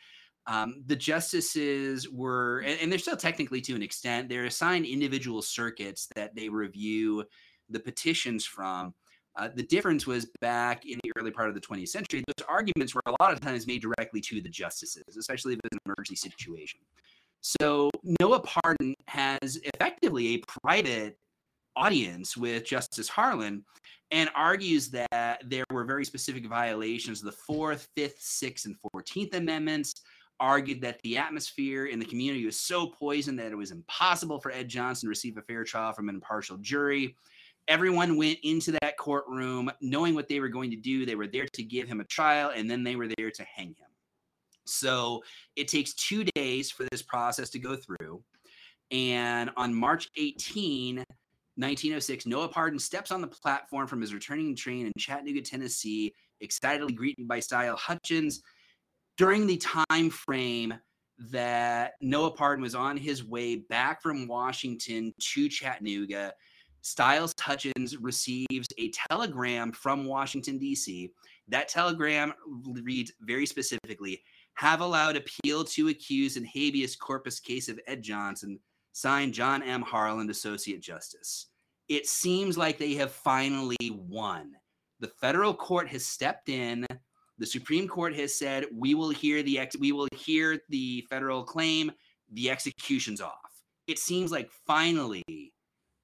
Um, 0.47 0.83
the 0.87 0.97
justices 0.97 2.07
were, 2.11 2.59
and, 2.59 2.79
and 2.83 2.93
they're 2.93 2.99
still 2.99 3.17
technically 3.17 3.63
to 3.63 3.75
an 3.75 3.83
extent, 3.83 4.29
they're 4.29 4.45
assigned 4.45 4.85
individual 4.85 5.41
circuits 5.41 6.07
that 6.15 6.37
they 6.37 6.51
review 6.51 7.25
the 7.71 7.81
petitions 7.81 8.45
from. 8.45 8.93
Uh, 9.37 9.49
the 9.55 9.63
difference 9.63 10.07
was 10.07 10.27
back 10.43 10.85
in 10.85 11.01
the 11.03 11.11
early 11.19 11.31
part 11.31 11.49
of 11.49 11.55
the 11.55 11.61
20th 11.63 11.89
century, 11.89 12.23
those 12.27 12.47
arguments 12.47 12.95
were 12.95 13.01
a 13.07 13.23
lot 13.23 13.33
of 13.33 13.41
times 13.41 13.67
made 13.67 13.81
directly 13.81 14.21
to 14.21 14.41
the 14.43 14.51
justices, 14.51 15.17
especially 15.19 15.55
if 15.55 15.61
it's 15.65 15.73
an 15.73 15.81
emergency 15.87 16.15
situation. 16.15 16.79
So 17.47 17.91
Noah 18.21 18.41
Parden 18.41 18.95
has 19.07 19.59
effectively 19.75 20.29
a 20.29 20.61
private 20.63 21.19
audience 21.77 22.39
with 22.39 22.65
Justice 22.65 23.09
Harlan 23.09 23.67
and 24.11 24.31
argues 24.35 24.91
that 24.91 25.43
there 25.45 25.65
were 25.71 25.85
very 25.85 26.07
specific 26.07 26.47
violations 26.47 27.21
of 27.21 27.27
the 27.27 27.37
Fourth, 27.47 27.87
Fifth, 27.95 28.17
Sixth, 28.19 28.65
and 28.65 28.77
Fourteenth 28.91 29.35
Amendments. 29.35 29.93
Argued 30.41 30.81
that 30.81 31.01
the 31.03 31.17
atmosphere 31.17 31.87
in 31.87 32.01
the 32.01 32.05
community 32.05 32.45
was 32.45 32.59
so 32.59 32.89
poisoned 32.89 33.39
that 33.39 33.53
it 33.53 33.57
was 33.57 33.71
impossible 33.71 34.41
for 34.41 34.51
Ed 34.51 34.69
Johnson 34.69 35.07
to 35.07 35.11
receive 35.11 35.37
a 35.37 35.43
fair 35.43 35.63
trial 35.63 35.93
from 35.93 36.09
an 36.09 36.17
impartial 36.17 36.57
jury. 36.57 37.15
Everyone 37.69 38.17
went 38.17 38.41
into 38.43 38.73
that 38.73 38.97
courtroom 38.99 39.71
knowing 39.81 40.15
what 40.15 40.29
they 40.29 40.41
were 40.41 40.49
going 40.49 40.71
to 40.73 40.77
do. 40.77 41.07
They 41.07 41.15
were 41.15 41.29
there 41.29 41.47
to 41.53 41.63
give 41.63 41.87
him 41.87 42.01
a 42.01 42.05
trial, 42.05 42.51
and 42.55 42.69
then 42.69 42.83
they 42.83 42.97
were 42.97 43.09
there 43.17 43.31
to 43.31 43.45
hang 43.45 43.69
him. 43.69 43.94
So 44.67 45.23
it 45.57 45.69
takes 45.69 45.95
two 45.95 46.25
days 46.35 46.71
for 46.71 46.87
this 46.91 47.03
process 47.03 47.51
to 47.51 47.59
go 47.59 47.77
through. 47.77 48.23
And 48.91 49.51
on 49.57 49.75
March 49.75 50.11
18, 50.17 50.97
1906, 50.97 52.27
Noah 52.27 52.49
Parden 52.49 52.81
steps 52.81 53.11
on 53.11 53.21
the 53.21 53.27
platform 53.27 53.87
from 53.87 54.01
his 54.01 54.13
returning 54.13 54.55
train 54.57 54.87
in 54.87 54.93
Chattanooga, 54.99 55.43
Tennessee, 55.43 56.13
excitedly 56.41 56.93
greeted 56.93 57.29
by 57.29 57.41
Style 57.41 57.77
Hutchins. 57.77 58.43
During 59.17 59.47
the 59.47 59.57
time 59.57 60.11
frame 60.11 60.75
that 61.31 61.93
Noah 62.01 62.37
Parden 62.37 62.61
was 62.61 62.75
on 62.75 62.97
his 62.97 63.25
way 63.25 63.57
back 63.57 64.03
from 64.03 64.27
Washington 64.27 65.13
to 65.19 65.49
Chattanooga, 65.49 66.33
Styles 66.83 67.35
Hutchins 67.41 67.97
receives 67.97 68.69
a 68.77 68.91
telegram 68.91 69.73
from 69.73 70.05
Washington, 70.05 70.59
D.C. 70.59 71.11
That 71.49 71.69
telegram 71.69 72.35
reads 72.83 73.13
very 73.23 73.47
specifically 73.47 74.23
have 74.55 74.81
allowed 74.81 75.17
appeal 75.17 75.65
to 75.65 75.89
accused 75.89 76.37
in 76.37 76.45
habeas 76.45 76.97
corpus 76.97 77.41
case 77.41 77.69
of 77.69 77.81
Ed 77.87 78.03
Johnson, 78.03 78.59
signed 78.93 79.35
John 79.35 79.63
M. 79.63 79.83
Harlan, 79.83 80.31
Associate 80.31 80.81
Justice. 80.81 81.47
It 81.89 82.07
seems 82.07 82.57
like 82.57 82.79
they 82.79 82.95
have 82.95 83.13
finally 83.13 83.77
won. 83.91 84.53
The 85.01 85.09
federal 85.21 85.53
court 85.53 85.89
has 85.89 86.07
stepped 86.07 86.49
in. 86.49 86.87
The 87.39 87.47
Supreme 87.47 87.89
Court 87.89 88.15
has 88.15 88.39
said 88.39 88.67
we 88.73 88.95
will 88.95 89.11
hear 89.11 89.43
the 89.43 89.59
ex- 89.59 89.77
we 89.79 89.93
will 89.93 90.09
hear 90.15 90.59
the 90.69 91.05
federal 91.11 91.43
claim. 91.43 91.91
The 92.33 92.49
execution's 92.51 93.21
off. 93.21 93.51
It 93.87 93.99
seems 93.99 94.33
like 94.33 94.51
finally 94.67 95.53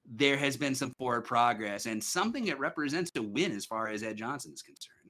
there 0.05 0.37
has 0.37 0.57
been 0.57 0.75
some 0.75 0.91
forward 0.99 1.21
progress 1.21 1.85
and 1.85 2.03
something 2.03 2.45
that 2.45 2.59
represents 2.59 3.09
a 3.17 3.21
win 3.21 3.51
as 3.53 3.65
far 3.65 3.87
as 3.87 4.03
Ed 4.03 4.17
Johnson 4.17 4.51
is 4.53 4.61
concerned. 4.61 5.00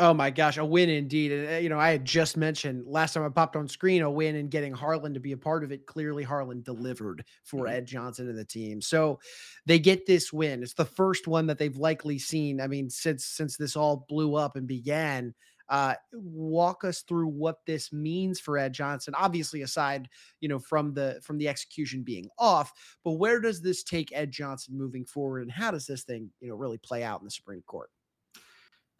Oh 0.00 0.14
my 0.14 0.30
gosh, 0.30 0.56
a 0.56 0.64
win 0.64 0.88
indeed. 0.88 1.30
And, 1.30 1.48
uh, 1.48 1.58
you 1.58 1.68
know, 1.68 1.78
I 1.78 1.90
had 1.90 2.06
just 2.06 2.38
mentioned 2.38 2.86
last 2.86 3.12
time 3.12 3.22
I 3.22 3.28
popped 3.28 3.54
on 3.54 3.68
screen 3.68 4.00
a 4.00 4.10
win 4.10 4.36
and 4.36 4.50
getting 4.50 4.72
Harlan 4.72 5.12
to 5.12 5.20
be 5.20 5.32
a 5.32 5.36
part 5.36 5.62
of 5.62 5.72
it. 5.72 5.84
Clearly, 5.84 6.24
Harlan 6.24 6.62
delivered 6.62 7.22
for 7.44 7.66
mm-hmm. 7.66 7.76
Ed 7.76 7.86
Johnson 7.86 8.26
and 8.26 8.38
the 8.38 8.44
team. 8.46 8.80
So 8.80 9.20
they 9.66 9.78
get 9.78 10.06
this 10.06 10.32
win. 10.32 10.62
It's 10.62 10.72
the 10.72 10.86
first 10.86 11.28
one 11.28 11.46
that 11.48 11.58
they've 11.58 11.76
likely 11.76 12.18
seen. 12.18 12.62
I 12.62 12.66
mean, 12.66 12.88
since 12.88 13.26
since 13.26 13.58
this 13.58 13.76
all 13.76 14.06
blew 14.08 14.36
up 14.36 14.56
and 14.56 14.66
began. 14.66 15.34
Uh, 15.68 15.94
walk 16.14 16.82
us 16.82 17.02
through 17.02 17.28
what 17.28 17.58
this 17.64 17.92
means 17.92 18.40
for 18.40 18.58
Ed 18.58 18.72
Johnson. 18.72 19.14
Obviously, 19.16 19.62
aside, 19.62 20.08
you 20.40 20.48
know, 20.48 20.58
from 20.58 20.94
the 20.94 21.20
from 21.22 21.38
the 21.38 21.46
execution 21.46 22.02
being 22.02 22.26
off, 22.40 22.72
but 23.04 23.12
where 23.12 23.40
does 23.40 23.60
this 23.60 23.84
take 23.84 24.10
Ed 24.12 24.32
Johnson 24.32 24.76
moving 24.76 25.04
forward, 25.04 25.42
and 25.42 25.52
how 25.52 25.70
does 25.70 25.86
this 25.86 26.02
thing, 26.02 26.28
you 26.40 26.48
know, 26.48 26.56
really 26.56 26.78
play 26.78 27.04
out 27.04 27.20
in 27.20 27.24
the 27.24 27.30
Supreme 27.30 27.62
Court? 27.68 27.88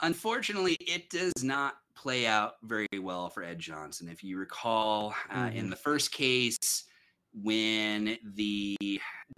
Unfortunately, 0.03 0.77
it 0.81 1.11
does 1.11 1.43
not 1.43 1.77
play 1.95 2.27
out 2.27 2.55
very 2.63 2.87
well 2.99 3.29
for 3.29 3.43
Ed 3.43 3.59
Johnson. 3.59 4.09
If 4.09 4.25
you 4.25 4.39
recall, 4.39 5.15
uh, 5.31 5.35
mm-hmm. 5.35 5.57
in 5.57 5.71
the 5.71 5.77
first 5.77 6.13
case, 6.13 6.85
when 7.43 8.17
the 8.35 8.77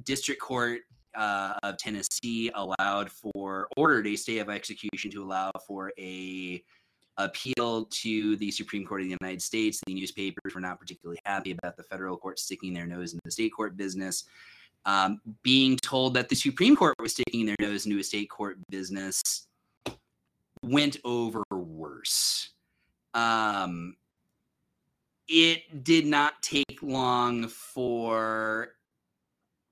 district 0.05 0.41
court 0.41 0.81
uh, 1.15 1.55
of 1.63 1.77
Tennessee 1.77 2.51
allowed 2.55 3.11
for 3.11 3.69
ordered 3.77 4.07
a 4.07 4.17
stay 4.17 4.39
of 4.39 4.49
execution 4.49 5.11
to 5.11 5.23
allow 5.23 5.51
for 5.67 5.93
a 5.99 6.63
appeal 7.19 7.85
to 7.87 8.37
the 8.37 8.51
Supreme 8.51 8.87
Court 8.87 9.03
of 9.03 9.07
the 9.07 9.17
United 9.21 9.43
States. 9.43 9.81
The 9.87 9.95
newspapers 9.95 10.55
were 10.55 10.61
not 10.61 10.81
particularly 10.81 11.21
happy 11.25 11.51
about 11.51 11.77
the 11.77 11.83
federal 11.83 12.17
court 12.17 12.39
sticking 12.39 12.73
their 12.73 12.87
nose 12.87 13.13
in 13.13 13.21
the 13.25 13.31
state 13.31 13.51
court 13.51 13.77
business. 13.77 14.25
Um, 14.85 15.21
being 15.43 15.77
told 15.77 16.15
that 16.15 16.29
the 16.29 16.35
Supreme 16.35 16.75
Court 16.75 16.95
was 16.99 17.13
sticking 17.13 17.47
their 17.47 17.57
nose 17.61 17.87
into 17.87 17.99
a 17.99 18.03
state 18.03 18.31
court 18.31 18.57
business 18.71 19.47
went 20.63 20.97
over 21.05 21.43
worse. 21.51 22.51
Um, 23.15 23.97
it 25.29 25.85
did 25.85 26.07
not 26.07 26.43
take 26.43 26.83
long 26.83 27.49
for 27.49 28.75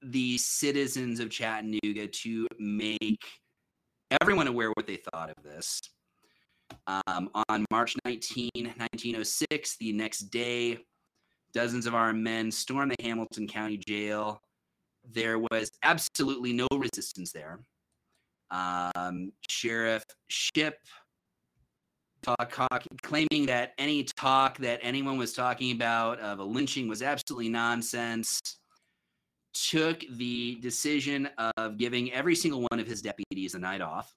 the 0.03 0.39
citizens 0.39 1.21
of 1.21 1.31
Chattanooga 1.31 2.07
to 2.07 2.47
make 2.59 3.25
everyone 4.21 4.47
aware 4.47 4.71
what 4.71 4.87
they 4.87 4.97
thought 4.97 5.31
of 5.31 5.43
this. 5.45 5.81
Um, 6.87 7.31
on 7.49 7.65
March 7.71 7.97
19, 8.05 8.51
1906, 8.55 9.77
the 9.79 9.93
next 9.93 10.31
day, 10.31 10.79
dozens 11.53 11.87
of 11.87 11.95
our 11.95 12.13
men 12.13 12.51
stormed 12.51 12.95
the 12.97 13.05
Hamilton 13.05 13.47
County 13.47 13.77
Jail. 13.77 14.41
There 15.05 15.39
was 15.39 15.71
absolutely 15.83 16.53
no 16.53 16.69
resistance 16.73 17.33
there. 17.33 17.61
Um, 18.51 19.33
Sheriff 19.49 20.05
Shipp 20.29 20.77
talk, 22.23 22.53
talk, 22.53 22.85
claiming 23.03 23.47
that 23.47 23.73
any 23.79 24.05
talk 24.05 24.59
that 24.59 24.81
anyone 24.83 25.19
was 25.19 25.33
talking 25.33 25.73
about 25.73 26.21
of 26.21 26.39
a 26.39 26.45
lynching 26.45 26.89
was 26.89 27.03
absolutely 27.03 27.49
nonsense. 27.49 28.41
Took 29.53 30.05
the 30.17 30.57
decision 30.61 31.29
of 31.57 31.77
giving 31.77 32.13
every 32.13 32.37
single 32.37 32.67
one 32.71 32.79
of 32.79 32.87
his 32.87 33.03
deputies 33.03 33.55
a 33.55 33.59
night 33.59 33.81
off. 33.81 34.13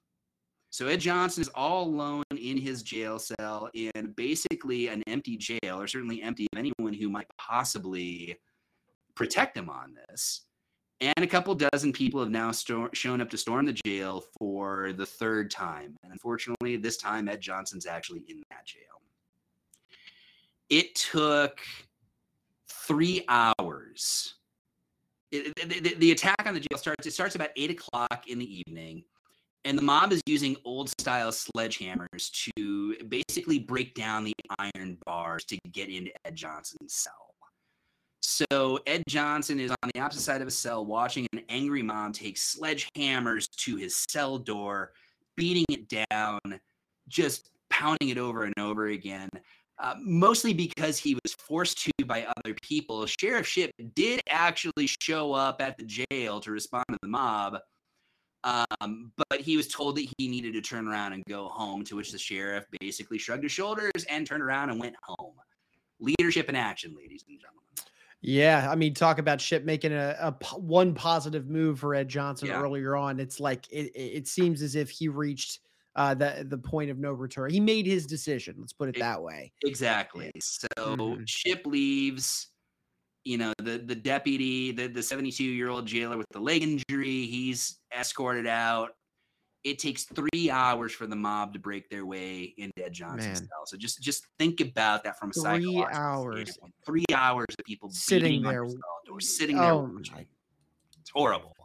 So 0.70 0.88
Ed 0.88 0.98
Johnson 0.98 1.42
is 1.42 1.48
all 1.54 1.84
alone 1.84 2.24
in 2.36 2.56
his 2.56 2.82
jail 2.82 3.18
cell 3.18 3.68
in 3.74 4.12
basically 4.16 4.88
an 4.88 5.02
empty 5.06 5.36
jail, 5.36 5.80
or 5.80 5.86
certainly 5.86 6.22
empty 6.22 6.48
of 6.52 6.58
anyone 6.58 6.92
who 6.92 7.08
might 7.08 7.28
possibly 7.38 8.36
protect 9.14 9.56
him 9.56 9.70
on 9.70 9.94
this 10.08 10.46
and 11.04 11.24
a 11.24 11.26
couple 11.26 11.54
dozen 11.54 11.92
people 11.92 12.20
have 12.20 12.30
now 12.30 12.50
sto- 12.50 12.88
shown 12.92 13.20
up 13.20 13.30
to 13.30 13.36
storm 13.36 13.66
the 13.66 13.78
jail 13.84 14.24
for 14.38 14.92
the 14.92 15.06
third 15.06 15.50
time. 15.50 15.96
And 16.02 16.12
unfortunately, 16.12 16.76
this 16.76 16.96
time 16.96 17.28
Ed 17.28 17.40
Johnson's 17.40 17.86
actually 17.86 18.24
in 18.28 18.42
that 18.50 18.66
jail. 18.66 18.80
It 20.70 20.94
took 20.94 21.60
three 22.68 23.24
hours. 23.28 24.34
It, 25.30 25.52
the, 25.56 25.94
the 25.98 26.12
attack 26.12 26.46
on 26.46 26.54
the 26.54 26.60
jail 26.60 26.78
starts. 26.78 27.06
It 27.06 27.12
starts 27.12 27.34
about 27.34 27.50
eight 27.56 27.70
o'clock 27.70 28.24
in 28.28 28.38
the 28.38 28.62
evening, 28.66 29.04
and 29.64 29.76
the 29.76 29.82
mob 29.82 30.12
is 30.12 30.20
using 30.26 30.56
old 30.64 30.90
style 31.00 31.30
sledgehammers 31.30 32.30
to 32.56 32.96
basically 33.08 33.58
break 33.58 33.94
down 33.94 34.24
the 34.24 34.32
iron 34.58 34.96
bars 35.04 35.44
to 35.46 35.58
get 35.72 35.88
into 35.88 36.12
Ed 36.24 36.36
Johnson's 36.36 36.94
cell. 36.94 37.33
So 38.34 38.80
Ed 38.84 39.04
Johnson 39.08 39.60
is 39.60 39.70
on 39.70 39.90
the 39.94 40.00
opposite 40.00 40.22
side 40.22 40.42
of 40.42 40.48
a 40.48 40.50
cell 40.50 40.84
watching 40.84 41.24
an 41.32 41.42
angry 41.48 41.82
mom 41.82 42.12
take 42.12 42.34
sledgehammers 42.34 43.48
to 43.58 43.76
his 43.76 43.94
cell 44.10 44.38
door, 44.38 44.92
beating 45.36 45.64
it 45.68 45.88
down, 46.10 46.40
just 47.06 47.50
pounding 47.70 48.08
it 48.08 48.18
over 48.18 48.42
and 48.42 48.54
over 48.58 48.88
again. 48.88 49.28
Uh, 49.78 49.94
mostly 50.00 50.52
because 50.52 50.98
he 50.98 51.14
was 51.14 51.32
forced 51.38 51.78
to 51.84 51.92
by 52.06 52.26
other 52.36 52.56
people. 52.60 53.06
Sheriff 53.06 53.46
Shipp 53.46 53.70
did 53.94 54.20
actually 54.28 54.88
show 54.88 55.32
up 55.32 55.60
at 55.60 55.78
the 55.78 55.84
jail 55.84 56.40
to 56.40 56.50
respond 56.50 56.86
to 56.90 56.98
the 57.02 57.08
mob, 57.08 57.58
um, 58.42 59.12
but 59.28 59.40
he 59.40 59.56
was 59.56 59.68
told 59.68 59.96
that 59.96 60.08
he 60.18 60.26
needed 60.26 60.54
to 60.54 60.60
turn 60.60 60.88
around 60.88 61.12
and 61.12 61.22
go 61.28 61.48
home, 61.48 61.84
to 61.84 61.94
which 61.94 62.10
the 62.10 62.18
sheriff 62.18 62.64
basically 62.80 63.18
shrugged 63.18 63.44
his 63.44 63.52
shoulders 63.52 64.04
and 64.10 64.26
turned 64.26 64.42
around 64.42 64.70
and 64.70 64.80
went 64.80 64.96
home. 65.04 65.34
Leadership 66.00 66.48
in 66.48 66.56
action, 66.56 66.96
ladies 66.96 67.24
and 67.28 67.38
gentlemen. 67.38 67.60
Yeah, 68.26 68.70
I 68.70 68.74
mean, 68.74 68.94
talk 68.94 69.18
about 69.18 69.38
shipp 69.38 69.64
making 69.64 69.92
a, 69.92 70.16
a 70.18 70.56
one 70.56 70.94
positive 70.94 71.46
move 71.46 71.80
for 71.80 71.94
Ed 71.94 72.08
Johnson 72.08 72.48
yeah. 72.48 72.58
earlier 72.58 72.96
on. 72.96 73.20
It's 73.20 73.38
like 73.38 73.70
it, 73.70 73.92
it 73.94 74.26
seems 74.26 74.62
as 74.62 74.76
if 74.76 74.88
he 74.88 75.08
reached 75.08 75.60
uh, 75.94 76.14
the 76.14 76.46
the 76.48 76.56
point 76.56 76.90
of 76.90 76.98
no 76.98 77.12
return. 77.12 77.50
He 77.50 77.60
made 77.60 77.84
his 77.84 78.06
decision. 78.06 78.54
Let's 78.58 78.72
put 78.72 78.88
it, 78.88 78.98
that 78.98 79.22
way. 79.22 79.52
Exactly. 79.62 80.30
So 80.40 80.66
mm-hmm. 80.78 81.24
Shipp 81.26 81.66
leaves. 81.66 82.48
You 83.24 83.36
know 83.36 83.52
the 83.58 83.76
the 83.76 83.94
deputy, 83.94 84.72
the 84.72 84.86
the 84.86 85.02
seventy 85.02 85.30
two 85.30 85.44
year 85.44 85.68
old 85.68 85.84
jailer 85.84 86.16
with 86.16 86.28
the 86.30 86.40
leg 86.40 86.62
injury. 86.62 87.26
He's 87.26 87.78
escorted 87.94 88.46
out 88.46 88.92
it 89.64 89.78
takes 89.78 90.04
three 90.04 90.50
hours 90.50 90.92
for 90.92 91.06
the 91.06 91.16
mob 91.16 91.54
to 91.54 91.58
break 91.58 91.88
their 91.88 92.04
way 92.04 92.54
into 92.58 92.84
Ed 92.84 92.92
Johnson's 92.92 93.40
Man. 93.40 93.48
cell. 93.48 93.66
So 93.66 93.76
just 93.76 94.00
just 94.02 94.26
think 94.38 94.60
about 94.60 95.02
that 95.04 95.18
from 95.18 95.30
a 95.30 95.32
three 95.32 95.84
hours, 95.90 96.50
standpoint. 96.50 96.74
three 96.84 97.04
hours 97.14 97.46
of 97.58 97.64
people 97.64 97.90
sitting 97.90 98.42
there, 98.42 98.66
or 99.10 99.20
sitting 99.20 99.56
there. 99.56 99.72
Oh 99.72 99.90
it's 99.98 101.10
horrible. 101.12 101.56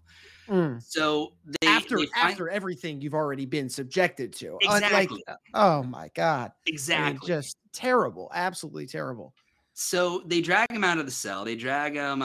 Mm. 0.47 0.81
So 0.81 1.33
they, 1.61 1.67
after 1.67 1.97
they 1.97 2.07
find, 2.07 2.31
after 2.31 2.49
everything 2.49 3.01
you've 3.01 3.13
already 3.13 3.45
been 3.45 3.69
subjected 3.69 4.33
to, 4.33 4.57
exactly. 4.61 5.21
Like, 5.27 5.37
oh 5.53 5.83
my 5.83 6.09
god, 6.15 6.51
exactly, 6.65 7.05
I 7.05 7.11
mean, 7.11 7.19
just 7.27 7.57
terrible, 7.73 8.31
absolutely 8.33 8.87
terrible. 8.87 9.33
So 9.73 10.23
they 10.25 10.41
drag 10.41 10.71
him 10.71 10.83
out 10.83 10.97
of 10.97 11.05
the 11.05 11.11
cell. 11.11 11.45
They 11.45 11.55
drag 11.55 11.93
him. 11.93 12.23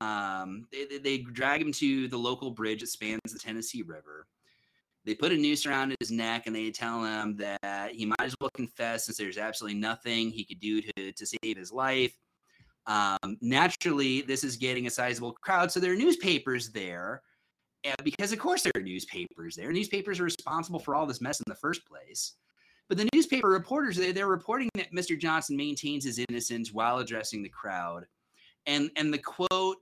Um, 0.00 0.66
they, 0.72 0.98
they 0.98 1.18
drag 1.18 1.60
him 1.60 1.70
to 1.74 2.08
the 2.08 2.16
local 2.16 2.50
bridge 2.50 2.80
that 2.80 2.88
spans 2.88 3.20
the 3.24 3.38
Tennessee 3.38 3.82
River 3.82 4.26
they 5.08 5.14
put 5.14 5.32
a 5.32 5.36
noose 5.36 5.64
around 5.64 5.96
his 6.00 6.10
neck 6.10 6.46
and 6.46 6.54
they 6.54 6.70
tell 6.70 7.02
him 7.02 7.34
that 7.36 7.92
he 7.92 8.04
might 8.04 8.20
as 8.20 8.34
well 8.42 8.50
confess 8.54 9.06
since 9.06 9.16
there's 9.16 9.38
absolutely 9.38 9.78
nothing 9.78 10.30
he 10.30 10.44
could 10.44 10.60
do 10.60 10.82
to, 10.82 11.12
to 11.12 11.26
save 11.26 11.56
his 11.56 11.72
life. 11.72 12.14
Um, 12.86 13.38
naturally, 13.40 14.20
this 14.20 14.44
is 14.44 14.56
getting 14.56 14.86
a 14.86 14.90
sizable 14.90 15.32
crowd, 15.32 15.72
so 15.72 15.80
there 15.80 15.92
are 15.92 15.96
newspapers 15.96 16.70
there. 16.72 17.22
And 17.84 17.96
because 18.04 18.32
of 18.32 18.38
course 18.38 18.62
there 18.62 18.72
are 18.74 18.82
newspapers 18.82 19.56
there. 19.56 19.72
Newspapers 19.72 20.20
are 20.20 20.24
responsible 20.24 20.78
for 20.78 20.94
all 20.94 21.06
this 21.06 21.22
mess 21.22 21.40
in 21.40 21.44
the 21.46 21.54
first 21.54 21.86
place. 21.86 22.34
But 22.90 22.98
the 22.98 23.08
newspaper 23.14 23.48
reporters, 23.48 23.96
they, 23.96 24.12
they're 24.12 24.26
reporting 24.26 24.68
that 24.74 24.92
Mr. 24.92 25.18
Johnson 25.18 25.56
maintains 25.56 26.04
his 26.04 26.18
innocence 26.28 26.70
while 26.70 26.98
addressing 26.98 27.42
the 27.42 27.48
crowd. 27.48 28.04
And 28.66 28.90
and 28.96 29.12
the 29.12 29.18
quote 29.18 29.78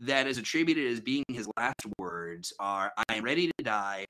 that 0.00 0.26
is 0.26 0.36
attributed 0.36 0.92
as 0.92 1.00
being 1.00 1.24
his 1.28 1.48
last 1.56 1.86
words 1.98 2.52
are 2.60 2.92
I 3.08 3.14
am 3.14 3.24
ready 3.24 3.46
to 3.46 3.64
die, 3.64 4.06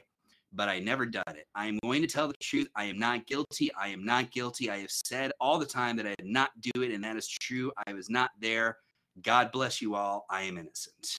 but 0.59 0.69
I 0.69 0.81
never 0.81 1.07
done 1.07 1.23
it. 1.29 1.47
I 1.55 1.69
am 1.69 1.79
going 1.85 2.03
to 2.03 2.09
tell 2.09 2.27
the 2.27 2.35
truth. 2.43 2.69
I 2.75 2.85
am 2.85 2.99
not 2.99 3.27
guilty. 3.27 3.71
I 3.81 3.89
am 3.89 4.05
not 4.05 4.33
guilty. 4.33 4.69
I 4.69 4.79
have 4.79 4.91
said 4.91 5.31
all 5.41 5.57
the 5.57 5.65
time 5.65 5.97
that 5.97 6.07
I 6.07 6.17
did 6.19 6.27
not 6.27 6.51
do 6.61 6.83
it, 6.83 6.91
and 6.91 7.03
that 7.05 7.17
is 7.17 7.29
true. 7.29 7.71
I 7.87 7.93
was 7.93 8.11
not 8.11 8.33
there. 8.41 8.77
God 9.23 9.53
bless 9.53 9.81
you 9.81 9.95
all. 9.95 10.27
I 10.29 10.43
am 10.43 10.59
innocent. 10.59 11.17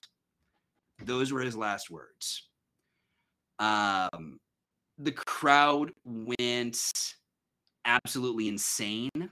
Those 1.02 1.32
were 1.32 1.40
his 1.40 1.56
last 1.56 1.90
words. 1.90 2.48
Um, 3.58 4.38
the 4.98 5.12
crowd 5.12 5.90
went 6.04 6.92
absolutely 7.86 8.48
insane. 8.48 9.30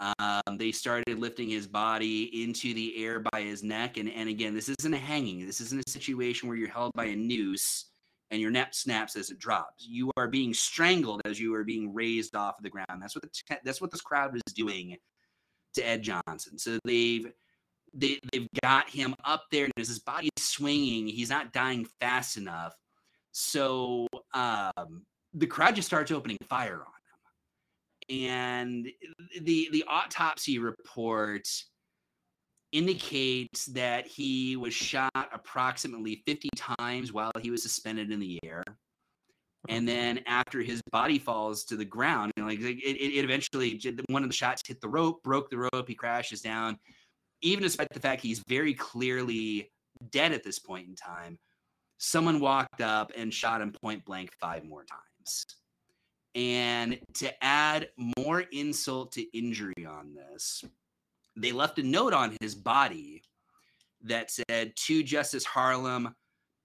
Um, 0.00 0.58
they 0.58 0.70
started 0.70 1.18
lifting 1.18 1.48
his 1.48 1.66
body 1.66 2.42
into 2.44 2.74
the 2.74 3.02
air 3.02 3.24
by 3.32 3.40
his 3.40 3.62
neck. 3.62 3.96
And, 3.96 4.10
and 4.10 4.28
again, 4.28 4.54
this 4.54 4.68
isn't 4.68 4.94
a 4.94 4.98
hanging. 4.98 5.46
This 5.46 5.62
isn't 5.62 5.82
a 5.86 5.90
situation 5.90 6.46
where 6.46 6.58
you're 6.58 6.68
held 6.68 6.92
by 6.94 7.06
a 7.06 7.16
noose 7.16 7.86
and 8.30 8.40
your 8.40 8.50
neck 8.50 8.74
snaps 8.74 9.16
as 9.16 9.30
it 9.30 9.38
drops. 9.38 9.86
You 9.86 10.10
are 10.16 10.28
being 10.28 10.52
strangled 10.52 11.22
as 11.24 11.40
you 11.40 11.54
are 11.54 11.64
being 11.64 11.94
raised 11.94 12.34
off 12.34 12.58
of 12.58 12.62
the 12.62 12.70
ground. 12.70 13.00
That's 13.00 13.14
what 13.14 13.22
the 13.22 13.28
te- 13.28 13.60
that's 13.64 13.80
what 13.80 13.90
this 13.90 14.00
crowd 14.00 14.32
was 14.32 14.42
doing 14.54 14.96
to 15.74 15.86
Ed 15.86 16.02
Johnson. 16.02 16.58
So 16.58 16.78
they've 16.84 17.30
they, 17.94 18.18
they've 18.32 18.48
got 18.62 18.88
him 18.88 19.14
up 19.24 19.44
there, 19.50 19.64
and 19.64 19.72
as 19.78 19.88
his 19.88 19.98
body 19.98 20.28
is 20.36 20.44
swinging, 20.44 21.06
he's 21.06 21.30
not 21.30 21.52
dying 21.52 21.86
fast 22.00 22.36
enough. 22.36 22.74
So 23.32 24.06
um, 24.34 25.06
the 25.32 25.46
crowd 25.46 25.74
just 25.74 25.88
starts 25.88 26.10
opening 26.10 26.38
fire 26.48 26.80
on 26.80 28.10
him, 28.10 28.20
and 28.20 28.88
the 29.40 29.68
the 29.72 29.84
autopsy 29.88 30.58
report 30.58 31.48
indicates 32.72 33.66
that 33.66 34.06
he 34.06 34.56
was 34.56 34.74
shot 34.74 35.10
approximately 35.14 36.22
50 36.26 36.50
times 36.56 37.12
while 37.12 37.32
he 37.40 37.50
was 37.50 37.62
suspended 37.62 38.10
in 38.10 38.20
the 38.20 38.38
air. 38.44 38.62
And 39.68 39.88
then 39.88 40.20
after 40.26 40.60
his 40.62 40.80
body 40.92 41.18
falls 41.18 41.64
to 41.64 41.76
the 41.76 41.84
ground 41.84 42.32
you 42.36 42.42
know, 42.42 42.48
like 42.48 42.60
it, 42.60 42.64
it 42.64 43.24
eventually 43.24 43.80
one 44.08 44.22
of 44.22 44.28
the 44.28 44.34
shots 44.34 44.62
hit 44.66 44.80
the 44.80 44.88
rope 44.88 45.22
broke 45.22 45.50
the 45.50 45.58
rope 45.72 45.88
he 45.88 45.94
crashes 45.94 46.40
down. 46.40 46.78
Even 47.42 47.62
despite 47.62 47.88
the 47.92 48.00
fact 48.00 48.22
he's 48.22 48.42
very 48.48 48.74
clearly 48.74 49.70
dead 50.10 50.32
at 50.32 50.44
this 50.44 50.58
point 50.58 50.88
in 50.88 50.94
time 50.94 51.38
someone 51.98 52.40
walked 52.40 52.80
up 52.80 53.12
and 53.16 53.34
shot 53.34 53.60
him 53.60 53.72
point 53.72 54.04
blank 54.04 54.32
five 54.40 54.64
more 54.64 54.84
times. 54.84 55.44
And 56.34 56.98
to 57.14 57.44
add 57.44 57.88
more 58.16 58.40
insult 58.40 59.12
to 59.12 59.36
injury 59.36 59.86
on 59.86 60.14
this, 60.14 60.64
they 61.38 61.52
left 61.52 61.78
a 61.78 61.82
note 61.82 62.12
on 62.12 62.36
his 62.40 62.54
body 62.54 63.22
that 64.02 64.30
said, 64.30 64.72
To 64.76 65.02
Justice 65.02 65.44
Harlan, 65.44 66.14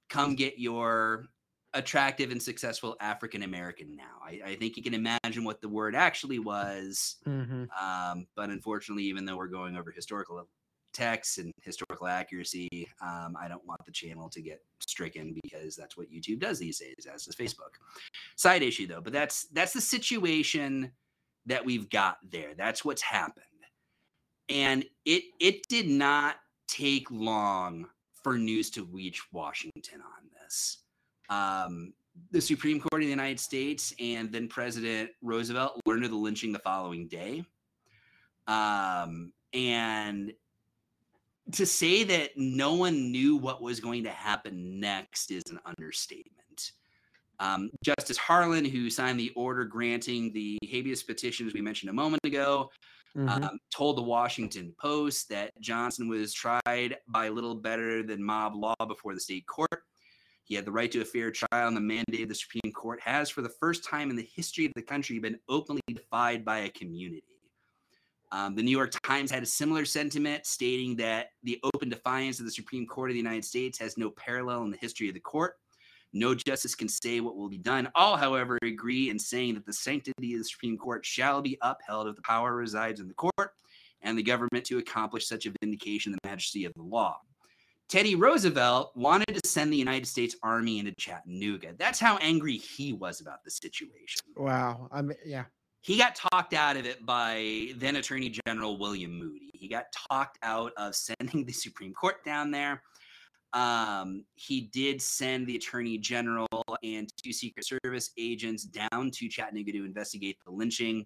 come 0.10 0.36
get 0.36 0.60
your 0.60 1.26
attractive 1.74 2.32
and 2.32 2.42
successful 2.42 2.96
African 3.00 3.44
American 3.44 3.96
now. 3.96 4.22
I, 4.24 4.40
I, 4.46 4.56
think 4.56 4.78
you 4.78 4.84
can 4.84 4.94
imagine 4.94 5.44
what 5.44 5.60
the 5.60 5.68
word 5.68 5.96
actually 5.96 6.38
was. 6.38 7.16
Mm-hmm. 7.28 7.64
Um, 7.84 8.28
but 8.36 8.52
unfortunately, 8.52 9.06
even 9.06 9.26
though 9.26 9.36
we're 9.36 9.48
going 9.48 9.76
over 9.76 9.90
historical 9.90 10.48
texts 10.94 11.40
and 11.40 11.52
historical 11.62 12.08
accuracy. 12.08 12.88
Um, 13.02 13.36
I 13.40 13.48
don't 13.48 13.66
want 13.66 13.84
the 13.86 13.92
channel 13.92 14.30
to 14.30 14.42
get 14.42 14.62
stricken 14.80 15.36
because 15.44 15.76
that's 15.76 15.98
what 15.98 16.12
YouTube 16.12 16.40
does 16.40 16.60
these 16.60 16.80
days, 16.80 17.08
as 17.12 17.26
does 17.26 17.36
Facebook. 17.36 17.76
Side 18.36 18.64
issue 18.64 18.88
though, 18.88 19.02
but 19.02 19.12
that's 19.12 19.48
that's 19.52 19.74
the 19.74 19.82
situation 19.82 20.92
that 21.46 21.66
we've 21.66 21.90
got 21.90 22.18
there. 22.32 22.54
That's 22.56 22.86
what's 22.86 23.02
happened, 23.02 23.46
and 24.50 24.86
it 25.06 25.24
it 25.40 25.68
did 25.68 25.88
not 25.88 26.38
take 26.68 27.10
long 27.12 27.88
for 28.24 28.38
news 28.38 28.70
to 28.72 28.86
reach 28.86 29.22
Washington 29.32 30.02
on 30.02 30.30
this. 30.42 30.80
Um, 31.30 31.94
the 32.32 32.42
Supreme 32.42 32.80
Court 32.80 33.02
of 33.02 33.08
the 33.08 33.12
United 33.12 33.40
States 33.40 33.94
and 34.00 34.32
then 34.32 34.48
President 34.48 35.10
Roosevelt 35.22 35.82
learned 35.86 36.06
of 36.06 36.12
the 36.12 36.18
lynching 36.18 36.52
the 36.52 36.60
following 36.60 37.08
day. 37.08 37.44
Um, 38.48 39.34
and 39.54 40.34
to 41.52 41.66
say 41.66 42.04
that 42.04 42.32
no 42.38 42.76
one 42.76 43.12
knew 43.12 43.36
what 43.36 43.62
was 43.62 43.80
going 43.80 44.04
to 44.04 44.12
happen 44.12 44.80
next 44.80 45.32
is 45.32 45.44
an 45.50 45.60
understatement. 45.66 46.72
Um, 47.40 47.72
Justice 47.84 48.18
Harlan, 48.18 48.64
who 48.64 48.90
signed 48.90 49.20
the 49.20 49.32
order 49.36 49.66
granting 49.66 50.32
the 50.32 50.58
habeas 50.64 51.04
petitions 51.04 51.54
we 51.54 51.62
mentioned 51.62 51.90
a 51.90 51.94
moment 51.94 52.22
ago, 52.24 52.70
mm-hmm. 53.18 53.30
um, 53.30 53.60
told 53.74 53.98
the 53.98 54.02
Washington 54.02 54.74
Post 54.80 55.30
that 55.30 55.52
Johnson 55.60 56.08
was 56.08 56.34
tried 56.34 56.98
by 57.08 57.30
little 57.30 57.56
better 57.56 58.04
than 58.04 58.24
mob 58.24 58.56
law 58.56 58.76
before 58.88 59.14
the 59.14 59.20
state 59.20 59.46
court. 59.48 59.84
He 60.46 60.56
had 60.56 60.66
the 60.66 60.72
right 60.72 60.92
to 60.92 61.02
a 61.02 61.06
fair 61.06 61.32
trial, 61.32 61.68
and 61.68 61.76
the 61.76 61.82
mandate 61.82 62.24
of 62.24 62.30
the 62.30 62.36
Supreme 62.36 62.74
Court 62.74 63.00
has, 63.02 63.30
for 63.30 63.42
the 63.42 63.54
first 63.62 63.84
time 63.84 64.10
in 64.10 64.16
the 64.16 64.28
history 64.36 64.66
of 64.66 64.74
the 64.76 64.82
country, 64.82 65.18
been 65.20 65.40
openly 65.48 65.82
defied 65.88 66.44
by 66.44 66.60
a 66.60 66.70
community. 66.70 67.24
Um, 68.34 68.56
the 68.56 68.64
New 68.64 68.72
York 68.72 68.92
Times 69.04 69.32
had 69.32 69.44
a 69.44 69.46
similar 69.46 69.86
sentiment, 69.86 70.46
stating 70.46 70.96
that 70.98 71.28
the 71.44 71.60
open 71.64 71.88
defiance 71.88 72.40
of 72.40 72.46
the 72.46 72.52
Supreme 72.52 72.86
Court 72.86 73.12
of 73.12 73.14
the 73.14 73.20
United 73.20 73.46
States 73.46 73.80
has 73.80 73.98
no 73.98 74.10
parallel 74.10 74.64
in 74.64 74.72
the 74.72 74.78
history 74.78 75.08
of 75.08 75.14
the 75.14 75.20
court. 75.20 75.56
No 76.14 76.36
justice 76.36 76.76
can 76.76 76.88
say 76.88 77.20
what 77.20 77.36
will 77.36 77.50
be 77.50 77.58
done. 77.58 77.90
All, 77.96 78.16
however, 78.16 78.58
agree 78.62 79.10
in 79.10 79.18
saying 79.18 79.56
that 79.56 79.66
the 79.66 79.74
sanctity 79.74 80.34
of 80.34 80.40
the 80.40 80.46
Supreme 80.46 80.78
Court 80.78 81.06
shall 81.06 81.42
be 81.42 81.58
upheld 81.62 82.08
if 82.08 82.16
the 82.16 82.22
power 82.22 82.56
resides 82.56 83.00
in 83.00 83.08
the 83.08 83.14
court 83.16 83.52
and 84.02 84.18
the 84.18 84.24
government 84.24 84.66
to 84.66 84.78
accomplish 84.78 85.28
such 85.28 85.46
a 85.46 85.54
vindication 85.62 86.14
of 86.14 86.20
the 86.22 86.30
majesty 86.30 86.66
of 86.66 86.74
the 86.76 86.84
law. 86.84 87.18
Teddy 87.90 88.16
Roosevelt 88.16 88.92
wanted 88.96 89.34
to 89.34 89.48
send 89.48 89.72
the 89.72 89.78
United 89.78 90.08
States 90.08 90.36
Army 90.44 90.80
into 90.80 90.94
Chattanooga. 90.98 91.74
That's 91.78 92.00
how 92.00 92.18
angry 92.18 92.58
he 92.58 92.94
was 92.94 93.22
about 93.22 93.44
the 93.44 93.52
situation. 93.52 94.22
Wow. 94.36 94.88
I 94.92 95.02
mean, 95.02 95.18
yeah 95.26 95.46
he 95.84 95.98
got 95.98 96.16
talked 96.16 96.54
out 96.54 96.78
of 96.78 96.86
it 96.86 97.06
by 97.06 97.74
then 97.76 97.98
Attorney 97.98 98.34
General 98.48 98.78
William 98.78 99.20
Moody. 99.20 99.52
He 99.54 99.68
got 99.68 99.86
talked 100.10 100.40
out 100.42 100.72
of 100.78 100.96
sending 100.96 101.46
the 101.46 101.52
Supreme 101.52 101.94
Court 101.94 102.24
down 102.24 102.52
there. 102.52 102.82
Um, 103.54 104.26
he 104.36 104.62
did 104.62 105.02
send 105.02 105.46
the 105.46 105.56
Attorney 105.56 105.98
General 105.98 106.48
and 106.84 107.12
two 107.22 107.32
Secret 107.32 107.66
Service 107.66 108.12
agents 108.18 108.64
down 108.64 109.12
to 109.12 109.30
Chattanooga 109.30 109.72
to 109.74 109.86
investigate 109.86 110.38
the 110.44 110.52
lynching. 110.52 111.06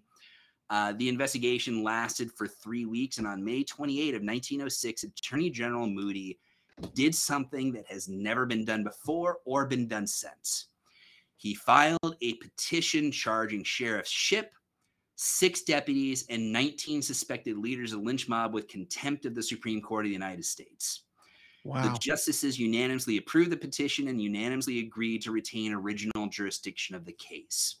Uh, 0.70 0.92
the 0.96 1.08
investigation 1.08 1.82
lasted 1.82 2.30
for 2.32 2.46
three 2.46 2.84
weeks, 2.84 3.18
and 3.18 3.26
on 3.26 3.44
May 3.44 3.64
28 3.64 4.14
of 4.14 4.22
1906, 4.22 5.04
Attorney 5.04 5.50
General 5.50 5.86
Moody 5.86 6.38
did 6.94 7.14
something 7.14 7.72
that 7.72 7.86
has 7.86 8.08
never 8.08 8.46
been 8.46 8.64
done 8.64 8.84
before 8.84 9.38
or 9.44 9.66
been 9.66 9.88
done 9.88 10.06
since. 10.06 10.66
He 11.36 11.54
filed 11.54 12.16
a 12.20 12.34
petition 12.34 13.12
charging 13.12 13.62
Sheriff 13.62 14.06
Shipp, 14.06 14.52
six 15.16 15.62
deputies, 15.62 16.26
and 16.28 16.52
19 16.52 17.02
suspected 17.02 17.58
leaders 17.58 17.92
of 17.92 18.00
the 18.00 18.04
lynch 18.06 18.28
mob 18.28 18.54
with 18.54 18.68
contempt 18.68 19.24
of 19.24 19.34
the 19.34 19.42
Supreme 19.42 19.80
Court 19.80 20.04
of 20.04 20.08
the 20.08 20.14
United 20.14 20.44
States. 20.44 21.02
Wow. 21.64 21.82
The 21.82 21.98
justices 21.98 22.58
unanimously 22.58 23.16
approved 23.16 23.50
the 23.50 23.56
petition 23.56 24.08
and 24.08 24.20
unanimously 24.20 24.78
agreed 24.80 25.22
to 25.22 25.32
retain 25.32 25.72
original 25.72 26.26
jurisdiction 26.28 26.94
of 26.94 27.04
the 27.04 27.12
case. 27.12 27.76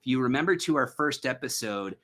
If 0.00 0.06
you 0.06 0.20
remember 0.20 0.56
to 0.56 0.76
our 0.76 0.86
first 0.86 1.26
episode, 1.26 1.96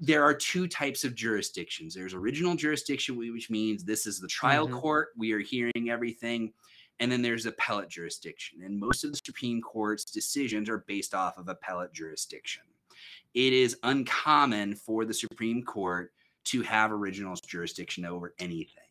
there 0.00 0.24
are 0.24 0.34
two 0.34 0.66
types 0.66 1.04
of 1.04 1.14
jurisdictions. 1.14 1.94
There's 1.94 2.14
original 2.14 2.56
jurisdiction, 2.56 3.16
which 3.16 3.50
means 3.50 3.84
this 3.84 4.06
is 4.06 4.20
the 4.20 4.28
trial 4.28 4.66
mm-hmm. 4.66 4.78
court. 4.78 5.08
We 5.16 5.32
are 5.32 5.38
hearing 5.38 5.90
everything. 5.90 6.52
And 7.00 7.10
then 7.10 7.22
there's 7.22 7.46
appellate 7.46 7.88
jurisdiction. 7.88 8.62
And 8.62 8.78
most 8.78 9.04
of 9.04 9.10
the 9.10 9.20
Supreme 9.24 9.60
Court's 9.60 10.04
decisions 10.04 10.68
are 10.68 10.84
based 10.86 11.14
off 11.14 11.38
of 11.38 11.48
appellate 11.48 11.92
jurisdiction 11.92 12.62
it 13.34 13.52
is 13.52 13.76
uncommon 13.82 14.76
for 14.76 15.04
the 15.04 15.14
Supreme 15.14 15.62
Court 15.62 16.12
to 16.44 16.62
have 16.62 16.92
original 16.92 17.34
jurisdiction 17.46 18.04
over 18.04 18.34
anything. 18.38 18.83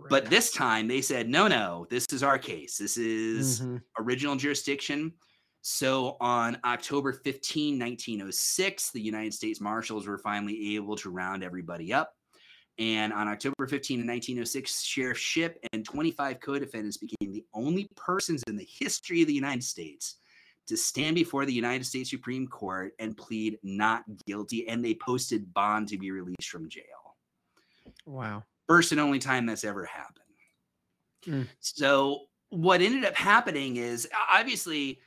Right. 0.00 0.10
But 0.10 0.30
this 0.30 0.50
time 0.52 0.88
they 0.88 1.02
said, 1.02 1.28
no, 1.28 1.48
no, 1.48 1.86
this 1.90 2.06
is 2.12 2.22
our 2.22 2.38
case. 2.38 2.78
This 2.78 2.96
is 2.96 3.60
mm-hmm. 3.60 3.76
original 3.98 4.36
jurisdiction. 4.36 5.12
So 5.62 6.16
on 6.20 6.58
October 6.64 7.12
15, 7.12 7.78
1906, 7.78 8.90
the 8.92 9.00
United 9.00 9.34
States 9.34 9.60
Marshals 9.60 10.06
were 10.06 10.18
finally 10.18 10.76
able 10.76 10.96
to 10.96 11.10
round 11.10 11.44
everybody 11.44 11.92
up. 11.92 12.14
And 12.78 13.12
on 13.12 13.28
October 13.28 13.66
15, 13.66 13.98
1906, 13.98 14.82
Sheriff 14.82 15.18
Shipp 15.18 15.58
and 15.72 15.84
25 15.84 16.40
co 16.40 16.58
defendants 16.58 16.96
became 16.96 17.30
the 17.30 17.44
only 17.52 17.86
persons 17.94 18.42
in 18.46 18.56
the 18.56 18.66
history 18.66 19.20
of 19.20 19.28
the 19.28 19.34
United 19.34 19.64
States 19.64 20.16
to 20.66 20.76
stand 20.76 21.16
before 21.16 21.44
the 21.44 21.52
United 21.52 21.84
States 21.84 22.08
Supreme 22.08 22.46
Court 22.46 22.92
and 22.98 23.16
plead 23.16 23.58
not 23.62 24.04
guilty, 24.26 24.66
and 24.68 24.82
they 24.82 24.94
posted 24.94 25.52
bond 25.52 25.88
to 25.88 25.98
be 25.98 26.10
released 26.10 26.48
from 26.48 26.70
jail. 26.70 27.16
Wow. 28.06 28.44
First 28.70 28.92
and 28.92 29.00
only 29.00 29.18
time 29.18 29.46
that's 29.46 29.64
ever 29.64 29.84
happened. 29.84 30.16
Mm. 31.26 31.48
So, 31.58 32.26
what 32.50 32.80
ended 32.80 33.04
up 33.04 33.16
happening 33.16 33.76
is 33.76 34.08
obviously, 34.32 35.00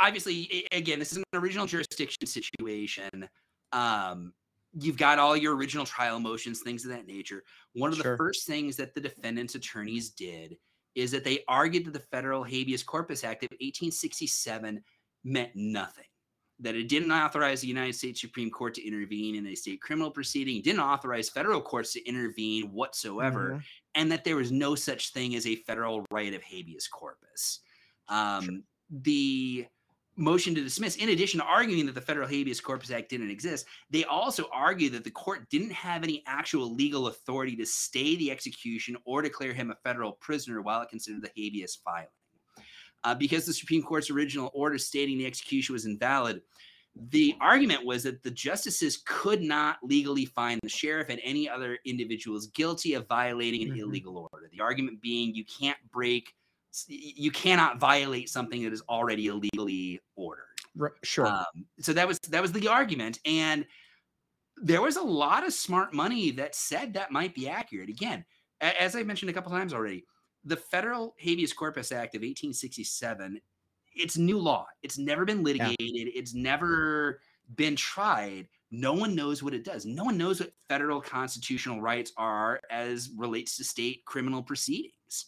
obviously, 0.00 0.66
again, 0.72 0.98
this 0.98 1.12
is 1.12 1.18
an 1.18 1.24
original 1.34 1.66
jurisdiction 1.66 2.26
situation. 2.26 3.28
Um, 3.72 4.32
you've 4.72 4.96
got 4.96 5.18
all 5.18 5.36
your 5.36 5.54
original 5.54 5.84
trial 5.84 6.18
motions, 6.18 6.60
things 6.60 6.84
of 6.86 6.92
that 6.92 7.06
nature. 7.06 7.42
One 7.74 7.90
of 7.90 7.98
Sure. 7.98 8.12
the 8.12 8.16
first 8.16 8.46
things 8.46 8.74
that 8.76 8.94
the 8.94 9.02
defendant's 9.02 9.54
attorneys 9.54 10.08
did 10.08 10.56
is 10.94 11.10
that 11.10 11.24
they 11.24 11.44
argued 11.46 11.84
that 11.84 11.92
the 11.92 12.00
Federal 12.00 12.42
Habeas 12.42 12.82
Corpus 12.82 13.22
Act 13.22 13.42
of 13.42 13.50
1867 13.50 14.82
meant 15.24 15.50
nothing. 15.54 16.04
That 16.60 16.76
it 16.76 16.88
didn't 16.88 17.10
authorize 17.10 17.60
the 17.60 17.66
United 17.68 17.94
States 17.94 18.20
Supreme 18.20 18.50
Court 18.50 18.74
to 18.74 18.86
intervene 18.86 19.34
in 19.34 19.46
a 19.46 19.54
state 19.54 19.80
criminal 19.80 20.10
proceeding, 20.10 20.62
didn't 20.62 20.80
authorize 20.80 21.28
federal 21.28 21.60
courts 21.60 21.92
to 21.94 22.08
intervene 22.08 22.70
whatsoever, 22.72 23.56
Mhm. 23.56 23.64
and 23.96 24.12
that 24.12 24.24
there 24.24 24.36
was 24.36 24.52
no 24.52 24.74
such 24.74 25.12
thing 25.12 25.34
as 25.34 25.46
a 25.46 25.56
federal 25.56 26.06
right 26.10 26.32
of 26.32 26.42
habeas 26.42 26.86
corpus. 26.88 27.60
Um, 28.08 28.64
The 28.90 29.66
motion 30.16 30.54
to 30.54 30.62
dismiss, 30.62 30.96
in 30.96 31.08
addition 31.08 31.40
to 31.40 31.46
arguing 31.46 31.86
that 31.86 31.94
the 31.94 32.00
Federal 32.00 32.28
Habeas 32.28 32.60
Corpus 32.60 32.90
Act 32.90 33.08
didn't 33.08 33.30
exist, 33.30 33.66
they 33.90 34.04
also 34.04 34.48
argued 34.52 34.92
that 34.92 35.02
the 35.02 35.10
court 35.10 35.48
didn't 35.48 35.72
have 35.72 36.04
any 36.04 36.22
actual 36.26 36.72
legal 36.72 37.08
authority 37.08 37.56
to 37.56 37.66
stay 37.66 38.14
the 38.16 38.30
execution 38.30 38.96
or 39.06 39.22
declare 39.22 39.52
him 39.54 39.70
a 39.70 39.76
federal 39.76 40.12
prisoner 40.12 40.60
while 40.62 40.82
it 40.82 40.90
considered 40.90 41.22
the 41.22 41.32
habeas 41.34 41.76
filing. 41.76 42.06
Uh, 43.04 43.14
because 43.14 43.44
the 43.44 43.52
Supreme 43.52 43.82
Court's 43.82 44.10
original 44.10 44.50
order 44.54 44.78
stating 44.78 45.18
the 45.18 45.26
execution 45.26 45.74
was 45.74 45.84
invalid, 45.84 46.40
the 47.10 47.34
argument 47.40 47.84
was 47.84 48.04
that 48.04 48.22
the 48.22 48.30
justices 48.30 49.02
could 49.04 49.42
not 49.42 49.78
legally 49.82 50.24
find 50.24 50.60
the 50.62 50.68
sheriff 50.68 51.08
and 51.10 51.20
any 51.22 51.48
other 51.48 51.78
individuals 51.84 52.46
guilty 52.48 52.94
of 52.94 53.06
violating 53.08 53.62
an 53.68 53.76
Mhm. 53.76 53.80
illegal 53.80 54.28
order. 54.32 54.48
The 54.50 54.60
argument 54.60 55.00
being 55.02 55.34
you 55.34 55.44
can't 55.44 55.78
break, 55.90 56.34
you 56.86 57.30
cannot 57.30 57.78
violate 57.78 58.28
something 58.30 58.62
that 58.62 58.72
is 58.72 58.82
already 58.88 59.26
illegally 59.26 60.00
ordered. 60.16 60.44
Right, 60.74 60.92
sure. 61.02 61.26
Um, 61.26 61.66
so 61.80 61.92
that 61.92 62.08
was 62.08 62.18
that 62.20 62.42
was 62.42 62.52
the 62.52 62.68
argument, 62.68 63.20
and 63.24 63.66
there 64.56 64.80
was 64.80 64.96
a 64.96 65.02
lot 65.02 65.44
of 65.46 65.52
smart 65.52 65.92
money 65.92 66.30
that 66.32 66.54
said 66.54 66.94
that 66.94 67.10
might 67.10 67.34
be 67.34 67.48
accurate. 67.48 67.88
Again, 67.88 68.24
as 68.60 68.96
I 68.96 69.02
mentioned 69.02 69.30
a 69.30 69.32
couple 69.32 69.50
times 69.50 69.74
already, 69.74 70.06
the 70.44 70.56
Federal 70.56 71.14
Habeas 71.18 71.52
Corpus 71.52 71.92
Act 71.92 72.14
of 72.14 72.20
1867, 72.20 73.40
it's 73.94 74.16
new 74.16 74.38
law. 74.38 74.66
It's 74.82 74.98
never 74.98 75.24
been 75.24 75.42
litigated. 75.42 75.76
It's 76.14 76.34
never 76.34 77.20
been 77.54 77.76
tried. 77.76 78.48
No 78.70 78.92
one 78.92 79.14
knows 79.14 79.42
what 79.42 79.54
it 79.54 79.64
does. 79.64 79.86
No 79.86 80.04
one 80.04 80.18
knows 80.18 80.40
what 80.40 80.52
federal 80.68 81.00
constitutional 81.00 81.80
rights 81.80 82.12
are 82.16 82.60
as 82.70 83.10
relates 83.16 83.56
to 83.56 83.64
state 83.64 84.04
criminal 84.04 84.42
proceedings. 84.42 85.26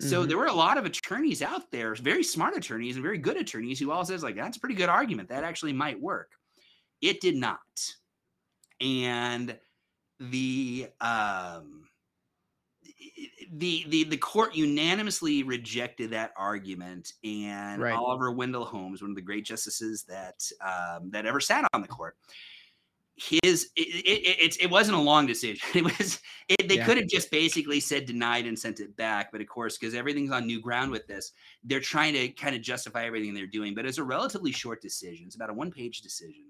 So 0.00 0.24
Mhm. 0.24 0.28
there 0.28 0.38
were 0.38 0.46
a 0.46 0.52
lot 0.52 0.78
of 0.78 0.86
attorneys 0.86 1.42
out 1.42 1.70
there, 1.70 1.94
very 1.96 2.22
smart 2.22 2.56
attorneys 2.56 2.96
and 2.96 3.02
very 3.02 3.18
good 3.18 3.36
attorneys 3.36 3.78
who 3.80 3.90
all 3.90 4.04
says 4.04 4.22
like 4.22 4.36
that's 4.36 4.56
a 4.56 4.60
pretty 4.60 4.76
good 4.76 4.88
argument. 4.88 5.28
That 5.28 5.44
actually 5.44 5.72
might 5.72 6.00
work. 6.00 6.32
It 7.00 7.20
did 7.20 7.36
not. 7.36 7.94
And 8.80 9.58
the 10.20 10.88
um 11.00 11.87
the 13.52 13.84
the 13.88 14.04
the 14.04 14.16
court 14.16 14.54
unanimously 14.54 15.42
rejected 15.42 16.10
that 16.10 16.32
argument 16.36 17.12
and 17.24 17.80
Right. 17.82 17.94
Oliver 17.94 18.30
Wendell 18.32 18.64
Holmes, 18.64 19.00
one 19.02 19.10
of 19.10 19.16
the 19.16 19.22
great 19.22 19.44
justices 19.44 20.04
that 20.04 20.50
um, 20.60 21.10
that 21.10 21.26
ever 21.26 21.40
sat 21.40 21.64
on 21.72 21.82
the 21.82 21.88
court, 21.88 22.16
his 23.16 23.70
it, 23.74 23.88
it, 24.04 24.38
it, 24.40 24.62
it 24.64 24.70
wasn't 24.70 24.96
a 24.96 25.00
long 25.00 25.26
decision. 25.26 25.60
It 25.74 25.84
was 25.84 26.20
it, 26.48 26.68
they 26.68 26.76
Yeah. 26.76 26.84
could 26.84 26.96
have 26.98 27.08
just 27.08 27.30
basically 27.30 27.80
said 27.80 28.06
denied 28.06 28.46
and 28.46 28.58
sent 28.58 28.80
it 28.80 28.96
back, 28.96 29.32
but 29.32 29.40
of 29.40 29.48
course, 29.48 29.76
because 29.76 29.94
everything's 29.94 30.30
on 30.30 30.46
new 30.46 30.60
ground 30.60 30.90
with 30.90 31.06
this, 31.06 31.32
they're 31.64 31.80
trying 31.80 32.14
to 32.14 32.28
kind 32.30 32.54
of 32.54 32.62
justify 32.62 33.04
everything 33.06 33.34
they're 33.34 33.46
doing. 33.46 33.74
But 33.74 33.86
it's 33.86 33.98
a 33.98 34.04
relatively 34.04 34.52
short 34.52 34.80
decision. 34.80 35.26
It's 35.26 35.36
about 35.36 35.50
a 35.50 35.54
one 35.54 35.70
page 35.72 36.00
decision, 36.02 36.44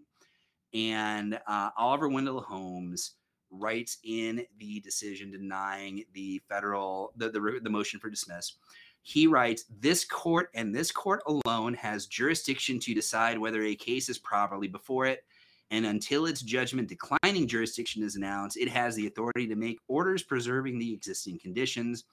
and 0.74 1.40
uh, 1.46 1.70
Oliver 1.76 2.08
Wendell 2.08 2.40
Holmes 2.42 3.12
writes 3.50 3.98
in 4.04 4.44
the 4.58 4.80
decision 4.80 5.30
denying 5.30 6.04
the 6.12 6.40
federal 6.48 7.12
the, 7.16 7.30
the 7.30 7.60
the 7.62 7.70
motion 7.70 8.00
for 8.00 8.10
dismiss. 8.10 8.54
He 9.02 9.26
writes 9.26 9.64
this 9.80 10.04
court 10.04 10.50
and 10.54 10.74
this 10.74 10.90
court 10.90 11.22
alone 11.26 11.74
has 11.74 12.06
jurisdiction 12.06 12.78
to 12.80 12.94
decide 12.94 13.38
whether 13.38 13.62
a 13.62 13.74
case 13.74 14.08
is 14.08 14.18
properly 14.18 14.68
before 14.68 15.06
it. 15.06 15.24
And 15.70 15.86
until 15.86 16.26
its 16.26 16.42
judgment 16.42 16.88
declining 16.88 17.46
jurisdiction 17.46 18.02
is 18.02 18.16
announced 18.16 18.56
it 18.56 18.68
has 18.68 18.96
the 18.96 19.06
authority 19.06 19.46
to 19.46 19.54
make 19.54 19.80
orders 19.88 20.22
preserving 20.22 20.78
the 20.78 20.92
existing 20.92 21.38
conditions. 21.38 22.04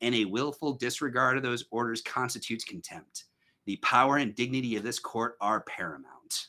And 0.00 0.14
a 0.14 0.26
willful 0.26 0.74
disregard 0.74 1.36
of 1.36 1.42
those 1.42 1.64
orders 1.70 2.02
constitutes 2.02 2.64
contempt. 2.64 3.24
The 3.66 3.76
power 3.76 4.16
and 4.16 4.34
dignity 4.34 4.76
of 4.76 4.82
this 4.82 4.98
court 4.98 5.36
are 5.40 5.62
paramount. 5.62 6.46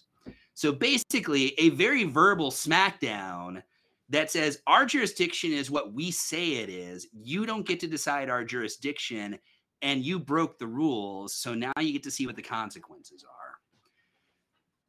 So 0.53 0.71
basically 0.71 1.57
a 1.59 1.69
very 1.69 2.03
verbal 2.03 2.51
smackdown 2.51 3.63
that 4.09 4.31
says 4.31 4.61
our 4.67 4.85
jurisdiction 4.85 5.51
is 5.51 5.69
what 5.69 5.93
we 5.93 6.11
say 6.11 6.53
it 6.53 6.69
is. 6.69 7.07
You 7.13 7.45
don't 7.45 7.65
get 7.65 7.79
to 7.81 7.87
decide 7.87 8.29
our 8.29 8.43
jurisdiction, 8.43 9.37
and 9.81 10.03
you 10.03 10.19
broke 10.19 10.57
the 10.57 10.67
rules. 10.67 11.35
So 11.35 11.53
now 11.53 11.71
you 11.79 11.93
get 11.93 12.03
to 12.03 12.11
see 12.11 12.25
what 12.25 12.35
the 12.35 12.41
consequences 12.41 13.23
are. 13.23 13.55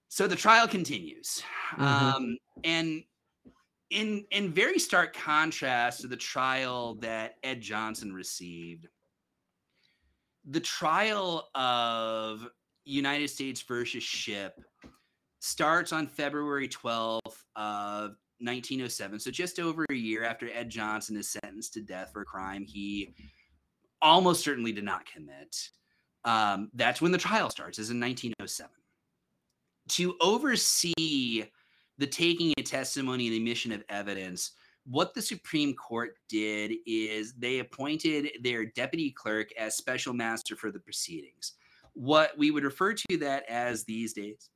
So 0.09 0.27
the 0.27 0.37
trial 0.37 0.67
continues, 0.67 1.43
Mhm. 1.73 1.83
um, 1.83 2.37
and 2.65 3.05
in 3.91 4.25
in 4.31 4.53
very 4.53 4.79
stark 4.79 5.13
contrast 5.15 6.01
to 6.01 6.09
the 6.09 6.17
trial 6.17 6.95
that 6.97 7.39
Ed 7.43 7.61
Johnson 7.61 8.13
received, 8.13 8.89
the 10.45 10.61
trial 10.61 11.51
of 11.55 12.49
United 12.85 13.29
States 13.29 13.61
versus 13.63 14.03
Shipp 14.03 14.61
starts 15.41 15.93
on 15.93 16.07
February 16.09 16.69
12th 16.69 17.45
of 17.57 18.17
1907. 18.41 19.21
So 19.21 19.31
just 19.31 19.61
over 19.61 19.85
a 19.91 19.95
year 19.95 20.25
after 20.25 20.51
Ed 20.53 20.71
Johnson 20.71 21.17
is 21.17 21.29
sentenced 21.29 21.75
to 21.75 21.83
death 21.83 22.11
for 22.13 22.23
a 22.23 22.25
crime 22.25 22.65
he 22.65 23.15
almost 24.03 24.45
certainly 24.45 24.73
did 24.73 24.85
not 24.85 25.07
commit. 25.07 25.57
Um, 26.25 26.71
that's 26.75 27.01
when 27.01 27.13
the 27.13 27.19
trial 27.19 27.51
starts, 27.51 27.79
is 27.79 27.91
in 27.91 28.01
1907. 28.01 28.71
To 29.91 30.17
oversee 30.21 31.45
the 31.99 32.07
taking 32.07 32.55
of 32.59 32.65
testimony 32.65 33.27
and 33.27 33.35
the 33.35 33.41
emission 33.41 33.73
of 33.73 33.83
evidence, 33.89 34.53
what 34.87 35.15
the 35.15 35.23
Supreme 35.23 35.75
Court 35.75 36.17
did 36.29 36.73
is 36.87 37.35
they 37.35 37.59
appointed 37.59 38.31
their 38.43 38.67
deputy 38.67 39.11
clerk 39.11 39.49
as 39.59 39.77
special 39.77 40.15
master 40.15 40.57
for 40.57 40.71
the 40.71 40.81
proceedings. 40.81 41.53
What 41.93 42.37
we 42.39 42.51
would 42.51 42.65
refer 42.65 42.95
to 42.95 43.17
that 43.19 43.45
as 43.49 43.85
these 43.85 44.13
days, 44.13 44.49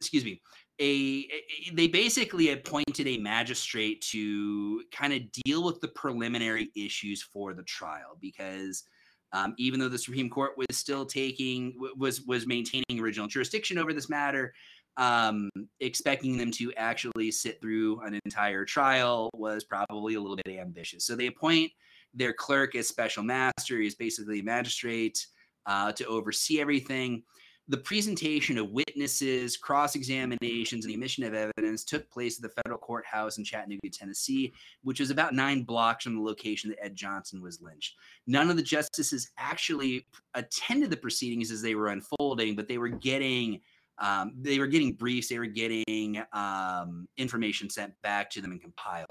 excuse 0.00 0.24
me, 0.24 0.42
a, 0.80 1.26
they 1.74 1.86
basically 1.86 2.50
appointed 2.50 3.06
a 3.06 3.18
magistrate 3.18 4.00
to 4.00 4.82
kind 4.90 5.12
of 5.12 5.20
deal 5.44 5.64
with 5.64 5.80
the 5.80 5.88
preliminary 5.88 6.70
issues 6.74 7.22
for 7.22 7.52
the 7.52 7.62
trial 7.64 8.16
because 8.20 8.84
um, 9.32 9.54
even 9.58 9.78
though 9.78 9.88
the 9.88 9.98
Supreme 9.98 10.30
Court 10.30 10.52
was 10.56 10.76
still 10.76 11.04
taking 11.04 11.74
was 11.96 12.22
was 12.22 12.46
maintaining 12.46 12.98
original 12.98 13.28
jurisdiction 13.28 13.78
over 13.78 13.92
this 13.92 14.08
matter, 14.08 14.54
um, 14.96 15.50
expecting 15.80 16.36
them 16.36 16.50
to 16.52 16.72
actually 16.76 17.30
sit 17.30 17.60
through 17.60 18.00
an 18.00 18.18
entire 18.24 18.64
trial 18.64 19.30
was 19.34 19.64
probably 19.64 20.14
a 20.14 20.20
little 20.20 20.36
bit 20.36 20.58
ambitious. 20.58 21.04
So 21.04 21.14
they 21.14 21.26
appoint 21.26 21.70
their 22.14 22.32
clerk 22.32 22.74
as 22.74 22.88
special 22.88 23.22
master. 23.22 23.78
He's 23.78 23.94
basically 23.94 24.40
a 24.40 24.44
magistrate 24.44 25.26
uh, 25.66 25.92
to 25.92 26.06
oversee 26.06 26.60
everything 26.60 27.22
the 27.70 27.76
presentation 27.76 28.58
of 28.58 28.72
witnesses, 28.72 29.56
cross 29.56 29.94
examinations, 29.94 30.84
and 30.84 30.90
the 30.90 30.96
emission 30.96 31.22
of 31.22 31.34
evidence 31.34 31.84
took 31.84 32.10
place 32.10 32.36
at 32.36 32.42
the 32.42 32.62
federal 32.62 32.78
courthouse 32.78 33.38
in 33.38 33.44
Chattanooga, 33.44 33.88
Tennessee, 33.88 34.52
which 34.82 34.98
was 34.98 35.10
about 35.10 35.34
nine 35.34 35.62
blocks 35.62 36.02
from 36.02 36.16
the 36.16 36.20
location 36.20 36.68
that 36.70 36.84
Ed 36.84 36.96
Johnson 36.96 37.40
was 37.40 37.62
lynched. 37.62 37.94
None 38.26 38.50
of 38.50 38.56
the 38.56 38.62
justices 38.62 39.30
actually 39.38 40.04
attended 40.34 40.90
the 40.90 40.96
proceedings 40.96 41.52
as 41.52 41.62
they 41.62 41.76
were 41.76 41.88
unfolding, 41.88 42.56
but 42.56 42.66
they 42.66 42.78
were 42.78 42.88
getting. 42.88 43.60
Um, 43.98 44.32
they 44.40 44.58
were 44.58 44.66
getting 44.66 44.94
briefs, 44.94 45.28
they 45.28 45.38
were 45.38 45.44
getting 45.44 46.22
um, 46.32 47.06
information 47.18 47.68
sent 47.68 47.92
back 48.00 48.30
to 48.30 48.40
them 48.40 48.50
and 48.50 48.60
compiled. 48.60 49.08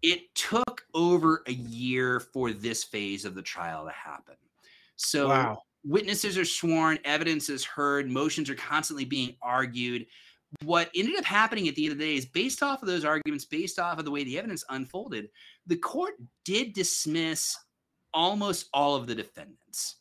It 0.00 0.34
took 0.34 0.86
over 0.94 1.42
a 1.46 1.52
year 1.52 2.18
for 2.18 2.50
this 2.50 2.82
phase 2.82 3.26
of 3.26 3.34
the 3.34 3.42
trial 3.42 3.84
to 3.84 3.92
happen. 3.92 4.36
So, 4.96 5.28
wow. 5.28 5.62
Witnesses 5.84 6.36
are 6.36 6.44
sworn, 6.44 6.98
evidence 7.04 7.48
is 7.48 7.64
heard, 7.64 8.10
motions 8.10 8.50
are 8.50 8.54
constantly 8.54 9.04
being 9.04 9.34
argued. 9.42 10.06
What 10.64 10.90
ended 10.94 11.16
up 11.16 11.24
happening 11.24 11.68
at 11.68 11.74
the 11.74 11.84
end 11.84 11.92
of 11.92 11.98
the 11.98 12.04
day 12.04 12.16
is 12.16 12.26
based 12.26 12.62
off 12.62 12.82
of 12.82 12.88
those 12.88 13.04
arguments, 13.04 13.44
based 13.44 13.78
off 13.78 13.98
of 13.98 14.04
the 14.04 14.10
way 14.10 14.24
the 14.24 14.38
evidence 14.38 14.64
unfolded, 14.68 15.28
the 15.66 15.76
court 15.76 16.14
did 16.44 16.72
dismiss 16.72 17.56
almost 18.12 18.68
all 18.74 18.96
of 18.96 19.06
the 19.06 19.14
defendants. 19.14 19.99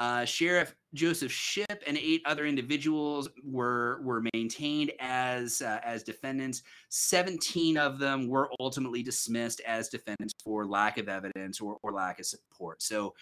Uh, 0.00 0.24
Sheriff 0.24 0.74
Joseph 0.94 1.30
Shipp 1.30 1.82
and 1.86 1.98
eight 1.98 2.22
other 2.24 2.46
individuals 2.46 3.28
were 3.44 4.00
were 4.02 4.24
maintained 4.32 4.92
as 4.98 5.60
uh, 5.60 5.78
as 5.84 6.02
defendants. 6.02 6.62
Seventeen 6.88 7.76
of 7.76 7.98
them 7.98 8.26
were 8.26 8.50
ultimately 8.60 9.02
dismissed 9.02 9.60
as 9.66 9.90
defendants 9.90 10.32
for 10.42 10.66
lack 10.66 10.96
of 10.96 11.10
evidence 11.10 11.60
or, 11.60 11.76
or 11.82 11.92
lack 11.92 12.18
of 12.18 12.24
support. 12.24 12.82
So 12.82 13.12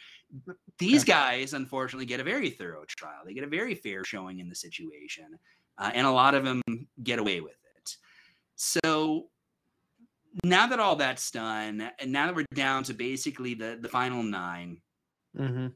these 0.79 1.03
guys, 1.03 1.53
unfortunately, 1.53 2.07
get 2.07 2.21
a 2.21 2.25
very 2.25 2.49
thorough 2.49 2.85
trial. 2.87 3.23
They 3.27 3.35
get 3.35 3.43
a 3.43 3.49
very 3.49 3.75
fair 3.75 4.05
showing 4.05 4.39
in 4.39 4.49
the 4.49 4.55
situation, 4.55 5.37
uh, 5.79 5.91
and 5.93 6.07
a 6.07 6.13
lot 6.13 6.37
of 6.37 6.45
them 6.45 6.63
get 7.03 7.19
away 7.19 7.41
with 7.41 7.59
it. 7.77 7.97
So 8.55 9.27
now 10.45 10.69
that 10.69 10.79
all 10.79 10.95
that's 10.95 11.33
done, 11.33 11.91
and 11.99 12.13
now 12.13 12.27
that 12.27 12.37
we're 12.37 12.47
down 12.55 12.85
to 12.85 12.95
basically 12.95 13.55
the 13.55 13.79
the 13.83 13.89
final 13.89 14.23
9 14.23 14.81
Mm-hmm. 15.39 15.67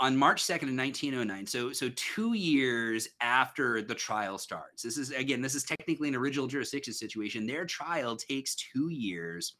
On 0.00 0.16
March 0.16 0.42
2nd 0.42 0.68
of 0.68 0.76
1909, 0.76 1.46
so 1.46 1.72
so 1.72 1.90
two 1.96 2.34
years 2.34 3.08
after 3.20 3.82
the 3.82 3.94
trial 3.94 4.38
starts. 4.38 4.82
This 4.82 4.96
is 4.96 5.10
again, 5.10 5.42
this 5.42 5.54
is 5.54 5.64
technically 5.64 6.08
an 6.08 6.14
original 6.14 6.46
jurisdiction 6.46 6.92
situation. 6.92 7.46
Their 7.46 7.64
trial 7.64 8.16
takes 8.16 8.54
two 8.54 8.90
years. 8.90 9.54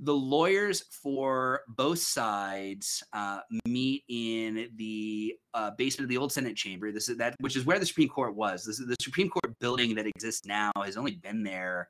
The 0.00 0.14
lawyers 0.14 0.84
for 1.02 1.62
both 1.68 2.00
sides 2.00 3.02
uh, 3.14 3.40
meet 3.66 4.04
in 4.08 4.68
the 4.76 5.36
uh, 5.54 5.70
basement 5.78 6.04
of 6.04 6.10
the 6.10 6.18
old 6.18 6.32
Senate 6.32 6.54
chamber. 6.54 6.92
This 6.92 7.08
is 7.08 7.16
that, 7.16 7.34
which 7.40 7.56
is 7.56 7.64
where 7.64 7.78
the 7.78 7.86
Supreme 7.86 8.10
Court 8.10 8.34
was. 8.34 8.62
This 8.62 8.78
is 8.78 8.86
the 8.86 8.96
Supreme 9.00 9.30
Court 9.30 9.58
building 9.58 9.94
that 9.94 10.06
exists 10.06 10.44
now 10.44 10.70
has 10.84 10.98
only 10.98 11.12
been 11.12 11.42
there 11.42 11.88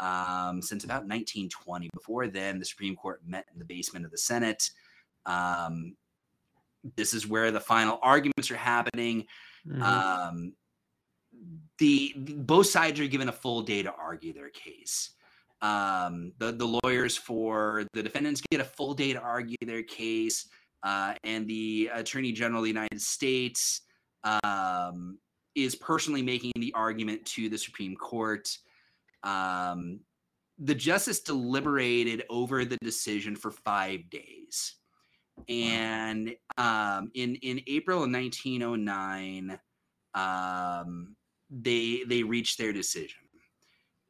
um, 0.00 0.60
since 0.60 0.82
about 0.82 1.02
1920. 1.02 1.88
Before 1.94 2.26
then, 2.26 2.58
the 2.58 2.64
Supreme 2.64 2.96
Court 2.96 3.20
met 3.24 3.46
in 3.52 3.60
the 3.60 3.64
basement 3.64 4.04
of 4.04 4.10
the 4.10 4.18
Senate. 4.18 4.68
Um, 5.24 5.94
this 6.96 7.14
is 7.14 7.26
where 7.26 7.50
the 7.50 7.60
final 7.60 7.98
arguments 8.02 8.50
are 8.50 8.56
happening. 8.56 9.26
Mm-hmm. 9.66 9.82
Um, 9.82 10.52
the 11.78 12.14
both 12.16 12.66
sides 12.66 13.00
are 13.00 13.06
given 13.06 13.28
a 13.28 13.32
full 13.32 13.62
day 13.62 13.82
to 13.82 13.92
argue 13.92 14.32
their 14.32 14.50
case. 14.50 15.10
Um, 15.62 16.32
the 16.38 16.52
the 16.52 16.80
lawyers 16.82 17.16
for 17.16 17.84
the 17.92 18.02
defendants 18.02 18.42
get 18.50 18.60
a 18.60 18.64
full 18.64 18.94
day 18.94 19.12
to 19.12 19.20
argue 19.20 19.56
their 19.62 19.82
case, 19.82 20.48
uh, 20.82 21.14
and 21.24 21.46
the 21.46 21.90
Attorney 21.92 22.32
General 22.32 22.60
of 22.60 22.64
the 22.64 22.70
United 22.70 23.00
States 23.00 23.82
um, 24.24 25.18
is 25.54 25.74
personally 25.74 26.22
making 26.22 26.52
the 26.56 26.72
argument 26.74 27.24
to 27.26 27.48
the 27.48 27.58
Supreme 27.58 27.96
Court. 27.96 28.48
Um, 29.22 30.00
the 30.58 30.74
justice 30.74 31.20
deliberated 31.20 32.24
over 32.30 32.64
the 32.64 32.78
decision 32.82 33.36
for 33.36 33.50
five 33.50 34.08
days 34.08 34.76
and 35.48 36.34
um, 36.56 37.10
in 37.14 37.36
in 37.36 37.60
April 37.66 38.02
of 38.02 38.10
1909, 38.10 39.58
um, 40.14 41.16
they 41.50 42.02
they 42.06 42.22
reached 42.22 42.58
their 42.58 42.72
decision, 42.72 43.20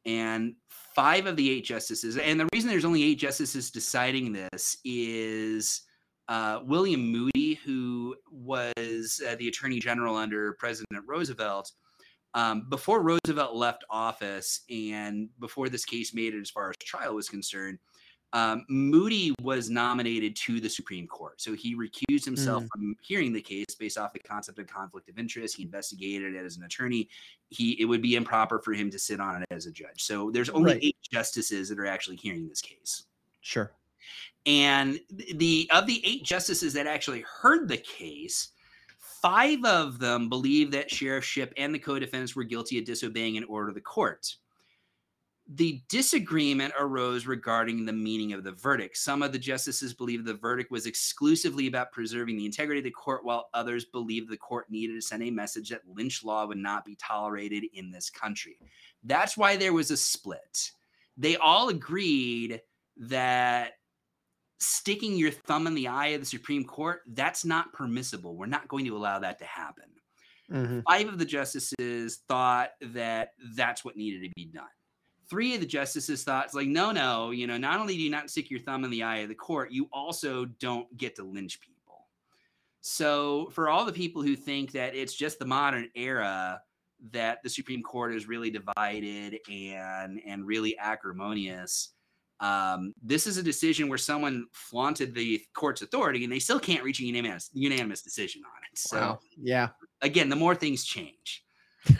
and 0.05 0.55
five 0.69 1.25
of 1.25 1.35
the 1.35 1.49
eight 1.49 1.65
justices, 1.65 2.17
and 2.17 2.39
the 2.39 2.47
reason 2.53 2.69
there's 2.69 2.85
only 2.85 3.03
eight 3.03 3.19
justices 3.19 3.71
deciding 3.71 4.31
this 4.31 4.77
is 4.83 5.81
uh, 6.27 6.59
William 6.65 7.11
Moody, 7.11 7.55
who 7.65 8.15
was 8.31 9.21
uh, 9.27 9.35
the 9.35 9.47
Attorney 9.47 9.79
General 9.79 10.15
under 10.15 10.53
President 10.53 11.03
Roosevelt. 11.07 11.71
Um, 12.33 12.67
before 12.69 13.01
Roosevelt 13.01 13.55
left 13.55 13.83
office 13.89 14.61
and 14.69 15.29
before 15.39 15.69
this 15.69 15.85
case 15.85 16.13
made 16.13 16.35
it 16.35 16.41
as 16.41 16.51
far 16.51 16.69
as 16.69 16.75
trial 16.77 17.15
was 17.15 17.29
concerned, 17.29 17.79
um, 18.33 18.65
Moody 18.69 19.33
was 19.41 19.69
nominated 19.69 20.35
to 20.35 20.59
the 20.59 20.69
Supreme 20.69 21.07
Court. 21.07 21.39
So 21.39 21.53
he 21.53 21.75
recused 21.75 22.25
himself 22.25 22.63
Mm. 22.63 22.67
from 22.71 22.95
hearing 23.01 23.31
the 23.31 23.41
case 23.41 23.65
based 23.79 23.97
off 23.97 24.11
the 24.13 24.19
concept 24.19 24.59
of 24.59 24.67
conflict 24.67 25.07
of 25.09 25.17
interest. 25.17 25.55
He 25.55 25.63
investigated 25.63 26.35
it 26.35 26.45
as 26.45 26.57
an 26.57 26.63
attorney. 26.63 27.07
He 27.49 27.79
it 27.81 27.85
would 27.85 28.01
be 28.01 28.15
improper 28.15 28.59
for 28.59 28.73
him 28.73 28.89
to 28.91 28.99
sit 28.99 29.19
on 29.19 29.41
it 29.41 29.47
as 29.51 29.65
a 29.65 29.71
judge. 29.71 30.03
So 30.03 30.29
there's 30.31 30.49
only 30.49 30.73
Right. 30.73 30.83
eight 30.83 30.97
justices 31.11 31.69
that 31.69 31.79
are 31.79 31.85
actually 31.85 32.17
hearing 32.17 32.47
this 32.49 32.61
case. 32.61 33.05
Sure. 33.41 33.71
And 34.45 34.99
the 35.09 35.69
of 35.73 35.87
the 35.87 36.05
eight 36.05 36.23
justices 36.23 36.73
that 36.73 36.85
actually 36.87 37.21
heard 37.21 37.67
the 37.67 37.77
case, 37.77 38.49
five 38.97 39.63
of 39.63 39.99
them 39.99 40.27
believe 40.29 40.71
that 40.71 40.91
Sheriff 40.91 41.23
Shipp 41.23 41.53
and 41.57 41.73
the 41.73 41.79
co-defendants 41.79 42.35
were 42.35 42.43
guilty 42.43 42.77
of 42.77 42.85
disobeying 42.85 43.37
an 43.37 43.45
order 43.45 43.69
of 43.69 43.75
the 43.75 43.81
court. 43.81 44.35
The 45.49 45.81
disagreement 45.87 46.73
arose 46.77 47.25
regarding 47.25 47.85
the 47.85 47.93
meaning 47.93 48.33
of 48.33 48.43
the 48.43 48.51
verdict. 48.51 48.97
Some 48.97 49.23
of 49.23 49.31
the 49.31 49.39
justices 49.39 49.93
believed 49.93 50.25
the 50.25 50.33
verdict 50.33 50.71
was 50.71 50.85
exclusively 50.85 51.67
about 51.67 51.93
preserving 51.93 52.35
the 52.35 52.45
integrity 52.45 52.79
of 52.79 52.83
the 52.83 52.91
court, 52.91 53.23
while 53.23 53.49
others 53.53 53.85
believed 53.85 54.29
the 54.29 54.35
court 54.35 54.69
needed 54.69 54.95
to 54.95 55.01
send 55.01 55.23
a 55.23 55.31
message 55.31 55.69
that 55.69 55.87
lynch 55.87 56.23
law 56.25 56.45
would 56.45 56.57
not 56.57 56.83
be 56.83 56.97
tolerated 56.97 57.63
in 57.73 57.91
this 57.91 58.09
country. 58.09 58.57
That's 59.03 59.37
why 59.37 59.55
there 59.55 59.71
was 59.71 59.89
a 59.89 59.95
split. 59.95 60.71
They 61.15 61.37
all 61.37 61.69
agreed 61.69 62.61
that 62.97 63.73
sticking 64.59 65.15
your 65.15 65.31
thumb 65.31 65.65
in 65.65 65.75
the 65.75 65.87
eye 65.87 66.07
of 66.07 66.19
the 66.19 66.27
Supreme 66.27 66.65
Court, 66.65 67.03
that's 67.13 67.45
not 67.45 67.71
permissible. 67.71 68.35
We're 68.35 68.47
not 68.47 68.67
going 68.67 68.85
to 68.85 68.97
allow 68.97 69.19
that 69.19 69.39
to 69.39 69.45
happen. 69.45 69.85
Mm-hmm. 70.51 70.79
Five 70.87 71.07
of 71.07 71.19
the 71.19 71.25
justices 71.25 72.21
thought 72.27 72.71
that 72.81 73.31
that's 73.55 73.85
what 73.85 73.95
needed 73.95 74.27
to 74.27 74.31
be 74.35 74.45
done. 74.45 74.65
Three 75.29 75.53
of 75.55 75.59
the 75.59 75.67
justices 75.67 76.23
thought, 76.23 76.45
it's 76.45 76.53
like, 76.53 76.67
no, 76.67 76.91
no, 76.91 77.31
you 77.31 77.47
know, 77.47 77.57
not 77.57 77.79
only 77.79 77.95
do 77.95 78.01
you 78.01 78.09
not 78.09 78.29
stick 78.29 78.49
your 78.49 78.61
thumb 78.61 78.83
in 78.85 78.89
the 78.89 79.03
eye 79.03 79.17
of 79.17 79.29
the 79.29 79.35
court, 79.35 79.71
you 79.71 79.89
also 79.91 80.45
don't 80.45 80.95
get 80.97 81.15
to 81.17 81.23
lynch 81.23 81.59
people. 81.59 82.07
So, 82.81 83.49
for 83.51 83.67
all 83.67 83.83
the 83.83 83.91
people 83.91 84.21
who 84.21 84.35
think 84.35 84.71
that 84.71 84.95
it's 84.95 85.13
just 85.13 85.39
the 85.39 85.45
modern 85.45 85.89
era 85.95 86.61
that 87.11 87.43
the 87.43 87.49
Supreme 87.49 87.83
Court 87.83 88.15
is 88.15 88.27
really 88.27 88.49
divided 88.49 89.39
and 89.51 90.21
and 90.25 90.45
really 90.45 90.77
acrimonious, 90.77 91.89
um, 92.39 92.93
this 93.03 93.27
is 93.27 93.37
a 93.37 93.43
decision 93.43 93.89
where 93.89 93.97
someone 93.97 94.45
flaunted 94.53 95.13
the 95.13 95.41
court's 95.53 95.81
authority 95.81 96.23
and 96.23 96.31
they 96.31 96.39
still 96.39 96.59
can't 96.59 96.83
reach 96.83 96.99
a 97.01 97.03
unanimous 97.03 97.49
unanimous 97.53 98.01
decision 98.01 98.43
on 98.45 98.63
it. 98.71 98.77
So, 98.77 98.97
Wow. 98.97 99.19
Yeah. 99.41 99.69
again, 100.01 100.29
the 100.29 100.35
more 100.35 100.55
things 100.55 100.85
change. 100.85 101.43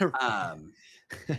Um, 0.20 0.72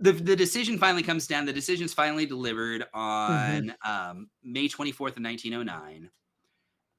the, 0.00 0.12
the 0.12 0.36
decision 0.36 0.78
finally 0.78 1.02
comes 1.02 1.26
down. 1.26 1.44
The 1.44 1.52
decision 1.52 1.84
is 1.84 1.94
finally 1.94 2.26
delivered 2.26 2.86
on 2.94 3.74
um, 3.84 4.28
May 4.42 4.66
24th 4.66 5.16
of 5.16 5.22
1909. 5.22 6.10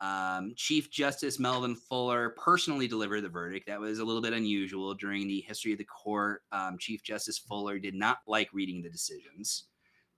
Um, 0.02 0.54
Chief 0.56 0.90
Justice 0.90 1.40
Melvin 1.40 1.76
Fuller 1.76 2.32
personally 2.32 2.88
delivered 2.88 3.22
the 3.22 3.30
verdict. 3.30 3.68
That 3.68 3.80
was 3.80 4.00
a 4.00 4.06
little 4.06 4.22
bit 4.22 4.34
unusual 4.34 4.94
during 4.94 5.28
the 5.28 5.42
history 5.42 5.72
of 5.72 5.78
the 5.78 5.86
court. 5.86 6.44
Um, 6.52 6.78
Chief 6.80 7.04
Justice 7.04 7.38
Fuller 7.38 7.80
did 7.80 7.94
not 7.94 8.20
like 8.28 8.50
reading 8.54 8.82
the 8.82 8.90
decisions. 8.90 9.66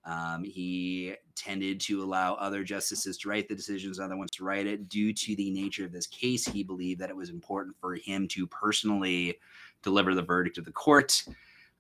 Um, 0.05 0.43
he 0.43 1.15
tended 1.35 1.79
to 1.81 2.03
allow 2.03 2.33
other 2.35 2.63
justices 2.63 3.17
to 3.19 3.29
write 3.29 3.47
the 3.47 3.55
decisions, 3.55 3.99
other 3.99 4.17
ones 4.17 4.31
to 4.31 4.43
write 4.43 4.67
it. 4.67 4.89
Due 4.89 5.13
to 5.13 5.35
the 5.35 5.51
nature 5.51 5.85
of 5.85 5.93
this 5.93 6.07
case, 6.07 6.45
he 6.45 6.63
believed 6.63 6.99
that 6.99 7.09
it 7.09 7.15
was 7.15 7.29
important 7.29 7.75
for 7.79 7.95
him 7.95 8.27
to 8.29 8.45
personally 8.47 9.37
deliver 9.81 10.13
the 10.13 10.21
verdict 10.21 10.57
of 10.57 10.65
the 10.65 10.71
court. 10.71 11.23